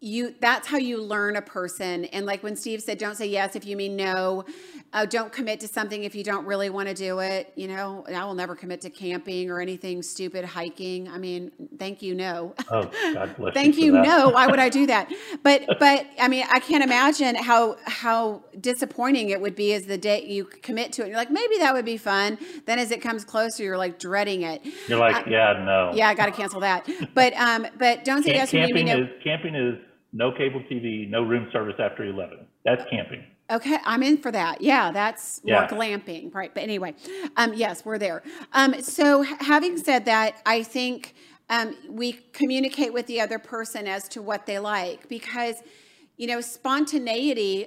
you 0.04 0.36
that's 0.41 0.68
how 0.68 0.78
you 0.78 1.01
learn 1.01 1.38
a 1.38 1.41
person. 1.41 2.04
And 2.06 2.26
like 2.26 2.43
when 2.43 2.58
Steve 2.58 2.82
said, 2.82 2.97
don't 2.97 3.16
say 3.16 3.26
yes 3.26 3.56
if 3.56 3.66
you 3.66 3.78
mean 3.78 3.95
no 3.95 4.43
uh, 4.94 5.06
don't 5.06 5.32
commit 5.32 5.60
to 5.62 5.68
something 5.68 6.04
if 6.04 6.14
you 6.14 6.24
don't 6.24 6.46
really 6.46 6.70
want 6.70 6.88
to 6.88 6.94
do 6.94 7.20
it. 7.20 7.52
You 7.56 7.68
know, 7.68 8.06
I 8.08 8.24
will 8.26 8.36
never 8.36 8.56
commit 8.56 8.82
to 8.82 8.91
camping 8.91 9.50
or 9.50 9.60
anything 9.60 10.04
stupid, 10.04 10.46
hiking. 10.46 11.10
I 11.10 11.18
mean, 11.18 11.52
thank 11.80 12.04
you, 12.04 12.14
no. 12.14 12.54
Oh, 12.70 12.89
God 13.14 13.36
bless 13.38 13.54
thank 13.56 13.76
you, 13.78 13.96
you 13.96 14.02
no. 14.02 14.30
Why 14.30 14.48
would 14.48 14.60
I 14.60 14.70
do 14.70 14.88
that? 14.88 15.12
But, 15.41 15.66
but 15.80 16.06
I 16.20 16.28
mean, 16.28 16.46
I 16.50 16.60
can't 16.60 16.84
imagine 16.84 17.36
how 17.36 17.76
how 17.86 18.44
disappointing 18.60 19.30
it 19.30 19.41
would 19.41 19.56
be 19.56 19.74
as 19.74 19.86
the 19.86 19.98
day 19.98 20.24
you 20.26 20.46
commit 20.46 20.94
to 20.94 21.04
it. 21.04 21.08
You're 21.10 21.18
like, 21.18 21.32
maybe 21.32 21.58
that 21.58 21.74
would 21.74 21.86
be 21.86 21.98
fun. 21.98 22.38
Then 22.66 22.80
as 22.80 22.91
it 22.91 23.02
comes 23.02 23.26
closer, 23.26 23.64
you're 23.64 23.78
like 23.78 24.00
dreading 24.00 24.44
it. 24.44 24.62
You're 24.88 25.00
like, 25.00 25.28
uh, 25.28 25.30
yeah, 25.30 25.64
no. 25.66 25.91
Yeah, 25.94 26.08
I 26.08 26.14
got 26.14 26.28
to 26.28 26.32
cancel 26.32 26.62
that. 26.62 26.88
But 27.14 27.34
um, 27.34 27.68
but 27.78 28.06
don't 28.06 28.24
say 28.24 28.36
yes 28.36 28.52
camping 28.52 28.88
when 28.88 28.98
you 28.98 29.04
is 29.04 29.10
camping 29.24 29.56
is 29.56 29.76
no 30.14 30.32
cable 30.32 30.62
TV, 30.72 31.10
no 31.10 31.24
room 31.24 31.50
service 31.52 31.76
after 31.80 32.06
11. 32.06 32.46
That's 32.64 32.84
camping. 32.89 33.26
Okay, 33.50 33.78
I'm 33.84 34.04
in 34.04 34.18
for 34.18 34.32
that. 34.32 34.62
Yeah, 34.62 34.91
that's 34.91 35.41
yeah. 35.44 35.60
more 35.60 35.80
glamping, 35.80 36.34
right? 36.34 36.54
But 36.54 36.64
anyway, 36.64 36.96
um, 37.36 37.54
yes, 37.54 37.84
we're 37.84 37.98
there. 37.98 38.24
Um, 38.54 38.82
so, 38.82 39.22
having 39.22 39.78
said 39.78 40.06
that, 40.06 40.41
I 40.46 40.64
think 40.64 41.14
um, 41.50 41.76
we 41.89 42.14
communicate 42.32 42.94
with 42.94 43.06
the 43.08 43.20
other 43.20 43.39
person 43.39 43.86
as 43.86 44.08
to 44.10 44.22
what 44.22 44.46
they 44.46 44.60
like 44.60 45.10
because 45.10 45.58
you 46.18 46.28
know 46.28 46.41
spontaneity 46.41 47.66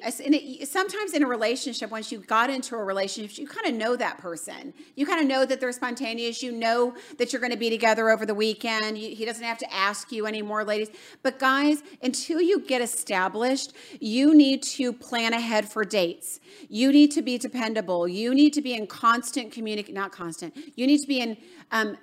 sometimes 0.64 1.14
in 1.14 1.22
a 1.22 1.26
relationship 1.26 1.90
once 1.90 2.12
you 2.12 2.18
got 2.20 2.48
into 2.48 2.76
a 2.76 2.84
relationship 2.84 3.38
you 3.38 3.46
kind 3.46 3.66
of 3.66 3.74
know 3.74 3.96
that 3.96 4.18
person. 4.18 4.72
You 4.94 5.06
kind 5.06 5.20
of 5.20 5.26
know 5.26 5.44
that 5.44 5.60
they're 5.60 5.72
spontaneous. 5.72 6.42
You 6.42 6.52
know 6.52 6.94
that 7.18 7.32
you're 7.32 7.40
going 7.40 7.52
to 7.52 7.58
be 7.58 7.70
together 7.70 8.10
over 8.10 8.24
the 8.24 8.34
weekend. 8.34 8.98
You, 8.98 9.14
he 9.14 9.24
doesn't 9.24 9.44
have 9.44 9.58
to 9.58 9.74
ask 9.74 10.12
you 10.12 10.26
anymore 10.26 10.64
ladies. 10.64 10.90
But 11.22 11.38
guys 11.38 11.82
until 12.02 12.40
you 12.40 12.60
get 12.60 12.80
established 12.80 13.72
you 14.00 14.34
need 14.34 14.62
to 14.62 14.92
plan 14.92 15.32
ahead 15.32 15.68
for 15.68 15.84
dates. 15.84 16.40
You 16.68 16.92
need 16.92 17.10
to 17.12 17.22
be 17.22 17.38
dependable. 17.38 18.06
You 18.06 18.34
need 18.34 18.52
to 18.54 18.62
be 18.62 18.74
in 18.74 18.86
constant 18.86 19.52
communication 19.52 19.94
not 19.94 20.12
constant. 20.12 20.56
You 20.76 20.86
need 20.86 20.98
to 20.98 21.06
be 21.06 21.20
in 21.20 21.36
um, 21.72 21.96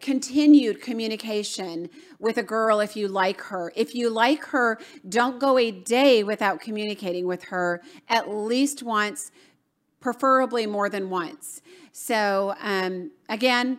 continued 0.00 0.80
communication 0.80 1.90
with 2.18 2.38
a 2.38 2.42
girl 2.42 2.80
if 2.80 2.96
you 2.96 3.08
like 3.08 3.40
her. 3.42 3.72
If 3.76 3.94
you 3.94 4.10
like 4.10 4.44
her, 4.46 4.78
don't 5.08 5.38
go 5.38 5.58
a 5.58 5.70
day 5.70 6.22
without 6.22 6.60
communicating 6.60 7.26
with 7.26 7.44
her 7.44 7.82
at 8.08 8.28
least 8.28 8.82
once, 8.82 9.30
preferably 10.00 10.66
more 10.66 10.88
than 10.88 11.10
once. 11.10 11.62
So, 11.92 12.54
um, 12.60 13.10
again, 13.28 13.78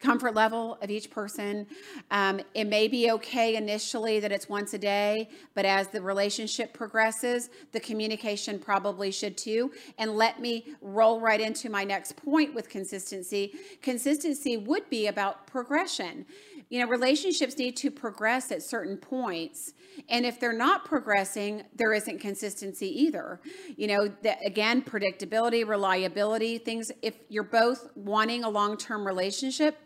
comfort 0.00 0.34
level 0.34 0.78
of 0.80 0.90
each 0.90 1.10
person. 1.10 1.66
Um, 2.10 2.40
it 2.54 2.64
may 2.64 2.88
be 2.88 3.10
okay 3.12 3.56
initially 3.56 4.18
that 4.20 4.32
it's 4.32 4.48
once 4.48 4.74
a 4.74 4.78
day, 4.78 5.28
but 5.54 5.64
as 5.64 5.88
the 5.88 6.00
relationship 6.00 6.72
progresses, 6.72 7.50
the 7.72 7.80
communication 7.80 8.58
probably 8.58 9.10
should 9.10 9.36
too. 9.36 9.72
And 9.98 10.16
let 10.16 10.40
me 10.40 10.74
roll 10.80 11.20
right 11.20 11.40
into 11.40 11.68
my 11.68 11.84
next 11.84 12.16
point 12.16 12.54
with 12.54 12.68
consistency. 12.68 13.52
Consistency 13.82 14.56
would 14.56 14.88
be 14.88 15.06
about 15.06 15.46
progression. 15.46 16.24
You 16.70 16.80
know, 16.80 16.88
relationships 16.88 17.58
need 17.58 17.76
to 17.78 17.90
progress 17.90 18.52
at 18.52 18.62
certain 18.62 18.96
points. 18.96 19.74
And 20.08 20.24
if 20.24 20.38
they're 20.38 20.52
not 20.52 20.84
progressing, 20.84 21.64
there 21.74 21.92
isn't 21.92 22.20
consistency 22.20 22.86
either. 23.02 23.40
You 23.76 23.88
know, 23.88 24.08
the, 24.22 24.38
again, 24.44 24.82
predictability, 24.82 25.66
reliability, 25.66 26.58
things, 26.58 26.92
if 27.02 27.16
you're 27.28 27.42
both 27.42 27.90
wanting 27.96 28.44
a 28.44 28.48
long 28.48 28.76
term 28.76 29.04
relationship, 29.04 29.78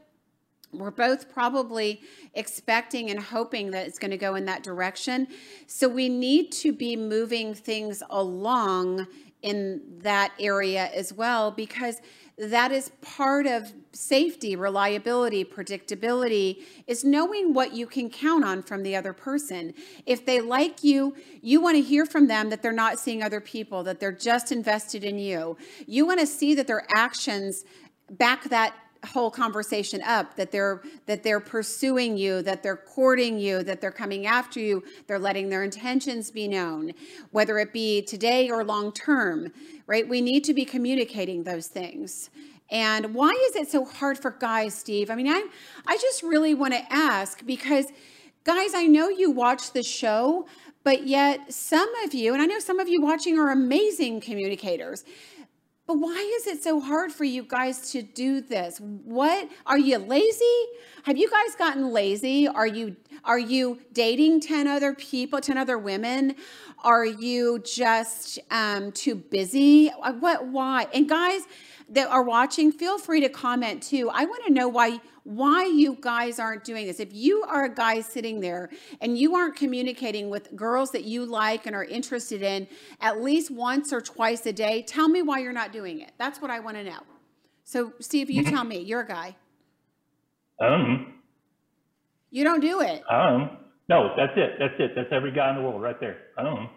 we're 0.78 0.90
both 0.90 1.32
probably 1.32 2.00
expecting 2.34 3.10
and 3.10 3.20
hoping 3.20 3.70
that 3.72 3.86
it's 3.86 3.98
going 3.98 4.10
to 4.10 4.16
go 4.16 4.34
in 4.34 4.44
that 4.46 4.62
direction. 4.62 5.28
So 5.66 5.88
we 5.88 6.08
need 6.08 6.52
to 6.52 6.72
be 6.72 6.96
moving 6.96 7.54
things 7.54 8.02
along 8.10 9.06
in 9.42 9.82
that 9.98 10.32
area 10.40 10.90
as 10.94 11.12
well 11.12 11.50
because 11.50 12.00
that 12.38 12.72
is 12.72 12.90
part 13.00 13.46
of 13.46 13.72
safety, 13.92 14.56
reliability, 14.56 15.44
predictability 15.44 16.62
is 16.86 17.04
knowing 17.04 17.54
what 17.54 17.72
you 17.72 17.86
can 17.86 18.10
count 18.10 18.44
on 18.44 18.62
from 18.62 18.82
the 18.82 18.96
other 18.96 19.12
person. 19.12 19.72
If 20.04 20.26
they 20.26 20.40
like 20.40 20.82
you, 20.82 21.14
you 21.42 21.60
want 21.60 21.76
to 21.76 21.82
hear 21.82 22.06
from 22.06 22.26
them 22.26 22.50
that 22.50 22.62
they're 22.62 22.72
not 22.72 22.98
seeing 22.98 23.22
other 23.22 23.40
people, 23.40 23.84
that 23.84 24.00
they're 24.00 24.10
just 24.10 24.50
invested 24.50 25.04
in 25.04 25.18
you. 25.18 25.56
You 25.86 26.06
want 26.06 26.20
to 26.20 26.26
see 26.26 26.54
that 26.54 26.66
their 26.66 26.86
actions 26.96 27.64
back 28.10 28.44
that 28.44 28.74
whole 29.05 29.30
conversation 29.30 30.02
up 30.02 30.36
that 30.36 30.50
they're 30.50 30.82
that 31.07 31.22
they're 31.22 31.40
pursuing 31.40 32.16
you 32.16 32.42
that 32.42 32.62
they're 32.62 32.76
courting 32.76 33.38
you 33.38 33.62
that 33.62 33.80
they're 33.80 33.90
coming 33.90 34.26
after 34.26 34.61
you 34.61 34.82
they're 35.07 35.18
letting 35.18 35.48
their 35.48 35.62
intentions 35.62 36.30
be 36.30 36.48
known 36.48 36.92
whether 37.30 37.59
it 37.59 37.72
be 37.72 38.02
today 38.02 38.50
or 38.50 38.64
long 38.64 38.92
term 38.92 39.52
right? 39.86 40.09
We 40.09 40.20
need 40.20 40.44
to 40.44 40.55
be 40.55 40.64
communicating 40.64 41.44
those 41.44 41.66
things. 41.66 42.30
And 42.70 43.14
why 43.14 43.30
is 43.48 43.57
it 43.57 43.70
so 43.70 43.84
hard 43.84 44.18
for 44.18 44.30
guys 44.30 44.74
steve? 44.74 45.11
I 45.11 45.14
mean 45.14 45.28
i 45.28 45.44
i 45.86 45.96
just 45.98 46.22
really 46.22 46.55
want 46.55 46.72
to 46.72 46.92
ask 46.92 47.44
because 47.44 47.86
guys 48.44 48.74
i 48.74 48.84
know 48.84 49.09
you 49.09 49.30
watch 49.30 49.72
the 49.72 49.82
show 49.82 50.46
but 50.82 51.07
yet 51.07 51.52
some 51.52 51.90
of 52.05 52.14
you 52.14 52.32
and 52.32 52.42
i 52.42 52.46
know 52.46 52.59
some 52.59 52.78
of 52.78 52.88
you 52.88 53.00
watching 53.00 53.38
are 53.38 53.50
amazing 53.50 54.20
communicators 54.20 55.05
but 55.87 55.99
why 55.99 56.16
is 56.41 56.47
it 56.47 56.62
so 56.62 56.80
hard 56.80 57.12
for 57.12 57.24
you 57.24 57.43
guys 57.43 57.93
to 57.93 58.01
do 58.01 58.41
this? 58.41 58.78
What 58.78 59.51
are 59.66 59.78
you 59.78 59.99
lazy? 59.99 60.64
Have 61.05 61.18
you 61.18 61.28
guys 61.30 61.55
gotten 61.57 61.91
lazy? 61.93 62.49
Are 62.49 62.66
you 62.66 62.97
are 63.24 63.39
you 63.39 63.78
dating 63.93 64.41
10 64.41 64.66
other 64.66 64.95
people, 64.95 65.41
10 65.41 65.59
other 65.59 65.78
women? 65.78 66.37
Are 66.82 67.05
you 67.05 67.59
just 67.61 68.39
um, 68.51 68.93
too 68.93 69.14
busy? 69.14 69.89
What 70.20 70.47
why? 70.47 70.87
And 70.95 71.07
guys 71.09 71.43
that 71.91 72.09
are 72.09 72.22
watching, 72.22 72.72
feel 72.72 72.99
free 72.99 73.20
to 73.20 73.28
comment 73.28 73.82
too. 73.82 74.11
I 74.11 74.24
want 74.24 74.45
to 74.47 74.53
know 74.53 74.68
why 74.68 75.01
why 75.24 75.64
you 75.64 75.96
guys 76.00 76.38
aren't 76.38 76.64
doing 76.64 76.86
this. 76.86 77.00
If 77.00 77.12
you 77.12 77.42
are 77.48 77.64
a 77.64 77.74
guy 77.74 78.02
sitting 78.02 78.40
there 78.40 78.70
and 79.00 79.18
you 79.18 79.34
aren't 79.34 79.56
communicating 79.56 80.28
with 80.28 80.54
girls 80.54 80.92
that 80.92 81.04
you 81.04 81.24
like 81.24 81.66
and 81.66 81.74
are 81.74 81.84
interested 81.84 82.42
in 82.42 82.68
at 83.00 83.22
least 83.22 83.50
once 83.50 83.92
or 83.92 84.02
twice 84.02 84.44
a 84.46 84.52
day, 84.52 84.82
tell 84.82 85.08
me 85.08 85.22
why 85.22 85.38
you're 85.38 85.52
not 85.52 85.72
doing 85.72 86.00
it. 86.00 86.12
That's 86.18 86.40
what 86.40 86.50
I 86.50 86.60
want 86.60 86.76
to 86.76 86.84
know. 86.84 87.00
So, 87.64 87.94
Steve, 88.00 88.30
you 88.30 88.44
tell 88.44 88.64
me. 88.64 88.80
You're 88.80 89.00
a 89.00 89.08
guy. 89.08 89.36
Um. 90.60 91.14
You 92.30 92.44
don't 92.44 92.60
do 92.60 92.80
it. 92.80 93.02
Um. 93.10 93.58
No, 93.88 94.10
that's 94.16 94.32
it. 94.36 94.52
That's 94.58 94.74
it. 94.78 94.92
That's 94.94 95.08
every 95.10 95.32
guy 95.32 95.50
in 95.50 95.56
the 95.56 95.62
world 95.62 95.80
right 95.80 95.98
there. 95.98 96.18
Um. 96.36 96.68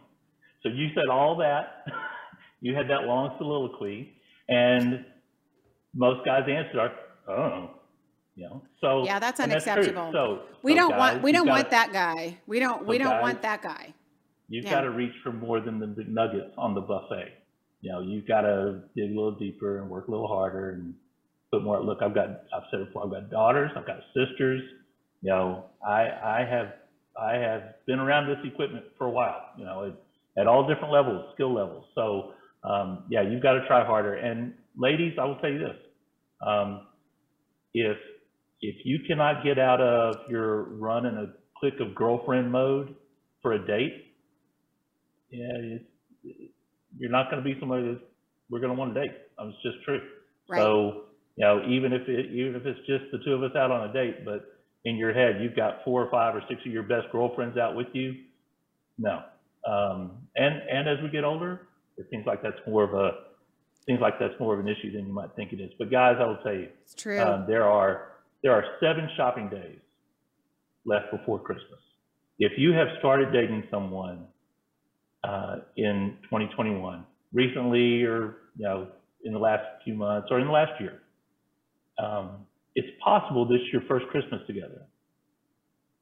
So 0.64 0.70
you 0.70 0.88
said 0.96 1.10
all 1.12 1.36
that. 1.38 1.86
you 2.62 2.74
had 2.74 2.90
that 2.90 3.04
long 3.04 3.36
soliloquy, 3.38 4.14
and 4.48 5.06
most 5.94 6.26
guys 6.26 6.44
answered, 6.50 6.92
"Oh, 7.28 7.72
you 8.38 8.44
know, 8.44 8.62
so 8.80 9.04
yeah, 9.04 9.18
that's 9.18 9.40
unacceptable. 9.40 10.04
That's 10.04 10.14
so 10.14 10.42
we 10.62 10.74
so 10.74 10.78
don't 10.78 10.92
guys, 10.92 11.00
want 11.00 11.24
we 11.24 11.32
don't 11.32 11.48
want 11.48 11.72
that 11.72 11.92
guy. 11.92 12.38
We 12.46 12.60
don't 12.60 12.86
we 12.86 13.00
don't 13.00 13.10
guys, 13.10 13.24
want 13.24 13.42
that 13.42 13.64
guy. 13.64 13.96
You've 14.48 14.66
yeah. 14.66 14.72
got 14.72 14.82
to 14.82 14.92
reach 14.92 15.14
for 15.24 15.34
more 15.34 15.60
than 15.60 15.80
the 15.80 16.06
nuggets 16.08 16.54
on 16.56 16.76
the 16.76 16.82
buffet. 16.82 17.34
You 17.82 17.92
know, 17.92 18.02
you've 18.02 18.28
got 18.28 18.42
to 18.42 18.84
dig 18.96 19.12
a 19.12 19.16
little 19.16 19.32
deeper 19.32 19.80
and 19.82 19.90
work 19.90 20.08
a 20.08 20.12
little 20.12 20.28
harder 20.28 20.70
and 20.70 20.94
put 21.52 21.64
more. 21.64 21.82
Look, 21.82 22.04
I've 22.04 22.14
got 22.14 22.30
I've 22.56 22.64
said 22.70 22.86
before. 22.86 23.06
I've 23.06 23.12
got 23.12 23.32
daughters. 23.32 23.72
I've 23.76 23.88
got 23.88 24.02
sisters. 24.16 24.62
You 25.24 25.32
know, 25.32 25.66
I 25.84 26.02
I 26.02 26.48
have 26.48 26.74
I 27.20 27.38
have 27.38 27.86
been 27.88 27.98
around 27.98 28.28
this 28.28 28.38
equipment 28.46 28.86
for 29.00 29.08
a 29.08 29.12
while. 29.12 29.46
You 29.58 29.66
know, 29.66 29.86
at, 30.38 30.42
at 30.42 30.48
all 30.48 30.68
different 30.68 30.94
levels, 30.94 31.26
skill 31.34 31.56
levels. 31.56 31.86
So 31.96 32.34
um, 32.64 33.06
yeah, 33.10 33.24
you've 33.24 33.42
got 33.42 33.54
to 33.54 33.66
try 33.66 33.84
harder. 33.84 34.14
And 34.14 34.54
ladies, 34.78 35.14
I 35.20 35.26
will 35.26 35.38
tell 35.38 35.50
you 35.50 35.58
this: 35.58 35.78
um, 36.46 36.82
if 37.74 37.98
if 38.62 38.76
you 38.86 39.00
cannot 39.08 39.44
get 39.44 39.60
out 39.60 39.82
of 39.82 40.30
your 40.30 40.64
run 40.64 41.06
in 41.06 41.18
a 41.18 41.28
click 41.60 41.76
of 41.80 41.96
girlfriend 41.96 42.52
mode 42.52 42.96
for 43.42 43.54
a 43.54 43.68
date, 43.68 44.16
yeah, 45.30 45.78
you're 46.98 47.12
not 47.12 47.30
going 47.30 47.44
to 47.44 47.48
be 47.48 47.60
somebody 47.60 47.84
that 47.84 48.00
we're 48.50 48.60
going 48.60 48.74
to 48.74 48.80
want 48.80 48.94
to 48.94 49.02
date. 49.02 49.12
It's 49.40 49.58
just 49.62 49.84
true. 49.86 50.02
Right. 50.50 50.60
So, 50.60 51.04
you 51.36 51.46
know, 51.46 51.62
even 51.68 51.94
if 51.94 52.08
it, 52.08 52.32
even 52.32 52.56
if 52.56 52.66
it's 52.66 52.80
just 52.88 53.12
the 53.12 53.20
two 53.26 53.34
of 53.34 53.44
us 53.44 53.56
out 53.56 53.72
on 53.72 53.90
a 53.90 53.94
date, 53.94 54.26
but 54.26 54.46
in 54.86 54.96
your 54.96 55.14
head 55.14 55.42
you've 55.42 55.56
got 55.56 55.84
four 55.84 56.04
or 56.04 56.10
five 56.10 56.36
or 56.36 56.42
six 56.48 56.62
of 56.66 56.72
your 56.72 56.84
best 56.84 57.08
girlfriends 57.12 57.58
out 57.58 57.76
with 57.76 57.88
you, 57.94 58.16
no. 58.98 59.22
Um, 59.68 60.12
and 60.36 60.56
and 60.70 60.88
as 60.88 60.98
we 61.04 61.10
get 61.10 61.24
older, 61.24 61.68
it 61.98 62.08
seems 62.10 62.26
like 62.26 62.42
that's 62.42 62.60
more 62.68 62.84
of 62.84 62.94
a 62.94 63.12
seems 63.86 64.00
like 64.02 64.20
that's 64.20 64.34
more 64.40 64.54
of 64.54 64.60
an 64.60 64.68
issue 64.68 64.92
than 64.92 65.06
you 65.06 65.14
might 65.14 65.36
think 65.36 65.54
it 65.54 65.60
is. 65.60 65.72
But 65.78 65.92
guys, 65.92 66.16
I 66.20 66.26
will 66.26 66.38
tell 66.38 66.54
you, 66.54 66.70
it's 66.84 66.96
true. 66.96 67.20
Um, 67.20 67.46
there 67.48 67.68
are 67.68 68.17
there 68.44 68.52
are 68.52 68.64
seven 68.80 69.10
shopping 69.18 69.50
days 69.50 69.80
left 70.86 71.12
before 71.12 71.40
Christmas. 71.40 71.80
If 72.40 72.54
you 72.58 72.72
have 72.74 72.88
started 73.00 73.34
dating 73.34 73.64
someone 73.72 74.26
uh, 75.24 75.58
in 75.76 76.18
2021, 76.24 77.06
recently 77.34 78.04
or 78.04 78.38
you 78.56 78.66
know 78.66 78.88
in 79.24 79.34
the 79.34 79.40
last 79.40 79.64
few 79.84 79.96
months 79.96 80.28
or 80.32 80.40
in 80.40 80.48
the 80.48 80.54
last 80.54 80.80
year, 80.80 81.02
um, 82.02 82.46
it's 82.76 82.88
possible 83.04 83.48
this 83.48 83.60
is 83.62 83.68
your 83.74 83.82
first 83.88 84.06
Christmas 84.08 84.42
together. 84.48 84.82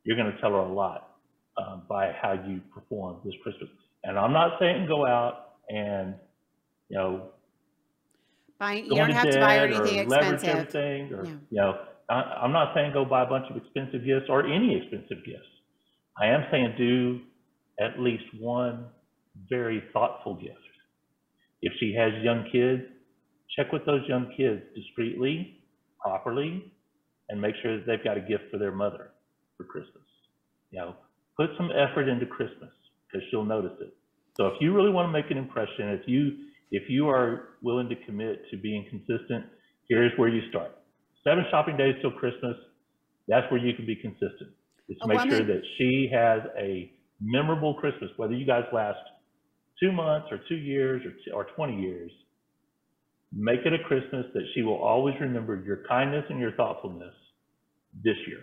You're 0.04 0.18
going 0.18 0.32
to 0.32 0.40
tell 0.42 0.52
her 0.52 0.58
a 0.58 0.74
lot 0.74 1.16
uh, 1.58 1.78
by 1.90 2.12
how 2.22 2.34
you 2.34 2.62
perform 2.74 3.18
this 3.24 3.34
Christmas. 3.42 3.70
And 4.04 4.20
I'm 4.20 4.34
not 4.34 4.60
saying 4.60 4.88
go 4.88 5.06
out 5.08 5.54
and 5.70 6.16
you 6.90 6.98
know 6.98 7.30
Buying, 8.60 8.86
you 8.86 8.96
don't 8.96 9.10
have 9.12 9.30
to 9.30 9.40
buy 9.40 9.60
anything 9.60 10.00
expensive. 10.00 10.50
Everything 10.50 11.14
or, 11.14 11.26
yeah. 11.26 11.32
You 11.50 11.62
know, 11.62 11.80
I, 12.10 12.14
I'm 12.44 12.52
not 12.52 12.74
saying 12.76 12.94
go 12.94 13.06
buy 13.06 13.24
a 13.24 13.30
bunch 13.30 13.46
of 13.50 13.58
expensive 13.58 14.06
gifts 14.06 14.26
or 14.30 14.46
any 14.46 14.76
expensive 14.76 15.26
gifts. 15.26 15.48
I 16.22 16.28
am 16.28 16.46
saying 16.52 16.76
do 16.78 17.22
at 17.80 18.00
least 18.00 18.24
one 18.40 18.86
very 19.50 19.84
thoughtful 19.92 20.36
gift. 20.36 20.60
If 21.62 21.74
she 21.80 21.96
has 21.98 22.12
young 22.24 22.48
kids, 22.52 22.84
check 23.58 23.72
with 23.72 23.86
those 23.86 24.02
young 24.08 24.32
kids 24.38 24.62
discreetly, 24.76 25.62
properly, 26.00 26.72
and 27.30 27.42
make 27.42 27.56
sure 27.62 27.78
that 27.78 27.86
they've 27.88 28.04
got 28.04 28.18
a 28.18 28.22
gift 28.22 28.44
for 28.52 28.58
their 28.58 28.72
mother 28.72 29.12
for 29.58 29.64
Christmas. 29.64 30.04
You 30.72 30.80
know, 30.80 30.96
put 31.38 31.50
some 31.58 31.70
effort 31.72 32.08
into 32.08 32.26
Christmas 32.26 32.70
because 33.08 33.26
she'll 33.30 33.46
notice 33.46 33.78
it. 33.82 33.96
So 34.38 34.48
if 34.48 34.54
you 34.60 34.76
really 34.76 34.92
want 34.92 35.08
to 35.08 35.12
make 35.12 35.32
an 35.32 35.38
impression, 35.38 35.90
if 35.90 36.08
you 36.08 36.32
if 36.72 36.90
you 36.90 37.08
are 37.10 37.50
willing 37.62 37.88
to 37.90 37.96
commit 38.06 38.42
to 38.52 38.58
being 38.58 38.86
consistent, 38.90 39.46
here's 39.88 40.12
where 40.18 40.30
you 40.30 40.42
start. 40.50 40.72
Seven 41.28 41.46
shopping 41.50 41.78
days 41.78 41.96
till 42.02 42.12
Christmas. 42.12 42.56
That's 43.28 43.50
where 43.52 43.60
you 43.60 43.74
can 43.74 43.86
be 43.86 43.96
consistent. 43.96 44.52
Just 44.88 45.00
oh, 45.02 45.08
make 45.08 45.18
woman, 45.18 45.36
sure 45.36 45.46
that 45.46 45.62
she 45.78 46.10
has 46.14 46.42
a 46.58 46.92
memorable 47.20 47.74
Christmas, 47.74 48.12
whether 48.18 48.34
you 48.34 48.46
guys 48.46 48.64
last 48.72 49.00
two 49.80 49.92
months 49.92 50.28
or 50.32 50.40
two 50.48 50.56
years 50.56 51.02
or, 51.06 51.12
two, 51.12 51.32
or 51.34 51.46
20 51.56 51.82
years. 51.82 52.12
Make 53.34 53.62
it 53.66 53.74
a 53.74 53.80
Christmas 53.80 54.26
that 54.34 54.44
she 54.54 54.62
will 54.62 54.78
always 54.78 55.16
remember 55.20 55.62
your 55.66 55.82
kindness 55.90 56.24
and 56.30 56.40
your 56.40 56.52
thoughtfulness 56.54 57.14
this 58.04 58.16
year. 58.28 58.40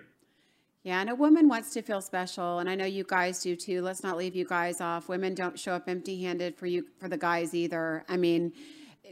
Yeah, 0.82 1.00
and 1.00 1.08
a 1.08 1.14
woman 1.14 1.48
wants 1.48 1.72
to 1.74 1.82
feel 1.82 2.00
special, 2.00 2.58
and 2.58 2.68
I 2.68 2.74
know 2.74 2.84
you 2.84 3.04
guys 3.04 3.40
do 3.40 3.54
too. 3.54 3.82
Let's 3.82 4.02
not 4.02 4.16
leave 4.16 4.34
you 4.34 4.44
guys 4.44 4.80
off. 4.80 5.08
Women 5.08 5.34
don't 5.34 5.56
show 5.56 5.74
up 5.74 5.88
empty-handed 5.88 6.56
for 6.56 6.66
you 6.66 6.86
for 6.98 7.08
the 7.08 7.16
guys 7.16 7.54
either. 7.54 8.04
I 8.08 8.16
mean, 8.16 8.52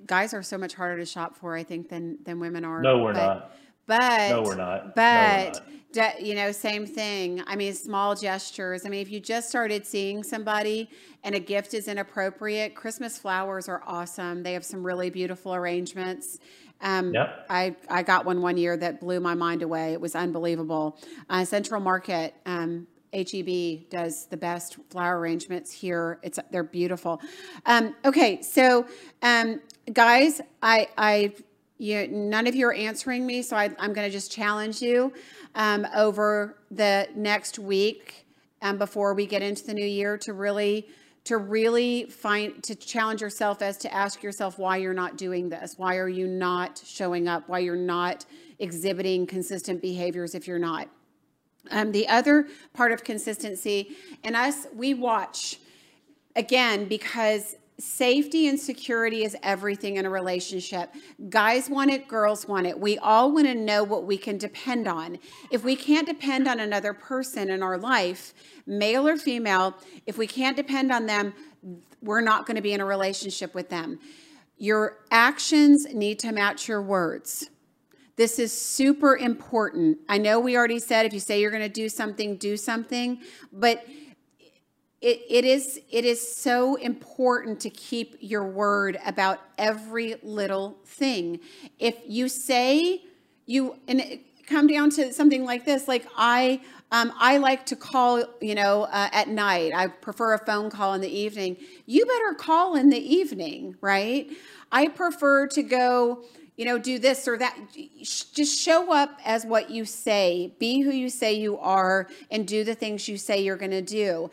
guys 0.06 0.34
are 0.34 0.42
so 0.42 0.58
much 0.58 0.74
harder 0.74 0.98
to 0.98 1.06
shop 1.06 1.36
for, 1.36 1.54
I 1.54 1.62
think, 1.62 1.88
than 1.88 2.18
than 2.24 2.40
women 2.40 2.64
are. 2.64 2.82
No, 2.82 2.98
we're 2.98 3.12
but, 3.12 3.26
not. 3.26 3.52
But 3.86 4.28
no, 4.30 4.42
we're 4.42 4.54
not. 4.56 4.94
But 4.94 5.52
no, 5.54 5.60
we're 5.96 6.02
not. 6.02 6.20
you 6.20 6.34
know, 6.34 6.52
same 6.52 6.86
thing. 6.86 7.42
I 7.46 7.56
mean, 7.56 7.74
small 7.74 8.14
gestures. 8.14 8.86
I 8.86 8.88
mean, 8.88 9.00
if 9.00 9.10
you 9.10 9.18
just 9.20 9.48
started 9.48 9.84
seeing 9.84 10.22
somebody 10.22 10.88
and 11.24 11.34
a 11.34 11.40
gift 11.40 11.74
is 11.74 11.88
inappropriate, 11.88 12.74
Christmas 12.74 13.18
flowers 13.18 13.68
are 13.68 13.82
awesome. 13.86 14.42
They 14.42 14.52
have 14.52 14.64
some 14.64 14.84
really 14.84 15.10
beautiful 15.10 15.54
arrangements. 15.54 16.38
Um, 16.82 17.12
yep. 17.12 17.46
I, 17.50 17.76
I 17.88 18.02
got 18.02 18.24
one 18.24 18.40
one 18.40 18.56
year 18.56 18.76
that 18.76 19.00
blew 19.00 19.20
my 19.20 19.34
mind 19.34 19.62
away. 19.62 19.92
It 19.92 20.00
was 20.00 20.14
unbelievable. 20.14 20.98
Uh, 21.28 21.44
Central 21.44 21.80
Market, 21.80 22.34
um, 22.46 22.86
HEB 23.12 23.88
does 23.90 24.26
the 24.26 24.36
best 24.36 24.76
flower 24.90 25.18
arrangements 25.18 25.72
here. 25.72 26.18
It's 26.22 26.38
they're 26.50 26.62
beautiful. 26.62 27.20
Um, 27.66 27.94
okay, 28.04 28.42
so 28.42 28.86
um, 29.22 29.60
guys, 29.92 30.40
I 30.62 30.88
I 30.96 31.34
you 31.78 32.06
none 32.08 32.46
of 32.46 32.54
you 32.54 32.66
are 32.66 32.74
answering 32.74 33.26
me, 33.26 33.42
so 33.42 33.56
I, 33.56 33.64
am 33.64 33.92
going 33.92 34.06
to 34.06 34.10
just 34.10 34.30
challenge 34.30 34.82
you 34.82 35.12
um, 35.54 35.86
over 35.96 36.56
the 36.70 37.08
next 37.14 37.58
week 37.58 38.26
um, 38.62 38.78
before 38.78 39.14
we 39.14 39.26
get 39.26 39.42
into 39.42 39.66
the 39.66 39.74
new 39.74 39.86
year 39.86 40.16
to 40.18 40.32
really 40.32 40.86
to 41.24 41.36
really 41.36 42.04
find 42.04 42.62
to 42.62 42.74
challenge 42.74 43.20
yourself 43.20 43.60
as 43.60 43.76
to 43.78 43.92
ask 43.92 44.22
yourself 44.22 44.58
why 44.58 44.76
you're 44.78 44.94
not 44.94 45.18
doing 45.18 45.50
this 45.50 45.74
why 45.76 45.96
are 45.96 46.08
you 46.08 46.26
not 46.26 46.80
showing 46.84 47.28
up 47.28 47.46
why 47.46 47.58
you're 47.58 47.76
not 47.76 48.24
exhibiting 48.58 49.26
consistent 49.26 49.82
behaviors 49.82 50.34
if 50.34 50.46
you're 50.46 50.58
not 50.58 50.88
um, 51.70 51.92
the 51.92 52.08
other 52.08 52.48
part 52.72 52.92
of 52.92 53.04
consistency 53.04 53.96
and 54.24 54.36
us 54.36 54.66
we 54.74 54.94
watch 54.94 55.58
again 56.36 56.86
because 56.88 57.56
safety 57.80 58.48
and 58.48 58.60
security 58.60 59.24
is 59.24 59.36
everything 59.42 59.96
in 59.96 60.04
a 60.04 60.10
relationship. 60.10 60.92
Guys 61.28 61.68
want 61.70 61.90
it, 61.90 62.06
girls 62.08 62.46
want 62.46 62.66
it. 62.66 62.78
We 62.78 62.98
all 62.98 63.32
want 63.32 63.46
to 63.46 63.54
know 63.54 63.82
what 63.82 64.04
we 64.04 64.18
can 64.18 64.36
depend 64.38 64.86
on. 64.86 65.18
If 65.50 65.64
we 65.64 65.76
can't 65.76 66.06
depend 66.06 66.46
on 66.46 66.60
another 66.60 66.92
person 66.92 67.50
in 67.50 67.62
our 67.62 67.78
life, 67.78 68.34
male 68.66 69.08
or 69.08 69.16
female, 69.16 69.76
if 70.06 70.18
we 70.18 70.26
can't 70.26 70.56
depend 70.56 70.92
on 70.92 71.06
them, 71.06 71.32
we're 72.02 72.20
not 72.20 72.46
going 72.46 72.56
to 72.56 72.62
be 72.62 72.72
in 72.72 72.80
a 72.80 72.84
relationship 72.84 73.54
with 73.54 73.68
them. 73.68 73.98
Your 74.58 74.98
actions 75.10 75.86
need 75.92 76.18
to 76.20 76.32
match 76.32 76.68
your 76.68 76.82
words. 76.82 77.48
This 78.20 78.38
is 78.38 78.52
super 78.52 79.16
important. 79.16 79.96
I 80.06 80.18
know 80.18 80.40
we 80.40 80.54
already 80.54 80.78
said 80.78 81.06
if 81.06 81.14
you 81.14 81.20
say 81.20 81.40
you're 81.40 81.50
going 81.50 81.62
to 81.62 81.70
do 81.70 81.88
something, 81.88 82.36
do 82.36 82.54
something, 82.54 83.18
but 83.50 83.86
it, 85.00 85.22
it 85.26 85.46
is 85.46 85.80
it 85.88 86.04
is 86.04 86.36
so 86.36 86.74
important 86.74 87.60
to 87.60 87.70
keep 87.70 88.18
your 88.20 88.44
word 88.44 88.98
about 89.06 89.40
every 89.56 90.16
little 90.22 90.76
thing. 90.84 91.40
If 91.78 91.96
you 92.06 92.28
say 92.28 93.04
you 93.46 93.76
and 93.88 94.20
come 94.46 94.66
down 94.66 94.90
to 94.90 95.14
something 95.14 95.46
like 95.46 95.64
this, 95.64 95.88
like 95.88 96.06
I 96.14 96.60
um, 96.92 97.12
I 97.18 97.38
like 97.38 97.66
to 97.66 97.76
call, 97.76 98.24
you 98.40 98.54
know, 98.54 98.82
uh, 98.82 99.08
at 99.12 99.28
night. 99.28 99.72
I 99.74 99.86
prefer 99.86 100.34
a 100.34 100.38
phone 100.44 100.70
call 100.70 100.92
in 100.94 101.00
the 101.00 101.08
evening. 101.08 101.56
You 101.86 102.04
better 102.04 102.34
call 102.34 102.74
in 102.74 102.90
the 102.90 102.98
evening, 102.98 103.76
right? 103.80 104.28
I 104.72 104.88
prefer 104.88 105.46
to 105.48 105.62
go, 105.62 106.24
you 106.60 106.66
know, 106.66 106.76
do 106.76 106.98
this 106.98 107.26
or 107.26 107.38
that. 107.38 107.56
Just 108.02 108.60
show 108.60 108.92
up 108.92 109.18
as 109.24 109.46
what 109.46 109.70
you 109.70 109.86
say. 109.86 110.52
Be 110.58 110.82
who 110.82 110.90
you 110.90 111.08
say 111.08 111.32
you 111.32 111.56
are 111.56 112.06
and 112.30 112.46
do 112.46 112.64
the 112.64 112.74
things 112.74 113.08
you 113.08 113.16
say 113.16 113.40
you're 113.40 113.56
going 113.56 113.70
to 113.70 113.80
do. 113.80 114.28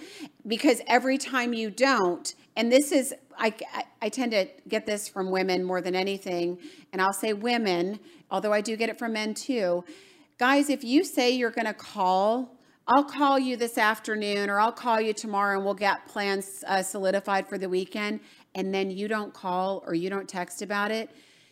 Because 0.45 0.81
every 0.87 1.17
time 1.17 1.53
you 1.53 1.69
don't, 1.71 2.35
and 2.57 2.69
this 2.69 2.91
is, 2.91 3.13
I, 3.37 3.53
I 4.01 4.09
tend 4.09 4.33
to 4.33 4.45
get 4.67 4.85
this 4.85 5.07
from 5.07 5.31
women 5.31 5.63
more 5.63 5.79
than 5.79 5.95
anything, 5.95 6.57
and 6.91 7.01
I'll 7.01 7.13
say 7.13 7.31
women, 7.31 7.97
although 8.29 8.51
I 8.51 8.59
do 8.59 8.75
get 8.75 8.89
it 8.89 8.99
from 8.99 9.13
men 9.13 9.33
too 9.33 9.85
Guys, 10.37 10.69
if 10.69 10.83
you 10.83 11.05
say 11.05 11.31
you're 11.31 11.49
going 11.49 11.65
to 11.65 11.73
call, 11.73 12.59
I'll 12.87 13.05
call 13.05 13.39
you 13.39 13.55
this 13.55 13.77
afternoon 13.77 14.49
or 14.49 14.59
I'll 14.59 14.73
call 14.73 14.99
you 15.01 15.13
tomorrow 15.13 15.55
and 15.55 15.65
we'll 15.65 15.73
get 15.73 16.05
plans 16.07 16.63
uh, 16.67 16.83
solidified 16.83 17.47
for 17.47 17.57
the 17.57 17.69
weekend, 17.69 18.19
and 18.53 18.71
then 18.71 18.91
you 18.91 19.07
don't 19.07 19.33
call 19.33 19.81
or 19.87 19.95
you 19.95 20.09
don't 20.11 20.27
text 20.27 20.61
about 20.61 20.91
it, 20.91 21.09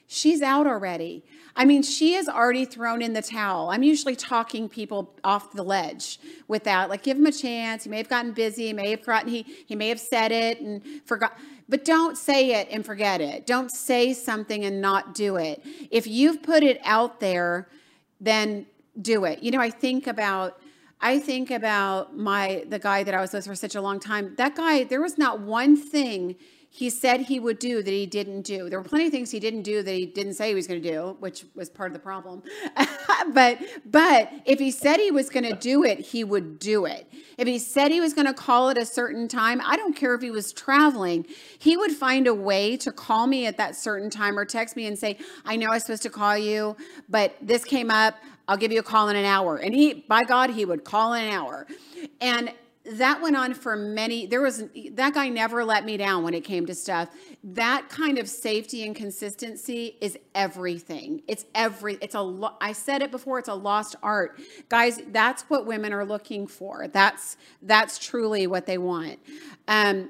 she's 0.08 0.42
out 0.42 0.68
already. 0.68 1.24
I 1.56 1.64
mean, 1.64 1.84
she 1.84 2.14
has 2.14 2.28
already 2.28 2.66
thrown 2.66 3.02
in 3.02 3.14
the 3.14 3.22
towel. 3.22 3.70
I'm 3.70 3.84
usually 3.84 4.16
talking 4.16 4.68
people 4.68 5.14
off 5.24 5.54
the 5.54 5.64
ledge 5.64 6.20
with 6.48 6.66
that. 6.66 6.90
Like, 6.90 7.04
give 7.04 7.18
him 7.18 7.26
a 7.26 7.32
chance. 7.32 7.86
He 7.86 7.90
may 7.90 7.98
have 7.98 8.10
gotten 8.10 8.34
busy. 8.34 8.68
He 8.68 8.74
may 8.74 8.92
have 8.92 9.02
forgotten. 9.02 9.30
He, 9.30 9.44
he 9.66 9.76
may 9.76 9.88
have 9.88 10.00
said 10.00 10.32
it 10.34 10.60
and 10.60 10.82
forgot. 11.06 11.38
But 11.70 11.86
don't 11.86 12.18
say 12.18 12.60
it 12.60 12.68
and 12.72 12.86
forget 12.86 13.22
it. 13.22 13.46
Don't 13.46 13.72
say 13.72 14.14
something 14.14 14.66
and 14.66 14.82
not 14.82 15.16
do 15.16 15.38
it. 15.38 15.64
If 15.92 16.08
you've 16.08 16.44
put 16.44 16.62
it 16.62 16.80
out 16.84 17.20
there, 17.22 17.70
then 18.20 18.66
do 19.02 19.26
it. 19.26 19.42
You 19.42 19.52
know, 19.52 19.62
I 19.62 19.70
think 19.70 20.08
about 20.08 20.60
I 21.02 21.20
think 21.20 21.52
about 21.52 22.18
my 22.18 22.66
the 22.68 22.80
guy 22.80 23.04
that 23.04 23.14
I 23.14 23.22
was 23.22 23.34
with 23.34 23.46
for 23.46 23.56
such 23.56 23.76
a 23.76 23.82
long 23.82 24.00
time. 24.00 24.34
That 24.38 24.56
guy, 24.56 24.84
there 24.84 25.02
was 25.02 25.18
not 25.18 25.40
one 25.40 25.76
thing 25.76 26.36
he 26.76 26.90
said 26.90 27.22
he 27.22 27.40
would 27.40 27.58
do 27.58 27.82
that 27.82 27.90
he 27.90 28.06
didn't 28.06 28.42
do. 28.42 28.70
There 28.70 28.78
were 28.78 28.84
plenty 28.84 29.06
of 29.06 29.12
things 29.14 29.32
he 29.32 29.40
didn't 29.40 29.62
do 29.62 29.82
that 29.82 29.92
he 29.94 30.06
didn't 30.06 30.34
say 30.34 30.50
he 30.50 30.56
was 30.56 30.68
going 30.68 30.84
to 30.84 30.92
do, 30.92 31.16
which 31.22 31.46
was 31.56 31.70
part 31.70 31.90
of 31.90 31.94
the 31.94 32.02
problem. 32.02 32.44
but 33.34 33.60
but 33.86 34.30
if 34.44 34.60
he 34.60 34.72
said 34.72 34.98
he 34.98 35.10
was 35.10 35.30
going 35.30 35.46
to 35.46 35.56
do 35.56 35.86
it, 35.86 36.02
he 36.02 36.26
would 36.26 36.60
do 36.60 36.84
it. 36.86 37.10
If 37.38 37.48
he 37.48 37.60
said 37.60 37.92
he 37.92 38.02
was 38.02 38.14
going 38.14 38.28
to 38.28 38.34
call 38.34 38.70
at 38.70 38.78
a 38.78 38.86
certain 38.86 39.30
time, 39.30 39.62
I 39.64 39.78
don't 39.78 39.96
care 39.96 40.14
if 40.16 40.22
he 40.22 40.32
was 40.32 40.52
traveling, 40.52 41.26
he 41.58 41.78
would 41.78 41.94
find 41.94 42.28
a 42.28 42.34
way 42.34 42.76
to 42.76 42.92
call 42.92 43.26
me 43.26 43.46
at 43.46 43.56
that 43.56 43.78
certain 43.78 44.10
time 44.10 44.38
or 44.38 44.44
text 44.44 44.76
me 44.76 44.86
and 44.86 45.00
say, 45.00 45.18
"I 45.46 45.56
know 45.56 45.68
I 45.68 45.76
was 45.76 45.84
supposed 45.84 46.04
to 46.04 46.10
call 46.10 46.38
you, 46.38 46.76
but 47.08 47.38
this 47.42 47.64
came 47.64 47.90
up. 47.90 48.16
I'll 48.50 48.58
give 48.58 48.74
you 48.74 48.82
a 48.82 48.84
call 48.84 49.08
in 49.08 49.16
an 49.16 49.24
hour. 49.24 49.56
And 49.56 49.74
he, 49.74 50.06
by 50.10 50.26
God, 50.26 50.50
he 50.50 50.66
would 50.66 50.84
call 50.84 51.14
in 51.14 51.24
an 51.24 51.32
hour. 51.32 51.68
And 52.20 52.52
that 52.94 53.22
went 53.22 53.36
on 53.36 53.54
for 53.54 53.76
many 53.76 54.26
there 54.26 54.42
was 54.42 54.64
that 54.92 55.14
guy 55.14 55.28
never 55.28 55.66
let 55.66 55.86
me 55.86 55.98
down 55.98 56.24
when 56.24 56.34
it 56.34 56.44
came 56.44 56.66
to 56.66 56.76
stuff 56.76 57.10
that 57.44 57.88
kind 57.90 58.18
of 58.18 58.30
safety 58.30 58.86
and 58.86 58.96
consistency 58.96 59.98
is 60.02 60.18
everything 60.36 61.22
it's 61.28 61.46
every 61.56 61.98
it's 62.02 62.16
a 62.16 62.52
i 62.62 62.72
said 62.72 63.02
it 63.02 63.12
before 63.12 63.40
it's 63.40 63.50
a 63.50 63.54
lost 63.54 63.96
art 64.04 64.40
guys 64.70 65.02
that's 65.08 65.44
what 65.44 65.66
women 65.66 65.92
are 65.94 66.06
looking 66.06 66.46
for 66.46 66.88
that's 66.90 67.38
that's 67.64 67.98
truly 67.98 68.46
what 68.46 68.66
they 68.66 68.78
want 68.78 69.20
um 69.68 70.10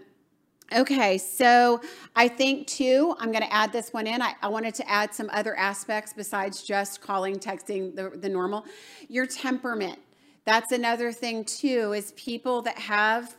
Okay, 0.73 1.19
so 1.19 1.79
I 2.15 2.27
think 2.27 2.65
too, 2.65 3.15
I'm 3.19 3.31
going 3.31 3.43
to 3.43 3.53
add 3.53 3.71
this 3.71 3.93
one 3.93 4.07
in. 4.07 4.19
I, 4.19 4.33
I, 4.41 4.47
wanted 4.47 4.73
to 4.75 4.89
add 4.89 5.13
some 5.13 5.29
other 5.31 5.55
aspects 5.55 6.11
besides 6.11 6.63
just 6.63 7.01
calling, 7.01 7.35
texting, 7.37 7.95
the, 7.95 8.09
the 8.17 8.27
normal. 8.27 8.65
Your 9.07 9.27
temperament. 9.27 9.99
That's 10.45 10.71
another 10.71 11.11
thing 11.11 11.43
too, 11.43 11.93
is 11.93 12.11
people 12.11 12.61
that 12.61 12.77
have, 12.77 13.35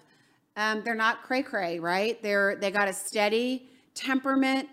um, 0.56 0.82
they're 0.84 0.94
not 0.94 1.22
cray 1.22 1.42
cray, 1.42 1.78
right? 1.78 2.20
They're, 2.20 2.56
they 2.56 2.70
got 2.70 2.88
a 2.88 2.92
steady 2.92 3.68
temperament 3.94 4.68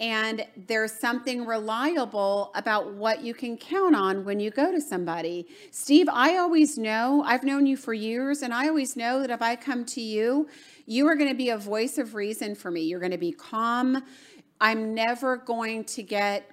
and 0.00 0.44
there's 0.66 0.92
something 0.92 1.46
reliable 1.46 2.50
about 2.56 2.94
what 2.94 3.22
you 3.22 3.32
can 3.32 3.56
count 3.56 3.94
on 3.94 4.24
when 4.24 4.40
you 4.40 4.50
go 4.50 4.72
to 4.72 4.80
somebody. 4.80 5.46
Steve, 5.70 6.08
I 6.10 6.36
always 6.38 6.76
know, 6.76 7.22
I've 7.24 7.44
known 7.44 7.64
you 7.64 7.76
for 7.76 7.94
years, 7.94 8.42
and 8.42 8.52
I 8.52 8.66
always 8.66 8.96
know 8.96 9.20
that 9.20 9.30
if 9.30 9.40
I 9.40 9.54
come 9.54 9.84
to 9.86 10.00
you, 10.00 10.48
you 10.86 11.06
are 11.06 11.14
going 11.14 11.30
to 11.30 11.36
be 11.36 11.50
a 11.50 11.58
voice 11.58 11.96
of 11.98 12.16
reason 12.16 12.56
for 12.56 12.72
me. 12.72 12.80
You're 12.80 12.98
going 12.98 13.12
to 13.12 13.18
be 13.18 13.30
calm. 13.30 14.02
I'm 14.60 14.94
never 14.94 15.36
going 15.36 15.84
to 15.84 16.02
get 16.02 16.50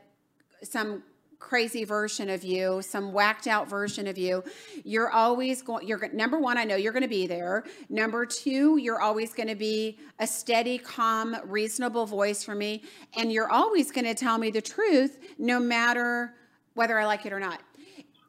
some 0.62 1.02
crazy 1.42 1.84
version 1.84 2.30
of 2.30 2.46
you, 2.46 2.82
some 2.82 3.12
whacked 3.12 3.48
out 3.48 3.68
version 3.68 4.08
of 4.08 4.18
you. 4.18 4.42
You're 4.86 5.10
always 5.10 5.62
going, 5.62 5.86
you're 5.86 6.08
number 6.14 6.40
one, 6.40 6.58
I 6.58 6.64
know 6.64 6.76
you're 6.78 6.94
going 6.94 7.04
to 7.04 7.10
be 7.10 7.28
there. 7.28 7.66
Number 7.90 8.26
two, 8.26 8.78
you're 8.78 9.02
always 9.02 9.34
going 9.34 9.50
to 9.50 9.56
be 9.56 9.98
a 10.20 10.28
steady, 10.28 10.78
calm, 10.78 11.36
reasonable 11.46 12.06
voice 12.06 12.44
for 12.44 12.56
me. 12.56 12.84
And 13.18 13.34
you're 13.34 13.52
always 13.52 13.92
going 13.92 14.06
to 14.06 14.16
tell 14.16 14.38
me 14.38 14.52
the 14.52 14.62
truth, 14.62 15.20
no 15.38 15.60
matter 15.60 16.36
whether 16.76 16.98
I 16.98 17.06
like 17.06 17.26
it 17.26 17.34
or 17.34 17.40
not. 17.40 17.60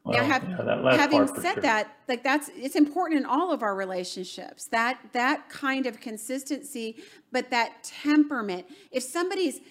Well, 0.03 0.17
now, 0.17 0.25
have, 0.25 0.43
yeah, 0.43 0.97
having 0.97 1.27
said 1.27 1.53
sure. 1.53 1.61
that, 1.61 1.95
like 2.09 2.25
that's 2.25 2.49
it's 2.57 2.75
important 2.75 3.21
in 3.21 3.25
all 3.25 3.53
of 3.53 3.63
our 3.63 3.73
relationships. 3.73 4.65
That 4.65 4.99
that 5.13 5.47
kind 5.47 5.85
of 5.85 6.01
consistency, 6.01 6.97
but 7.31 7.49
that 7.51 7.85
temperament. 7.85 8.65
If 8.91 9.03
somebody's 9.03 9.61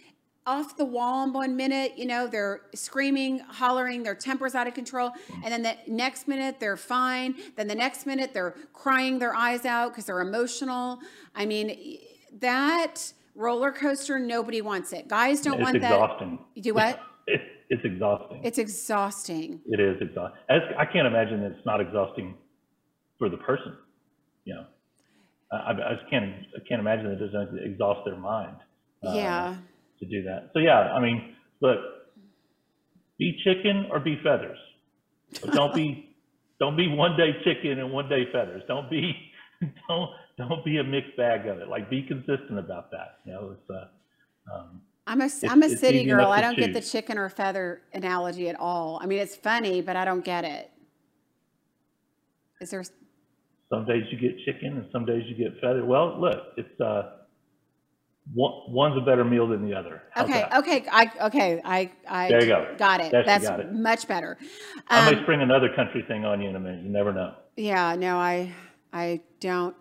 off 0.46 0.76
the 0.76 0.84
wall 0.84 1.24
in 1.24 1.32
one 1.32 1.56
minute, 1.56 1.96
you 1.96 2.06
know, 2.06 2.26
they're 2.26 2.62
screaming, 2.74 3.38
hollering, 3.40 4.02
their 4.02 4.14
temper's 4.14 4.54
out 4.54 4.66
of 4.66 4.74
control, 4.74 5.12
and 5.44 5.52
then 5.52 5.62
the 5.62 5.76
next 5.86 6.26
minute 6.26 6.58
they're 6.58 6.76
fine. 6.76 7.36
Then 7.56 7.68
the 7.68 7.74
next 7.74 8.06
minute 8.06 8.34
they're 8.34 8.56
crying 8.72 9.18
their 9.18 9.34
eyes 9.34 9.64
out 9.64 9.90
because 9.90 10.06
they're 10.06 10.20
emotional. 10.20 10.98
I 11.34 11.46
mean, 11.46 11.98
that 12.40 13.12
roller 13.34 13.70
coaster, 13.70 14.18
nobody 14.18 14.60
wants 14.60 14.92
it. 14.92 15.08
Guys 15.08 15.40
don't 15.40 15.54
it's 15.54 15.62
want 15.62 15.76
exhausting. 15.76 16.36
that. 16.36 16.46
You 16.54 16.62
do 16.62 16.74
what? 16.74 17.00
it's 17.26 17.84
exhausting. 17.84 18.40
It's 18.44 18.58
exhausting. 18.58 19.60
It 19.66 19.80
is 19.80 19.96
exhausting. 20.00 20.40
I 20.50 20.84
can't 20.86 21.06
imagine 21.06 21.40
that 21.42 21.52
it's 21.52 21.66
not 21.66 21.80
exhausting 21.80 22.34
for 23.18 23.28
the 23.28 23.36
person. 23.38 23.76
You 24.44 24.54
know, 24.54 24.66
I, 25.52 25.70
I 25.70 25.94
just 25.94 26.10
can't. 26.10 26.34
I 26.56 26.68
can't 26.68 26.80
imagine 26.80 27.04
that 27.04 27.22
it 27.22 27.32
doesn't 27.32 27.58
exhaust 27.64 28.00
their 28.04 28.16
mind. 28.16 28.56
Uh, 29.06 29.12
yeah. 29.14 29.56
To 30.02 30.08
do 30.08 30.24
that. 30.24 30.50
So 30.52 30.58
yeah, 30.58 30.92
I 30.92 31.00
mean, 31.00 31.36
look, 31.60 31.78
be 33.20 33.38
chicken 33.44 33.86
or 33.88 34.00
be 34.00 34.18
feathers. 34.24 34.58
But 35.40 35.52
don't 35.52 35.72
be 35.72 36.10
don't 36.58 36.76
be 36.76 36.88
one 36.88 37.16
day 37.16 37.36
chicken 37.44 37.78
and 37.78 37.92
one 37.92 38.08
day 38.08 38.24
feathers. 38.32 38.64
Don't 38.66 38.90
be 38.90 39.14
don't 39.88 40.10
don't 40.36 40.64
be 40.64 40.78
a 40.78 40.82
mixed 40.82 41.16
bag 41.16 41.46
of 41.46 41.60
it. 41.60 41.68
Like 41.68 41.88
be 41.88 42.02
consistent 42.02 42.58
about 42.58 42.90
that. 42.90 43.18
You 43.24 43.32
know, 43.32 43.52
it's 43.52 43.70
uh, 43.70 44.52
um, 44.52 44.80
I'm 45.06 45.20
a 45.20 45.28
am 45.44 45.62
a 45.62 45.68
city 45.68 46.04
girl. 46.04 46.32
I 46.32 46.40
don't 46.40 46.56
get 46.56 46.72
the 46.72 46.80
chicken 46.80 47.16
or 47.16 47.28
feather 47.28 47.82
analogy 47.92 48.48
at 48.48 48.58
all. 48.58 48.98
I 49.00 49.06
mean, 49.06 49.20
it's 49.20 49.36
funny, 49.36 49.82
but 49.82 49.94
I 49.94 50.04
don't 50.04 50.24
get 50.24 50.44
it. 50.44 50.68
Is 52.60 52.70
there? 52.70 52.82
Some 53.70 53.84
days 53.86 54.02
you 54.10 54.18
get 54.18 54.36
chicken, 54.44 54.78
and 54.78 54.86
some 54.90 55.06
days 55.06 55.22
you 55.28 55.36
get 55.36 55.60
feather. 55.60 55.84
Well, 55.84 56.20
look, 56.20 56.38
it's 56.56 56.80
uh, 56.80 57.18
one, 58.32 58.52
one's 58.68 58.96
a 58.96 59.00
better 59.00 59.24
meal 59.24 59.48
than 59.48 59.66
the 59.68 59.74
other. 59.74 60.02
How's 60.10 60.28
okay, 60.28 60.40
that? 60.40 60.58
okay, 60.58 60.86
I 60.90 61.10
okay, 61.26 61.60
I 61.64 61.90
I 62.08 62.28
there 62.28 62.40
you 62.40 62.46
go. 62.46 62.74
Got 62.78 63.00
it. 63.00 63.12
That's 63.12 63.46
got 63.46 63.60
it. 63.60 63.72
much 63.72 64.06
better. 64.06 64.38
Um, 64.40 64.46
I 64.88 65.10
may 65.10 65.16
um, 65.16 65.22
spring 65.24 65.42
another 65.42 65.68
country 65.74 66.04
thing 66.06 66.24
on 66.24 66.40
you 66.40 66.48
in 66.48 66.56
a 66.56 66.60
minute. 66.60 66.84
You 66.84 66.90
never 66.90 67.12
know. 67.12 67.34
Yeah, 67.56 67.94
no, 67.96 68.16
I 68.18 68.52
I 68.92 69.20
don't. 69.40 69.74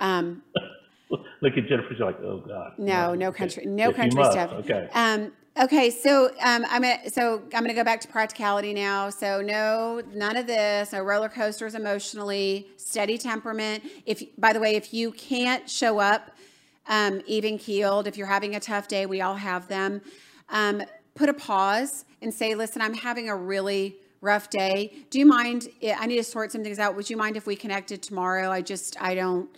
Um, 0.00 0.42
look 1.10 1.56
at 1.56 1.66
Jennifer. 1.68 1.88
She's 1.90 2.00
like, 2.00 2.18
oh 2.20 2.42
god. 2.46 2.72
No, 2.78 3.14
no 3.14 3.30
country, 3.30 3.66
no 3.66 3.90
if 3.90 3.96
country 3.96 4.24
stuff. 4.24 4.52
Okay. 4.52 4.88
Um, 4.94 5.32
okay, 5.60 5.90
so 5.90 6.30
um, 6.42 6.64
I'm 6.70 6.82
gonna 6.82 7.10
so 7.10 7.42
I'm 7.54 7.62
gonna 7.62 7.74
go 7.74 7.84
back 7.84 8.00
to 8.00 8.08
practicality 8.08 8.72
now. 8.72 9.10
So 9.10 9.42
no, 9.42 10.02
none 10.14 10.38
of 10.38 10.46
this. 10.46 10.92
No 10.92 11.02
roller 11.02 11.28
coasters 11.28 11.74
emotionally. 11.74 12.68
Steady 12.78 13.18
temperament. 13.18 13.84
If 14.06 14.22
by 14.38 14.54
the 14.54 14.60
way, 14.60 14.76
if 14.76 14.94
you 14.94 15.12
can't 15.12 15.68
show 15.68 15.98
up 15.98 16.30
um, 16.88 17.22
even 17.26 17.58
keeled, 17.58 18.06
if 18.06 18.16
you're 18.16 18.26
having 18.26 18.56
a 18.56 18.60
tough 18.60 18.88
day, 18.88 19.06
we 19.06 19.20
all 19.20 19.36
have 19.36 19.68
them. 19.68 20.00
Um, 20.48 20.82
put 21.14 21.28
a 21.28 21.34
pause 21.34 22.04
and 22.20 22.32
say, 22.32 22.54
listen, 22.54 22.82
I'm 22.82 22.94
having 22.94 23.28
a 23.28 23.36
really 23.36 23.96
rough 24.20 24.50
day. 24.50 24.94
Do 25.10 25.18
you 25.18 25.26
mind? 25.26 25.68
I 25.82 26.06
need 26.06 26.16
to 26.16 26.24
sort 26.24 26.52
some 26.52 26.62
things 26.62 26.78
out. 26.78 26.96
Would 26.96 27.10
you 27.10 27.16
mind 27.16 27.36
if 27.36 27.46
we 27.46 27.56
connected 27.56 28.02
tomorrow? 28.02 28.50
I 28.50 28.62
just 28.62 29.00
I 29.00 29.14
don't 29.14 29.50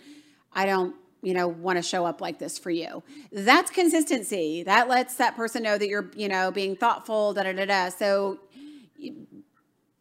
I 0.53 0.65
don't 0.65 0.95
you 1.21 1.33
know 1.33 1.47
want 1.47 1.77
to 1.77 1.81
show 1.81 2.05
up 2.05 2.21
like 2.21 2.37
this 2.37 2.59
for 2.59 2.69
you 2.69 3.01
that's 3.31 3.71
consistency 3.71 4.61
that 4.61 4.87
lets 4.87 5.15
that 5.15 5.35
person 5.35 5.63
know 5.63 5.75
that 5.75 5.87
you're 5.87 6.11
you 6.15 6.27
know 6.27 6.51
being 6.51 6.75
thoughtful 6.75 7.33
da 7.33 7.41
da 7.41 7.51
da 7.51 7.65
da 7.65 7.89
so 7.89 8.39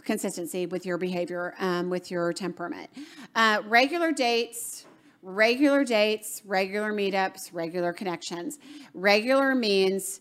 consistency 0.03 0.67
with 0.67 0.85
your 0.85 0.99
behavior 0.99 1.55
um, 1.61 1.89
with 1.89 2.11
your 2.11 2.33
temperament 2.35 2.91
uh, 3.35 3.63
regular 3.67 4.13
dates 4.13 4.84
regular 5.25 5.85
dates 5.85 6.43
regular 6.45 6.93
meetups 6.93 7.49
regular 7.53 7.93
connections 7.93 8.59
regular 8.93 9.55
means 9.55 10.21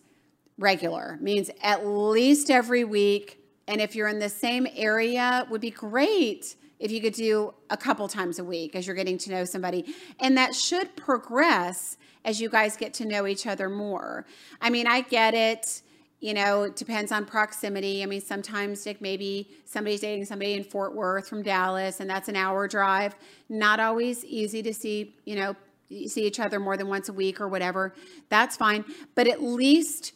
regular 0.58 1.18
means 1.20 1.50
at 1.62 1.86
least 1.86 2.50
every 2.50 2.84
week 2.84 3.38
and 3.68 3.80
if 3.80 3.94
you're 3.94 4.08
in 4.08 4.18
the 4.18 4.28
same 4.28 4.66
area 4.74 5.46
would 5.50 5.60
be 5.60 5.70
great 5.70 6.56
if 6.78 6.90
you 6.90 7.00
could 7.00 7.14
do 7.14 7.54
a 7.70 7.76
couple 7.76 8.06
times 8.08 8.38
a 8.38 8.44
week 8.44 8.74
as 8.76 8.86
you're 8.86 8.96
getting 8.96 9.16
to 9.18 9.30
know 9.30 9.44
somebody. 9.44 9.94
And 10.20 10.36
that 10.36 10.54
should 10.54 10.94
progress 10.96 11.96
as 12.24 12.40
you 12.40 12.48
guys 12.48 12.76
get 12.76 12.92
to 12.94 13.04
know 13.04 13.26
each 13.26 13.46
other 13.46 13.68
more. 13.68 14.26
I 14.60 14.70
mean, 14.70 14.86
I 14.86 15.02
get 15.02 15.34
it. 15.34 15.82
You 16.24 16.32
know, 16.32 16.62
it 16.62 16.74
depends 16.74 17.12
on 17.12 17.26
proximity. 17.26 18.02
I 18.02 18.06
mean, 18.06 18.22
sometimes 18.22 18.82
Dick, 18.82 19.02
maybe 19.02 19.46
somebody's 19.66 20.00
dating 20.00 20.24
somebody 20.24 20.54
in 20.54 20.64
Fort 20.64 20.94
Worth 20.94 21.28
from 21.28 21.42
Dallas, 21.42 22.00
and 22.00 22.08
that's 22.08 22.30
an 22.30 22.34
hour 22.34 22.66
drive. 22.66 23.14
Not 23.50 23.78
always 23.78 24.24
easy 24.24 24.62
to 24.62 24.72
see, 24.72 25.14
you 25.26 25.36
know, 25.36 25.54
see 25.90 26.24
each 26.26 26.40
other 26.40 26.58
more 26.58 26.78
than 26.78 26.88
once 26.88 27.10
a 27.10 27.12
week 27.12 27.42
or 27.42 27.48
whatever. 27.48 27.92
That's 28.30 28.56
fine. 28.56 28.86
But 29.14 29.28
at 29.28 29.42
least, 29.42 30.14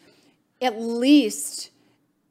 at 0.62 0.80
least 0.80 1.72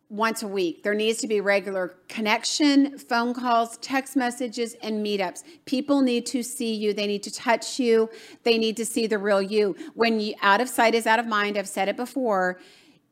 once 0.10 0.42
a 0.42 0.48
week. 0.48 0.82
There 0.82 0.96
needs 0.96 1.20
to 1.20 1.28
be 1.28 1.40
regular 1.40 1.94
connection, 2.08 2.98
phone 2.98 3.36
calls, 3.36 3.78
text 3.78 4.16
messages, 4.16 4.76
and 4.82 5.06
meetups. 5.06 5.44
People 5.66 6.02
need 6.02 6.26
to 6.28 6.42
see 6.42 6.74
you. 6.74 6.94
They 6.94 7.06
need 7.06 7.22
to 7.22 7.32
touch 7.32 7.80
you. 7.80 8.10
They 8.42 8.58
need 8.58 8.76
to 8.78 8.86
see 8.86 9.06
the 9.06 9.20
real 9.20 9.42
you. 9.42 9.76
When 9.94 10.20
you 10.20 10.34
out 10.42 10.62
of 10.62 10.68
sight 10.68 10.96
is 10.96 11.06
out 11.06 11.20
of 11.20 11.28
mind, 11.28 11.60
I've 11.60 11.68
said 11.68 11.90
it 11.90 11.96
before. 11.96 12.60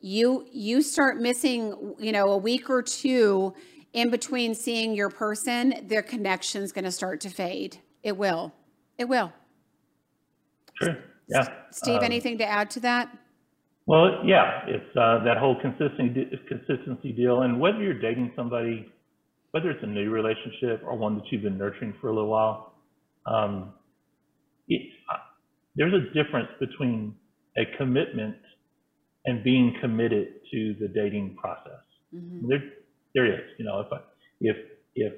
You 0.06 0.46
you 0.52 0.84
start 0.84 1.18
missing, 1.18 1.96
you 1.98 2.12
know, 2.12 2.30
a 2.30 2.38
week 2.38 2.70
or 2.70 2.84
two 2.84 3.56
in 3.92 4.12
between 4.12 4.54
seeing 4.54 4.94
your 4.94 5.10
person, 5.10 5.88
their 5.88 6.04
connection's 6.04 6.72
going 6.72 6.86
to 6.86 6.92
start 6.92 7.22
to 7.22 7.30
fade. 7.32 7.80
It 8.04 8.16
will. 8.16 8.54
It 9.00 9.06
will. 9.06 9.34
Sure. 10.80 10.96
Yeah. 11.28 11.48
Steve, 11.72 11.98
um, 11.98 12.04
anything 12.04 12.38
to 12.38 12.46
add 12.46 12.70
to 12.70 12.82
that? 12.82 13.18
Well, 13.88 14.22
yeah, 14.24 14.68
it's 14.68 14.96
uh, 14.96 15.24
that 15.24 15.38
whole 15.40 15.60
consistency 15.60 16.30
consistency 16.48 17.12
deal, 17.12 17.42
and 17.42 17.60
whether 17.60 17.82
you're 17.82 18.00
dating 18.00 18.32
somebody, 18.36 18.88
whether 19.52 19.72
it's 19.72 19.84
a 19.84 19.88
new 19.88 20.12
relationship 20.12 20.84
or 20.86 20.96
one 20.96 21.16
that 21.16 21.24
you've 21.32 21.42
been 21.42 21.58
nurturing 21.58 21.96
for 22.00 22.10
a 22.10 22.14
little 22.14 22.30
while, 22.30 22.74
um, 23.26 23.74
it, 24.68 24.88
uh, 25.12 25.18
there's 25.76 25.96
a 25.96 26.14
difference 26.14 26.50
between 26.60 27.16
a 27.58 27.64
commitment 27.80 28.36
and 29.26 29.44
being 29.44 29.76
committed 29.82 30.28
to 30.52 30.76
the 30.80 30.88
dating 30.88 31.36
process. 31.40 31.82
Mm-hmm. 32.14 32.48
There, 32.48 32.64
there 33.14 33.26
is. 33.26 33.42
You 33.58 33.66
know, 33.66 33.80
if 33.82 33.88
I, 33.92 33.98
if 34.42 34.58
if 34.96 35.14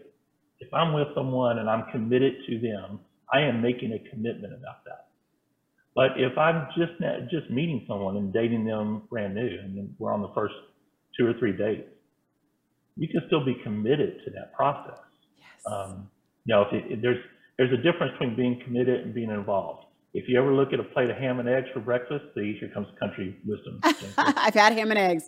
if 0.59 0.73
I'm 0.73 0.93
with 0.93 1.07
someone 1.15 1.59
and 1.59 1.69
I'm 1.69 1.91
committed 1.91 2.33
to 2.47 2.59
them, 2.59 2.99
I 3.31 3.41
am 3.41 3.61
making 3.61 3.93
a 3.93 4.09
commitment 4.09 4.53
about 4.53 4.83
that. 4.85 5.07
But 5.95 6.11
if 6.17 6.37
I'm 6.37 6.67
just 6.77 6.93
just 7.31 7.49
meeting 7.49 7.83
someone 7.87 8.17
and 8.17 8.31
dating 8.31 8.65
them 8.65 9.03
brand 9.09 9.35
new, 9.35 9.47
and 9.47 9.93
we're 9.99 10.13
on 10.13 10.21
the 10.21 10.31
first 10.35 10.53
two 11.17 11.25
or 11.25 11.33
three 11.39 11.53
dates, 11.53 11.89
you 12.95 13.07
can 13.07 13.21
still 13.27 13.43
be 13.43 13.55
committed 13.63 14.19
to 14.25 14.31
that 14.31 14.53
process. 14.53 14.99
Yes. 15.37 15.73
Um, 15.73 16.09
you 16.45 16.55
know, 16.55 16.61
if, 16.61 16.73
it, 16.73 16.83
if 16.91 17.01
there's 17.01 17.17
there's 17.57 17.73
a 17.73 17.77
difference 17.77 18.13
between 18.13 18.35
being 18.35 18.61
committed 18.63 19.01
and 19.01 19.13
being 19.13 19.31
involved. 19.31 19.86
If 20.17 20.27
you 20.27 20.39
ever 20.39 20.51
look 20.51 20.73
at 20.73 20.79
a 20.79 20.83
plate 20.83 21.11
of 21.11 21.17
ham 21.17 21.39
and 21.39 21.47
eggs 21.47 21.67
for 21.71 21.79
breakfast, 21.79 22.25
see, 22.33 22.57
here 22.59 22.71
comes 22.73 22.87
country 22.99 23.37
wisdom. 23.45 23.79
I've 24.17 24.55
had 24.55 24.73
ham 24.73 24.89
and 24.89 24.97
eggs. 24.97 25.25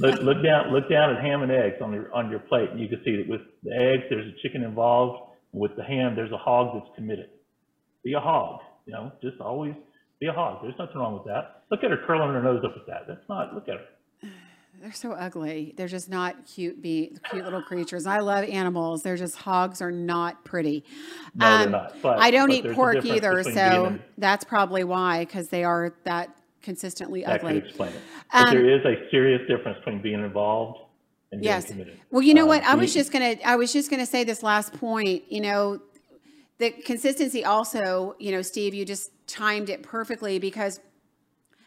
look, 0.00 0.22
look 0.22 0.42
down, 0.42 0.72
look 0.72 0.88
down 0.88 1.14
at 1.14 1.22
ham 1.22 1.42
and 1.42 1.52
eggs 1.52 1.76
on 1.82 1.92
your 1.92 2.10
on 2.14 2.30
your 2.30 2.40
plate, 2.40 2.70
and 2.70 2.80
you 2.80 2.88
can 2.88 3.02
see 3.04 3.14
that 3.18 3.28
with 3.28 3.42
the 3.62 3.76
eggs, 3.76 4.04
there's 4.08 4.26
a 4.26 4.36
chicken 4.42 4.62
involved. 4.64 5.28
With 5.52 5.76
the 5.76 5.84
ham, 5.84 6.16
there's 6.16 6.32
a 6.32 6.38
hog 6.38 6.72
that's 6.72 6.96
committed. 6.96 7.28
Be 8.04 8.14
a 8.14 8.20
hog. 8.20 8.60
You 8.86 8.94
know, 8.94 9.12
just 9.22 9.38
always 9.38 9.74
be 10.18 10.28
a 10.28 10.32
hog. 10.32 10.60
There's 10.62 10.78
nothing 10.78 10.96
wrong 10.96 11.12
with 11.12 11.24
that. 11.26 11.64
Look 11.70 11.84
at 11.84 11.90
her 11.90 11.98
curling 12.06 12.32
her 12.32 12.42
nose 12.42 12.64
up 12.64 12.72
at 12.74 12.86
that. 12.86 13.02
That's 13.06 13.28
not, 13.28 13.52
look 13.52 13.68
at 13.68 13.74
her. 13.74 13.84
They're 14.82 14.92
so 14.92 15.12
ugly. 15.12 15.74
They're 15.76 15.86
just 15.86 16.10
not 16.10 16.44
cute, 16.44 16.82
be 16.82 17.16
cute 17.30 17.44
little 17.44 17.62
creatures. 17.62 18.04
I 18.04 18.18
love 18.18 18.44
animals. 18.48 19.04
They're 19.04 19.16
just 19.16 19.36
hogs 19.36 19.80
are 19.80 19.92
not 19.92 20.44
pretty. 20.44 20.84
No, 21.36 21.46
um, 21.46 21.60
they're 21.60 21.70
not. 21.70 22.02
But, 22.02 22.18
I 22.18 22.32
don't 22.32 22.50
eat 22.50 22.68
pork 22.72 23.04
either, 23.04 23.44
so 23.44 23.96
that's 24.18 24.44
probably 24.44 24.82
why, 24.82 25.20
because 25.20 25.50
they 25.50 25.62
are 25.62 25.94
that 26.02 26.36
consistently 26.62 27.22
that 27.22 27.38
ugly. 27.38 27.54
That 27.54 27.60
could 27.60 27.68
explain 27.68 27.92
it. 27.92 28.00
But 28.32 28.48
um, 28.48 28.54
there 28.54 28.68
is 28.68 28.84
a 28.84 29.08
serious 29.12 29.40
difference 29.46 29.78
between 29.78 30.02
being 30.02 30.24
involved 30.24 30.80
and 31.30 31.44
yes. 31.44 31.66
being 31.66 31.78
committed. 31.78 32.00
Well, 32.10 32.22
you 32.22 32.34
know 32.34 32.42
um, 32.42 32.48
what? 32.48 32.64
I 32.64 32.74
was 32.74 32.92
just 32.92 33.12
gonna. 33.12 33.36
I 33.44 33.54
was 33.54 33.72
just 33.72 33.88
gonna 33.88 34.04
say 34.04 34.24
this 34.24 34.42
last 34.42 34.72
point. 34.72 35.30
You 35.30 35.42
know, 35.42 35.80
the 36.58 36.70
consistency 36.72 37.44
also. 37.44 38.16
You 38.18 38.32
know, 38.32 38.42
Steve, 38.42 38.74
you 38.74 38.84
just 38.84 39.12
timed 39.28 39.70
it 39.70 39.84
perfectly 39.84 40.40
because 40.40 40.80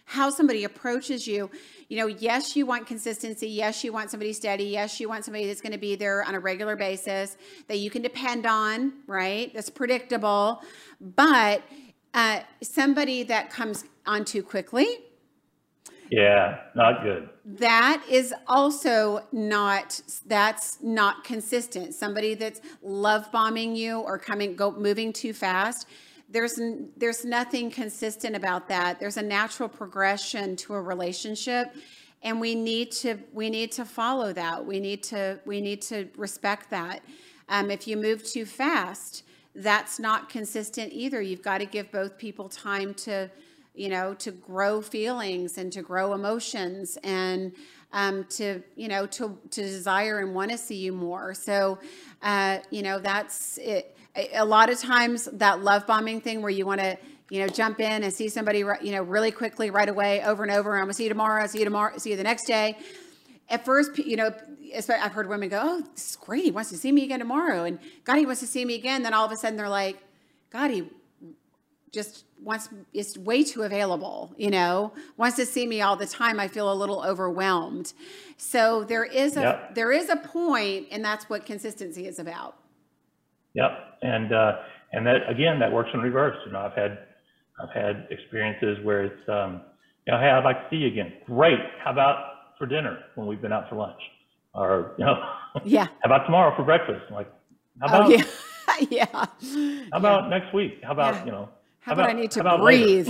how 0.05 0.30
somebody 0.30 0.63
approaches 0.63 1.28
you 1.28 1.49
you 1.88 1.97
know 1.97 2.07
yes 2.07 2.55
you 2.55 2.65
want 2.65 2.88
consistency 2.88 3.47
yes 3.47 3.83
you 3.83 3.93
want 3.93 4.09
somebody 4.09 4.33
steady 4.33 4.65
yes 4.65 4.99
you 4.99 5.07
want 5.07 5.23
somebody 5.23 5.45
that's 5.45 5.61
going 5.61 5.71
to 5.71 5.77
be 5.77 5.95
there 5.95 6.23
on 6.23 6.36
a 6.36 6.39
regular 6.39 6.75
basis 6.75 7.38
that 7.67 7.77
you 7.77 7.89
can 7.89 8.01
depend 8.01 8.45
on 8.45 8.93
right 9.07 9.53
that's 9.53 9.69
predictable 9.69 10.61
but 10.99 11.63
uh, 12.13 12.39
somebody 12.61 13.23
that 13.23 13.49
comes 13.49 13.83
on 14.05 14.23
too 14.23 14.41
quickly 14.41 14.88
Yeah, 16.09 16.59
not 16.75 17.01
good. 17.01 17.29
That 17.45 18.03
is 18.09 18.33
also 18.47 19.25
not 19.31 20.01
that's 20.25 20.81
not 20.81 21.23
consistent. 21.23 21.95
Somebody 21.95 22.36
that's 22.36 22.61
love 22.81 23.31
bombing 23.31 23.75
you 23.75 23.99
or 23.99 24.17
coming 24.17 24.55
go 24.55 24.71
moving 24.71 25.11
too 25.11 25.33
fast. 25.33 25.88
There's 26.36 26.59
there's 26.97 27.23
nothing 27.23 27.71
consistent 27.71 28.36
about 28.36 28.67
that. 28.67 28.99
There's 28.99 29.15
a 29.15 29.21
natural 29.21 29.69
progression 29.69 30.57
to 30.57 30.73
a 30.73 30.81
relationship 30.81 31.73
and 32.23 32.41
we 32.41 32.55
need 32.55 32.91
to 32.91 33.17
we 33.31 33.49
need 33.49 33.71
to 33.71 33.86
follow 33.86 34.33
that. 34.33 34.65
We 34.65 34.81
need 34.81 35.01
to 35.03 35.39
we 35.45 35.61
need 35.61 35.81
to 35.83 36.09
respect 36.17 36.69
that. 36.71 37.03
Um, 37.47 37.71
if 37.71 37.88
you 37.88 37.95
move 37.95 38.21
too 38.25 38.45
fast, 38.45 39.23
that's 39.55 39.97
not 39.97 40.27
consistent 40.27 40.91
either. 40.91 41.21
You've 41.21 41.41
got 41.41 41.59
to 41.59 41.65
give 41.65 41.89
both 41.89 42.17
people 42.17 42.49
time 42.49 42.93
to, 42.95 43.31
you 43.73 43.88
know, 43.88 44.13
to 44.15 44.31
grow 44.31 44.81
feelings 44.81 45.57
and 45.57 45.71
to 45.71 45.81
grow 45.81 46.13
emotions 46.13 46.97
and 47.01 47.53
um, 47.93 48.25
to, 48.25 48.61
you 48.75 48.89
know, 48.89 49.05
to, 49.05 49.38
to 49.51 49.61
desire 49.61 50.19
and 50.19 50.36
want 50.36 50.51
to 50.51 50.57
see 50.57 50.75
you 50.75 50.91
more. 50.91 51.33
So, 51.33 51.79
uh, 52.21 52.57
you 52.69 52.81
know, 52.81 52.99
that's 52.99 53.57
it. 53.59 53.94
A 54.34 54.45
lot 54.45 54.70
of 54.70 54.80
times 54.80 55.26
that 55.34 55.61
love 55.61 55.86
bombing 55.86 56.22
thing 56.22 56.41
where 56.41 56.51
you 56.51 56.66
want 56.66 56.80
to, 56.80 56.97
you 57.30 57.39
know, 57.39 57.47
jump 57.47 57.80
in 57.80 58.03
and 58.03 58.13
see 58.13 58.30
somebody, 58.30 58.59
you 58.59 58.91
know, 58.91 59.03
really 59.03 59.32
quickly 59.32 59.70
right 59.70 59.89
away 59.89 60.24
over 60.24 60.43
and 60.43 60.51
over. 60.51 60.76
I'm 60.76 60.84
gonna 60.84 60.93
see 60.93 61.03
you 61.03 61.09
tomorrow. 61.09 61.45
See 61.47 61.59
you 61.59 61.66
tomorrow. 61.66 61.97
See 61.97 62.11
you 62.11 62.18
the 62.18 62.24
next 62.24 62.45
day. 62.45 62.78
At 63.49 63.66
first, 63.66 63.97
you 63.97 64.16
know, 64.16 64.34
I've 64.74 65.11
heard 65.11 65.30
women 65.30 65.49
go, 65.49 65.59
"Oh, 65.63 65.82
this 65.93 66.11
is 66.11 66.16
great. 66.16 66.43
He 66.45 66.51
wants 66.51 66.70
to 66.72 66.78
see 66.78 66.91
me 66.91 67.03
again 67.03 67.20
tomorrow," 67.20 67.63
and 67.63 67.80
God, 68.03 68.18
he 68.18 68.26
wants 68.26 68.41
to 68.41 68.47
see 68.47 68.66
me 68.66 68.76
again. 68.76 69.03
Then 69.03 69.13
all 69.13 69.26
of 69.26 69.32
a 69.32 69.38
sudden, 69.38 69.57
they're 69.57 69.70
like, 69.70 69.97
"God, 70.49 70.72
he 70.72 70.89
just 71.91 72.26
wants 72.41 72.70
is 72.93 73.18
way 73.18 73.43
too 73.43 73.63
available. 73.63 74.34
You 74.38 74.49
know, 74.49 74.93
wants 75.18 75.36
to 75.38 75.45
see 75.45 75.68
me 75.68 75.82
all 75.82 75.95
the 75.95 76.07
time. 76.07 76.39
I 76.39 76.47
feel 76.47 76.72
a 76.72 76.74
little 76.74 77.03
overwhelmed." 77.03 77.93
So 78.38 78.84
there 78.84 79.05
is 79.05 79.38
a 79.38 79.41
yep. 79.41 79.76
there 79.76 79.91
is 79.91 80.09
a 80.09 80.16
point, 80.16 80.88
and 80.91 81.05
that's 81.05 81.30
what 81.30 81.45
consistency 81.45 82.07
is 82.07 82.18
about. 82.18 82.57
Yep, 83.56 83.72
and 84.01 84.34
uh, 84.34 84.51
and 84.91 85.06
that 85.08 85.30
again, 85.30 85.60
that 85.60 85.72
works 85.72 85.89
in 85.93 85.99
reverse. 86.01 86.38
You 86.45 86.51
know, 86.51 86.60
I've 86.60 86.74
had 86.74 86.99
I've 87.60 87.74
had 87.74 88.08
experiences 88.12 88.84
where 88.84 89.06
it's, 89.06 89.30
um, 89.30 89.62
you 90.06 90.14
know, 90.14 90.20
hey, 90.20 90.30
I'd 90.30 90.43
like 90.43 90.58
to 90.58 90.68
see 90.70 90.82
you 90.82 90.88
again. 90.88 91.14
Great. 91.26 91.60
How 91.84 91.91
about 91.91 92.18
for 92.58 92.68
dinner 92.68 92.99
when 93.16 93.28
we've 93.28 93.41
been 93.41 93.53
out 93.53 93.70
for 93.70 93.76
lunch? 93.76 93.99
or 94.56 94.95
you 94.97 95.06
know, 95.06 95.16
yeah. 95.64 95.86
how 96.01 96.06
about 96.06 96.26
tomorrow 96.26 96.56
for 96.56 96.64
breakfast? 96.64 97.12
Like, 97.12 97.32
how 97.80 97.88
about 97.88 98.06
oh, 98.06 98.10
yeah, 98.10 98.24
yeah. 98.89 99.26
How 99.91 99.97
about 99.97 100.24
yeah. 100.24 100.38
next 100.39 100.53
week? 100.53 100.80
How 100.84 100.93
about 100.93 101.16
yeah. 101.16 101.26
you 101.26 101.32
know? 101.32 101.49
How, 101.82 101.91
how 101.91 101.93
about, 101.93 102.06
about, 102.06 102.18
I 102.18 102.22
need 102.22 102.32
to 102.32 102.58
breathe? 102.58 103.10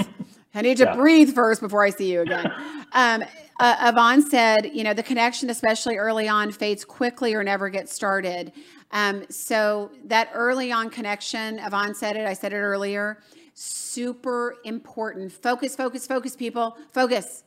I 0.53 0.61
need 0.61 0.77
to 0.77 0.85
yeah. 0.85 0.95
breathe 0.95 1.33
first 1.33 1.61
before 1.61 1.83
I 1.83 1.89
see 1.89 2.11
you 2.11 2.21
again. 2.21 2.45
um, 2.93 3.23
uh, 3.59 3.75
Yvonne 3.81 4.21
said, 4.29 4.71
you 4.73 4.83
know, 4.83 4.93
the 4.93 5.03
connection, 5.03 5.49
especially 5.49 5.95
early 5.95 6.27
on, 6.27 6.51
fades 6.51 6.83
quickly 6.83 7.33
or 7.33 7.43
never 7.43 7.69
gets 7.69 7.93
started. 7.93 8.51
Um, 8.91 9.25
so 9.29 9.91
that 10.05 10.29
early 10.33 10.71
on 10.71 10.89
connection, 10.89 11.59
Yvonne 11.59 11.95
said 11.95 12.15
it. 12.15 12.25
I 12.25 12.33
said 12.33 12.53
it 12.53 12.57
earlier. 12.57 13.19
Super 13.53 14.55
important. 14.63 15.31
Focus, 15.31 15.75
focus, 15.75 16.07
focus, 16.07 16.35
people. 16.35 16.77
Focus. 16.93 17.43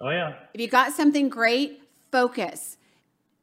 Oh 0.00 0.10
yeah. 0.10 0.34
If 0.54 0.60
you 0.60 0.68
got 0.68 0.92
something 0.92 1.28
great, 1.28 1.82
focus 2.10 2.78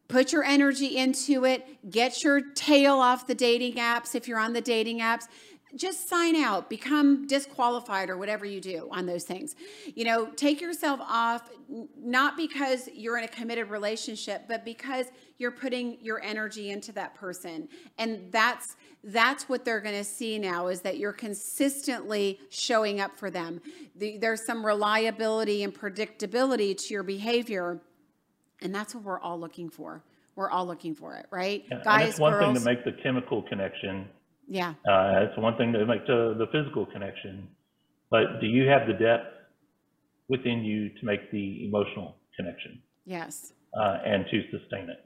put 0.07 0.31
your 0.31 0.43
energy 0.43 0.97
into 0.97 1.45
it, 1.45 1.65
get 1.89 2.23
your 2.23 2.41
tail 2.53 2.95
off 2.95 3.27
the 3.27 3.35
dating 3.35 3.75
apps 3.75 4.15
if 4.15 4.27
you're 4.27 4.39
on 4.39 4.53
the 4.53 4.61
dating 4.61 4.99
apps. 4.99 5.27
Just 5.75 6.07
sign 6.07 6.35
out, 6.35 6.69
become 6.69 7.27
disqualified 7.27 8.09
or 8.09 8.17
whatever 8.17 8.45
you 8.45 8.61
do 8.61 8.87
on 8.91 9.05
those 9.05 9.23
things. 9.23 9.55
You 9.93 10.05
know, 10.05 10.27
take 10.27 10.61
yourself 10.61 10.99
off, 11.01 11.49
not 11.97 12.37
because 12.37 12.87
you're 12.93 13.17
in 13.17 13.23
a 13.23 13.27
committed 13.27 13.69
relationship, 13.69 14.43
but 14.47 14.63
because 14.63 15.07
you're 15.37 15.51
putting 15.51 15.97
your 16.01 16.23
energy 16.23 16.69
into 16.69 16.91
that 16.93 17.15
person. 17.15 17.67
And 17.97 18.31
that's 18.31 18.75
that's 19.03 19.47
what 19.47 19.63
they're 19.63 19.81
going 19.81 19.97
to 19.97 20.03
see 20.03 20.39
now 20.39 20.67
is 20.67 20.81
that 20.81 20.97
you're 20.97 21.13
consistently 21.13 22.39
showing 22.49 22.99
up 22.99 23.19
for 23.19 23.29
them. 23.29 23.61
The, 23.95 24.17
there's 24.17 24.43
some 24.43 24.65
reliability 24.65 25.61
and 25.61 25.71
predictability 25.71 26.75
to 26.87 26.93
your 26.93 27.03
behavior 27.03 27.81
and 28.61 28.73
that's 28.73 28.95
what 28.95 29.03
we're 29.03 29.19
all 29.19 29.39
looking 29.39 29.69
for. 29.69 30.03
We're 30.35 30.49
all 30.49 30.65
looking 30.65 30.95
for 30.95 31.15
it, 31.15 31.27
right? 31.31 31.63
Yeah, 31.69 31.81
Guys, 31.83 32.01
and 32.01 32.09
it's 32.09 32.19
one 32.19 32.33
girls, 32.33 32.45
thing 32.45 32.55
to 32.55 32.65
make 32.65 32.83
the 32.83 32.91
chemical 33.03 33.41
connection. 33.43 34.07
Yeah. 34.47 34.73
Uh, 34.87 35.25
it's 35.27 35.37
one 35.37 35.57
thing 35.57 35.73
to 35.73 35.85
make 35.85 36.05
the, 36.07 36.35
the 36.37 36.47
physical 36.51 36.85
connection. 36.85 37.47
But 38.11 38.39
do 38.39 38.47
you 38.47 38.67
have 38.67 38.87
the 38.87 38.93
depth 38.93 39.33
within 40.27 40.63
you 40.63 40.89
to 40.89 41.05
make 41.05 41.31
the 41.31 41.65
emotional 41.65 42.17
connection? 42.35 42.81
Yes. 43.05 43.53
Uh, 43.77 43.97
and 44.05 44.25
to 44.31 44.43
sustain 44.51 44.89
it. 44.89 45.05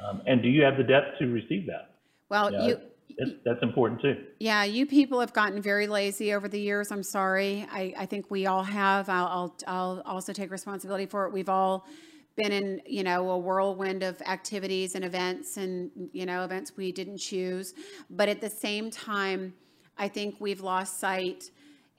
Um, 0.00 0.22
and 0.26 0.42
do 0.42 0.48
you 0.48 0.62
have 0.62 0.76
the 0.76 0.82
depth 0.84 1.18
to 1.18 1.26
receive 1.26 1.66
that? 1.66 1.96
Well, 2.28 2.52
you, 2.66 2.78
it's, 3.16 3.32
that's 3.44 3.62
important 3.62 4.00
too. 4.00 4.16
Yeah, 4.38 4.64
you 4.64 4.86
people 4.86 5.20
have 5.20 5.32
gotten 5.32 5.60
very 5.60 5.86
lazy 5.86 6.34
over 6.34 6.48
the 6.48 6.60
years. 6.60 6.92
I'm 6.92 7.02
sorry. 7.02 7.66
I, 7.70 7.94
I 7.98 8.06
think 8.06 8.30
we 8.30 8.46
all 8.46 8.62
have. 8.62 9.08
I'll, 9.08 9.26
I'll, 9.26 9.56
I'll 9.66 10.02
also 10.06 10.32
take 10.32 10.50
responsibility 10.50 11.06
for 11.06 11.26
it. 11.26 11.32
We've 11.32 11.48
all 11.48 11.86
been 12.38 12.52
in 12.52 12.80
you 12.86 13.02
know 13.02 13.28
a 13.30 13.38
whirlwind 13.38 14.02
of 14.02 14.20
activities 14.22 14.94
and 14.94 15.04
events 15.04 15.58
and 15.58 15.90
you 16.12 16.24
know 16.24 16.44
events 16.44 16.72
we 16.76 16.92
didn't 16.92 17.18
choose. 17.18 17.74
But 18.08 18.28
at 18.28 18.40
the 18.40 18.50
same 18.50 18.90
time 18.90 19.54
i 20.00 20.06
think 20.06 20.36
we've 20.38 20.60
lost 20.60 21.00
sight 21.00 21.50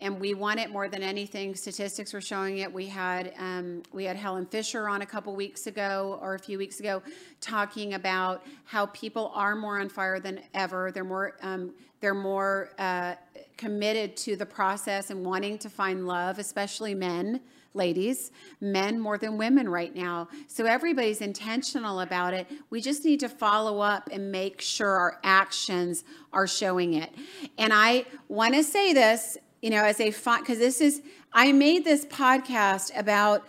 and 0.01 0.19
we 0.19 0.33
want 0.33 0.59
it 0.59 0.69
more 0.69 0.87
than 0.87 1.03
anything. 1.03 1.55
Statistics 1.55 2.13
were 2.13 2.21
showing 2.21 2.59
it. 2.59 2.71
We 2.71 2.85
had 2.87 3.33
um, 3.37 3.83
we 3.91 4.05
had 4.05 4.15
helen 4.15 4.45
fisher 4.45 4.87
on 4.87 5.01
a 5.01 5.05
couple 5.05 5.35
weeks 5.35 5.67
ago 5.67 6.17
or 6.21 6.35
a 6.35 6.39
few 6.39 6.57
weeks 6.57 6.79
ago 6.79 7.01
talking 7.41 7.95
about 7.95 8.45
how 8.63 8.85
people 8.87 9.31
are 9.35 9.55
more 9.55 9.79
on 9.79 9.89
fire 9.89 10.19
than 10.19 10.39
ever. 10.53 10.91
They're 10.91 11.03
more 11.03 11.35
um, 11.41 11.73
they're 11.99 12.13
more 12.15 12.69
uh, 12.79 13.15
committed 13.57 14.15
to 14.15 14.37
the 14.37 14.45
process 14.45 15.09
and 15.09 15.25
wanting 15.25 15.57
to 15.57 15.69
find 15.69 16.07
love 16.07 16.39
especially 16.39 16.95
men 16.95 17.41
ladies, 17.73 18.31
men 18.59 18.99
more 18.99 19.17
than 19.17 19.37
women 19.37 19.69
right 19.69 19.95
now. 19.95 20.27
So 20.47 20.65
everybody's 20.65 21.21
intentional 21.21 22.01
about 22.01 22.33
it. 22.33 22.47
We 22.69 22.81
just 22.81 23.05
need 23.05 23.19
to 23.21 23.29
follow 23.29 23.79
up 23.79 24.09
and 24.11 24.31
make 24.31 24.61
sure 24.61 24.89
our 24.89 25.19
actions 25.23 26.03
are 26.33 26.47
showing 26.47 26.95
it. 26.95 27.13
And 27.57 27.71
I 27.73 28.05
want 28.27 28.55
to 28.55 28.63
say 28.63 28.93
this, 28.93 29.37
you 29.61 29.69
know, 29.69 29.83
as 29.83 29.99
a 29.99 30.09
because 30.09 30.57
this 30.57 30.81
is, 30.81 31.01
I 31.33 31.51
made 31.51 31.85
this 31.85 32.05
podcast 32.05 32.97
about 32.97 33.47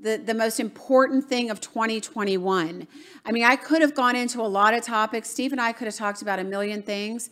the, 0.00 0.16
the 0.16 0.34
most 0.34 0.60
important 0.60 1.24
thing 1.24 1.50
of 1.50 1.60
2021. 1.60 2.86
I 3.24 3.32
mean, 3.32 3.44
I 3.44 3.56
could 3.56 3.80
have 3.82 3.94
gone 3.94 4.16
into 4.16 4.40
a 4.40 4.46
lot 4.46 4.74
of 4.74 4.82
topics. 4.82 5.30
Steve 5.30 5.52
and 5.52 5.60
I 5.60 5.72
could 5.72 5.86
have 5.86 5.96
talked 5.96 6.22
about 6.22 6.38
a 6.38 6.44
million 6.44 6.82
things. 6.82 7.30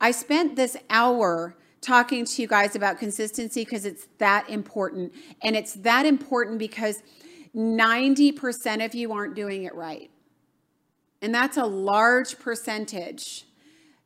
I 0.00 0.10
spent 0.12 0.56
this 0.56 0.76
hour 0.88 1.54
talking 1.80 2.24
to 2.24 2.42
you 2.42 2.48
guys 2.48 2.76
about 2.76 2.98
consistency 2.98 3.64
because 3.64 3.84
it's 3.84 4.08
that 4.18 4.48
important. 4.48 5.12
And 5.42 5.56
it's 5.56 5.74
that 5.74 6.06
important 6.06 6.58
because 6.58 7.02
90% 7.54 8.84
of 8.84 8.94
you 8.94 9.12
aren't 9.12 9.34
doing 9.34 9.64
it 9.64 9.74
right. 9.74 10.10
And 11.22 11.34
that's 11.34 11.56
a 11.56 11.64
large 11.64 12.38
percentage. 12.38 13.46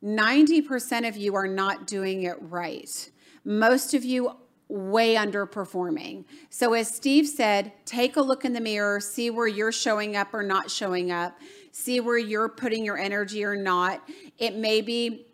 90% 0.02 1.08
of 1.08 1.16
you 1.16 1.34
are 1.34 1.46
not 1.46 1.86
doing 1.86 2.24
it 2.24 2.36
right. 2.40 3.10
Most 3.44 3.94
of 3.94 4.04
you 4.04 4.36
way 4.68 5.14
underperforming. 5.14 6.24
So 6.50 6.72
as 6.72 6.88
Steve 6.88 7.28
said, 7.28 7.72
take 7.84 8.16
a 8.16 8.20
look 8.20 8.44
in 8.44 8.52
the 8.52 8.60
mirror, 8.60 8.98
see 8.98 9.30
where 9.30 9.46
you're 9.46 9.72
showing 9.72 10.16
up 10.16 10.32
or 10.32 10.42
not 10.42 10.70
showing 10.70 11.12
up, 11.12 11.38
see 11.70 12.00
where 12.00 12.18
you're 12.18 12.48
putting 12.48 12.84
your 12.84 12.96
energy 12.96 13.44
or 13.44 13.56
not. 13.56 14.02
It 14.38 14.56
may 14.56 14.80
be 14.80 15.26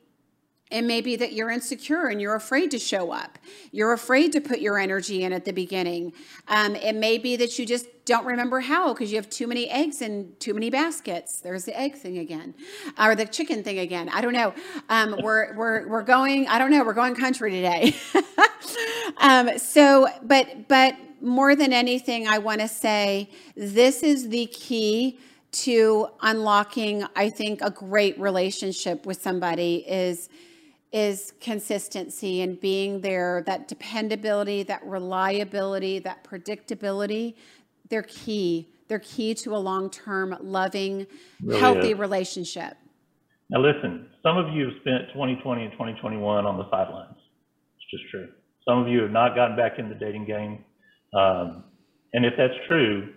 it 0.71 0.83
may 0.83 1.01
be 1.01 1.17
that 1.17 1.33
you're 1.33 1.51
insecure 1.51 2.07
and 2.07 2.21
you're 2.21 2.37
afraid 2.37 2.71
to 2.71 2.79
show 2.79 3.11
up. 3.11 3.39
You're 3.73 3.93
afraid 3.93 4.33
to 4.33 4.41
put 4.41 4.61
your 4.61 4.79
energy 4.79 5.25
in 5.25 5.33
at 5.33 5.45
the 5.45 5.53
beginning. 5.53 6.13
Um, 6.49 6.77
it 6.77 6.95
may 6.95 7.19
be 7.19 7.37
that 7.37 7.59
you 7.59 7.67
just 7.67 7.87
don't 8.05 8.25
remember 8.25 8.61
how 8.61 8.93
because 8.93 9.11
you 9.11 9.17
have 9.17 9.29
too 9.29 9.47
many 9.47 9.69
eggs 9.69 10.01
in 10.01 10.33
too 10.39 10.55
many 10.55 10.71
baskets. 10.71 11.41
There's 11.41 11.65
the 11.65 11.79
egg 11.79 11.97
thing 11.97 12.19
again, 12.19 12.55
or 12.99 13.15
the 13.15 13.27
chicken 13.27 13.63
thing 13.63 13.79
again. 13.79 14.09
I 14.09 14.21
don't 14.21 14.33
know. 14.33 14.55
Um, 14.89 15.17
we're 15.23 15.55
we're 15.57 15.89
we're 15.89 16.03
going. 16.03 16.47
I 16.49 16.59
don't 16.59 16.71
know. 16.71 16.85
We're 16.85 16.95
going 16.95 17.15
country 17.15 17.51
today. 17.51 17.95
um, 19.19 19.59
so, 19.59 20.09
but 20.23 20.69
but 20.69 20.97
more 21.21 21.55
than 21.55 21.73
anything, 21.73 22.27
I 22.27 22.39
want 22.39 22.61
to 22.61 22.69
say 22.69 23.31
this 23.57 24.03
is 24.03 24.29
the 24.29 24.47
key 24.47 25.19
to 25.53 26.09
unlocking. 26.23 27.05
I 27.17 27.31
think 27.31 27.61
a 27.61 27.71
great 27.71 28.19
relationship 28.19 29.05
with 29.05 29.21
somebody 29.21 29.85
is 29.89 30.29
is 30.93 31.33
consistency 31.41 32.43
and 32.43 32.61
being 32.61 33.01
there, 33.01 33.43
that 33.47 33.69
dependability, 33.69 34.63
that 34.65 34.85
reliability, 34.85 35.99
that 36.01 36.25
predictability. 36.25 37.35
They're 37.89 38.03
key. 38.03 38.69
They're 38.89 38.99
key 38.99 39.35
to 39.35 39.55
a 39.55 39.59
long 39.59 39.91
term, 39.91 40.37
loving, 40.41 41.07
really 41.43 41.61
healthy 41.61 41.91
is. 41.93 41.99
relationship. 41.99 42.77
Now, 43.51 43.61
listen, 43.61 44.09
some 44.23 44.37
of 44.37 44.53
you 44.53 44.65
have 44.67 44.75
spent 44.81 45.09
2020 45.13 45.63
and 45.63 45.73
2021 45.73 46.47
on 46.47 46.57
the 46.57 46.69
sidelines. 46.71 47.17
It's 47.77 47.91
just 47.91 48.11
true. 48.11 48.29
Some 48.69 48.79
of 48.79 48.89
you 48.89 49.03
have 49.03 49.11
not 49.11 49.35
gotten 49.35 49.57
back 49.57 49.79
in 49.79 49.89
the 49.89 49.95
dating 49.95 50.27
game. 50.27 50.65
Um, 51.15 51.65
And 52.13 52.25
if 52.25 52.35
that's 52.37 52.55
true, 52.69 53.13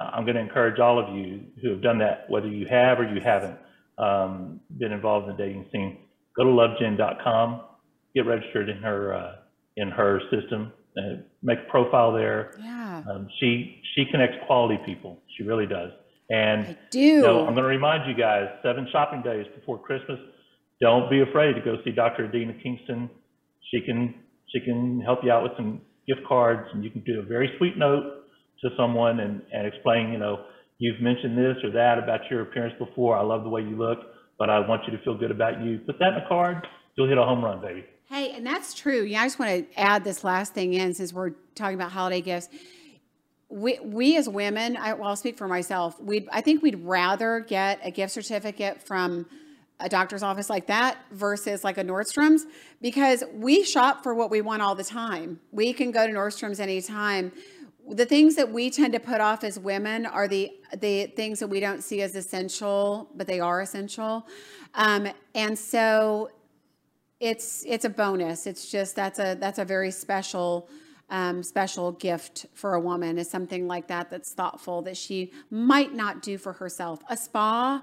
I'm 0.00 0.24
going 0.24 0.36
to 0.36 0.40
encourage 0.40 0.80
all 0.80 0.98
of 0.98 1.14
you 1.14 1.42
who 1.60 1.70
have 1.70 1.82
done 1.82 1.98
that, 1.98 2.24
whether 2.28 2.48
you 2.48 2.66
have 2.70 2.98
or 2.98 3.04
you 3.04 3.20
haven't 3.20 3.58
um, 3.98 4.60
been 4.78 4.92
involved 4.92 5.28
in 5.28 5.36
the 5.36 5.42
dating 5.42 5.66
scene, 5.70 5.98
go 6.36 6.44
to 6.44 6.50
lovejen.com, 6.50 7.60
get 8.14 8.26
registered 8.26 8.68
in 8.68 8.78
her 8.78 9.14
uh, 9.14 9.32
in 9.76 9.90
her 9.90 10.20
system, 10.30 10.72
uh, 10.98 11.22
make 11.42 11.58
a 11.66 11.70
profile 11.70 12.12
there. 12.12 12.54
Yeah. 12.60 13.02
Um, 13.10 13.28
she 13.38 13.82
she 13.94 14.04
connects 14.10 14.36
quality 14.46 14.78
people. 14.84 15.20
She 15.36 15.44
really 15.44 15.66
does. 15.66 15.90
And 16.28 16.66
I 16.66 16.78
do. 16.90 17.00
You 17.00 17.22
know, 17.22 17.40
I'm 17.40 17.54
going 17.54 17.64
to 17.64 17.68
remind 17.68 18.08
you 18.08 18.16
guys: 18.16 18.48
seven 18.62 18.86
shopping 18.92 19.22
days 19.22 19.46
before 19.54 19.78
Christmas. 19.78 20.18
Don't 20.80 21.10
be 21.10 21.20
afraid 21.20 21.54
to 21.54 21.60
go 21.60 21.76
see 21.84 21.90
Dr. 21.90 22.26
Adina 22.26 22.54
Kingston. 22.62 23.10
She 23.70 23.80
can 23.82 24.14
she 24.52 24.60
can 24.60 25.00
help 25.00 25.20
you 25.22 25.30
out 25.30 25.42
with 25.42 25.52
some 25.56 25.80
gift 26.06 26.26
cards, 26.26 26.68
and 26.72 26.82
you 26.82 26.90
can 26.90 27.02
do 27.02 27.20
a 27.20 27.22
very 27.22 27.50
sweet 27.58 27.76
note 27.76 28.24
to 28.62 28.70
someone 28.76 29.20
and, 29.20 29.40
and 29.52 29.66
explain, 29.66 30.12
you 30.12 30.18
know, 30.18 30.44
you've 30.78 31.00
mentioned 31.00 31.36
this 31.36 31.56
or 31.64 31.70
that 31.70 31.98
about 31.98 32.20
your 32.30 32.42
appearance 32.42 32.74
before. 32.78 33.16
I 33.16 33.22
love 33.22 33.42
the 33.42 33.48
way 33.48 33.62
you 33.62 33.76
look, 33.76 33.98
but 34.40 34.48
I 34.48 34.58
want 34.58 34.86
you 34.86 34.96
to 34.96 35.04
feel 35.04 35.14
good 35.14 35.30
about 35.30 35.62
you. 35.62 35.78
Put 35.80 35.98
that 35.98 36.14
in 36.14 36.24
a 36.24 36.26
card. 36.26 36.66
You'll 36.96 37.08
hit 37.08 37.18
a 37.18 37.22
home 37.22 37.44
run, 37.44 37.60
baby. 37.60 37.84
Hey, 38.08 38.32
and 38.32 38.44
that's 38.44 38.72
true. 38.72 39.02
Yeah, 39.02 39.20
I 39.20 39.26
just 39.26 39.38
want 39.38 39.70
to 39.70 39.78
add 39.78 40.02
this 40.02 40.24
last 40.24 40.54
thing 40.54 40.72
in 40.72 40.94
since 40.94 41.12
we're 41.12 41.32
talking 41.54 41.74
about 41.74 41.92
holiday 41.92 42.22
gifts. 42.22 42.48
We, 43.50 43.78
we 43.80 44.16
as 44.16 44.28
women, 44.28 44.78
I, 44.78 44.94
well, 44.94 45.10
I'll 45.10 45.16
speak 45.16 45.36
for 45.36 45.46
myself. 45.46 46.00
We, 46.00 46.26
I 46.32 46.40
think 46.40 46.62
we'd 46.62 46.82
rather 46.82 47.40
get 47.40 47.80
a 47.84 47.90
gift 47.90 48.14
certificate 48.14 48.82
from 48.82 49.26
a 49.78 49.90
doctor's 49.90 50.22
office 50.22 50.48
like 50.48 50.66
that 50.68 50.98
versus 51.12 51.62
like 51.62 51.76
a 51.76 51.84
Nordstrom's 51.84 52.46
because 52.80 53.22
we 53.34 53.62
shop 53.62 54.02
for 54.02 54.14
what 54.14 54.30
we 54.30 54.40
want 54.40 54.62
all 54.62 54.74
the 54.74 54.84
time. 54.84 55.38
We 55.52 55.74
can 55.74 55.90
go 55.90 56.06
to 56.06 56.12
Nordstrom's 56.12 56.60
anytime. 56.60 57.32
The 57.90 58.06
things 58.06 58.36
that 58.36 58.52
we 58.52 58.70
tend 58.70 58.92
to 58.92 59.00
put 59.00 59.20
off 59.20 59.42
as 59.42 59.58
women 59.58 60.06
are 60.06 60.28
the 60.28 60.52
the 60.78 61.06
things 61.06 61.40
that 61.40 61.48
we 61.48 61.58
don't 61.58 61.82
see 61.82 62.02
as 62.02 62.14
essential, 62.14 63.08
but 63.16 63.26
they 63.26 63.40
are 63.40 63.60
essential. 63.60 64.26
Um, 64.74 65.08
and 65.34 65.58
so 65.58 66.30
it's 67.18 67.64
it's 67.66 67.84
a 67.84 67.90
bonus. 67.90 68.46
It's 68.46 68.70
just 68.70 68.94
that's 68.94 69.18
a 69.18 69.34
that's 69.34 69.58
a 69.58 69.64
very 69.64 69.90
special 69.90 70.68
um, 71.10 71.42
special 71.42 71.92
gift 71.92 72.46
for 72.54 72.74
a 72.74 72.80
woman 72.80 73.18
is 73.18 73.28
something 73.28 73.66
like 73.66 73.88
that 73.88 74.10
that's 74.10 74.32
thoughtful 74.32 74.82
that 74.82 74.96
she 74.96 75.32
might 75.50 75.92
not 75.92 76.22
do 76.22 76.38
for 76.38 76.52
herself. 76.52 77.02
A 77.08 77.16
spa, 77.16 77.82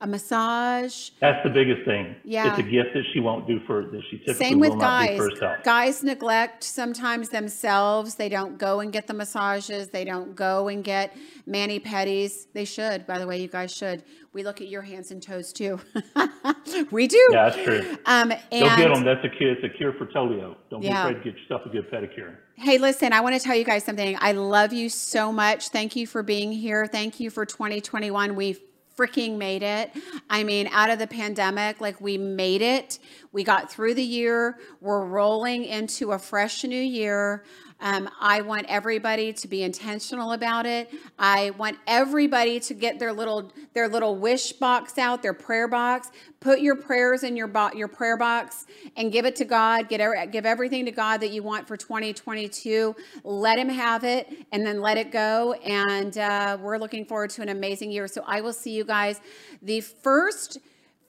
a 0.00 0.06
massage. 0.06 1.10
That's 1.20 1.42
the 1.42 1.48
biggest 1.50 1.86
thing. 1.86 2.16
Yeah. 2.22 2.50
It's 2.50 2.58
a 2.58 2.62
gift 2.62 2.90
that 2.94 3.04
she 3.14 3.20
won't 3.20 3.46
do 3.46 3.60
for 3.66 3.82
that 3.86 4.02
she 4.10 4.18
typically 4.18 4.34
Same 4.34 4.58
with 4.60 4.70
will 4.72 4.80
guys. 4.80 5.08
not 5.08 5.12
do 5.12 5.16
for 5.16 5.30
herself. 5.30 5.64
Guys 5.64 6.02
neglect 6.02 6.64
sometimes 6.64 7.30
themselves. 7.30 8.14
They 8.16 8.28
don't 8.28 8.58
go 8.58 8.80
and 8.80 8.92
get 8.92 9.06
the 9.06 9.14
massages. 9.14 9.88
They 9.88 10.04
don't 10.04 10.34
go 10.36 10.68
and 10.68 10.84
get 10.84 11.16
mani 11.46 11.80
pedis. 11.80 12.46
They 12.52 12.66
should, 12.66 13.06
by 13.06 13.18
the 13.18 13.26
way, 13.26 13.40
you 13.40 13.48
guys 13.48 13.74
should. 13.74 14.02
We 14.34 14.42
look 14.44 14.60
at 14.60 14.68
your 14.68 14.82
hands 14.82 15.12
and 15.12 15.22
toes 15.22 15.50
too. 15.50 15.80
we 16.90 17.06
do. 17.06 17.28
Yeah, 17.32 17.48
that's 17.48 17.64
true. 17.64 17.96
Um, 18.04 18.32
and 18.32 18.42
get 18.52 18.92
them. 18.92 19.02
That's 19.02 19.24
a 19.24 19.30
cure. 19.30 19.52
It's 19.52 19.64
a 19.64 19.70
cure 19.70 19.94
for 19.94 20.04
polio. 20.04 20.56
Don't 20.68 20.82
Yeah. 20.82 21.04
be 21.08 21.14
afraid 21.14 21.24
to 21.24 21.30
get 21.32 21.40
yourself 21.40 21.62
a 21.64 21.70
good 21.70 21.90
pedicure. 21.90 22.36
Hey, 22.56 22.76
listen, 22.76 23.14
I 23.14 23.20
want 23.20 23.34
to 23.34 23.40
tell 23.40 23.56
you 23.56 23.64
guys 23.64 23.84
something. 23.84 24.16
I 24.20 24.32
love 24.32 24.74
you 24.74 24.90
so 24.90 25.32
much. 25.32 25.68
Thank 25.68 25.96
you 25.96 26.06
for 26.06 26.22
being 26.22 26.52
here. 26.52 26.86
Thank 26.86 27.18
you 27.18 27.30
for 27.30 27.46
2021. 27.46 28.36
We 28.36 28.58
freaking 28.96 29.36
made 29.36 29.62
it. 29.62 29.92
I 30.30 30.42
mean, 30.42 30.68
out 30.72 30.90
of 30.90 30.98
the 30.98 31.06
pandemic, 31.06 31.80
like 31.80 32.00
we 32.00 32.16
made 32.16 32.62
it. 32.62 32.98
We 33.32 33.44
got 33.44 33.70
through 33.70 33.94
the 33.94 34.02
year. 34.02 34.58
We're 34.80 35.04
rolling 35.04 35.64
into 35.64 36.12
a 36.12 36.18
fresh 36.18 36.64
new 36.64 36.80
year. 36.80 37.44
Um, 37.80 38.08
I 38.20 38.40
want 38.40 38.66
everybody 38.68 39.32
to 39.34 39.48
be 39.48 39.62
intentional 39.62 40.32
about 40.32 40.64
it. 40.64 40.90
I 41.18 41.50
want 41.50 41.78
everybody 41.86 42.58
to 42.60 42.74
get 42.74 42.98
their 42.98 43.12
little 43.12 43.52
their 43.74 43.88
little 43.88 44.16
wish 44.16 44.52
box 44.52 44.96
out, 44.96 45.22
their 45.22 45.34
prayer 45.34 45.68
box. 45.68 46.10
Put 46.40 46.60
your 46.60 46.76
prayers 46.76 47.22
in 47.22 47.36
your 47.36 47.48
bo- 47.48 47.72
your 47.74 47.88
prayer 47.88 48.16
box 48.16 48.66
and 48.96 49.12
give 49.12 49.26
it 49.26 49.36
to 49.36 49.44
God. 49.44 49.88
Get 49.88 50.32
give 50.32 50.46
everything 50.46 50.86
to 50.86 50.90
God 50.90 51.20
that 51.20 51.30
you 51.30 51.42
want 51.42 51.68
for 51.68 51.76
2022. 51.76 52.96
Let 53.24 53.58
Him 53.58 53.68
have 53.68 54.04
it, 54.04 54.46
and 54.52 54.64
then 54.66 54.80
let 54.80 54.96
it 54.96 55.12
go. 55.12 55.52
And 55.54 56.16
uh, 56.16 56.56
we're 56.60 56.78
looking 56.78 57.04
forward 57.04 57.30
to 57.30 57.42
an 57.42 57.50
amazing 57.50 57.92
year. 57.92 58.08
So 58.08 58.22
I 58.26 58.40
will 58.40 58.54
see 58.54 58.70
you 58.70 58.84
guys 58.84 59.20
the 59.62 59.80
first. 59.80 60.58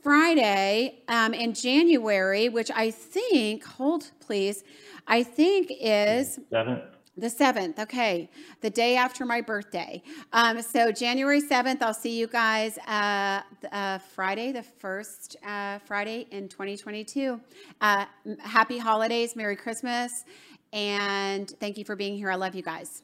Friday 0.07 0.99
um, 1.09 1.33
in 1.33 1.53
January, 1.53 2.47
which 2.47 2.71
I 2.73 2.91
think, 2.91 3.65
hold 3.65 4.09
please, 4.21 4.63
I 5.05 5.21
think 5.21 5.69
is 5.81 6.39
Seventh. 6.49 6.83
the 7.17 7.27
7th. 7.27 7.77
Okay. 7.77 8.29
The 8.61 8.69
day 8.69 8.95
after 8.95 9.25
my 9.25 9.41
birthday. 9.41 10.01
Um, 10.31 10.61
so 10.61 10.93
January 10.93 11.41
7th, 11.41 11.81
I'll 11.81 11.93
see 11.93 12.17
you 12.17 12.27
guys 12.27 12.77
uh, 12.87 13.41
uh, 13.69 13.97
Friday, 13.97 14.53
the 14.53 14.63
first 14.63 15.35
uh, 15.45 15.79
Friday 15.79 16.25
in 16.31 16.47
2022. 16.47 17.41
Uh, 17.81 18.05
happy 18.39 18.77
holidays. 18.77 19.35
Merry 19.35 19.57
Christmas. 19.57 20.23
And 20.71 21.49
thank 21.59 21.77
you 21.77 21.83
for 21.83 21.97
being 21.97 22.15
here. 22.15 22.31
I 22.31 22.35
love 22.35 22.55
you 22.55 22.63
guys. 22.63 23.03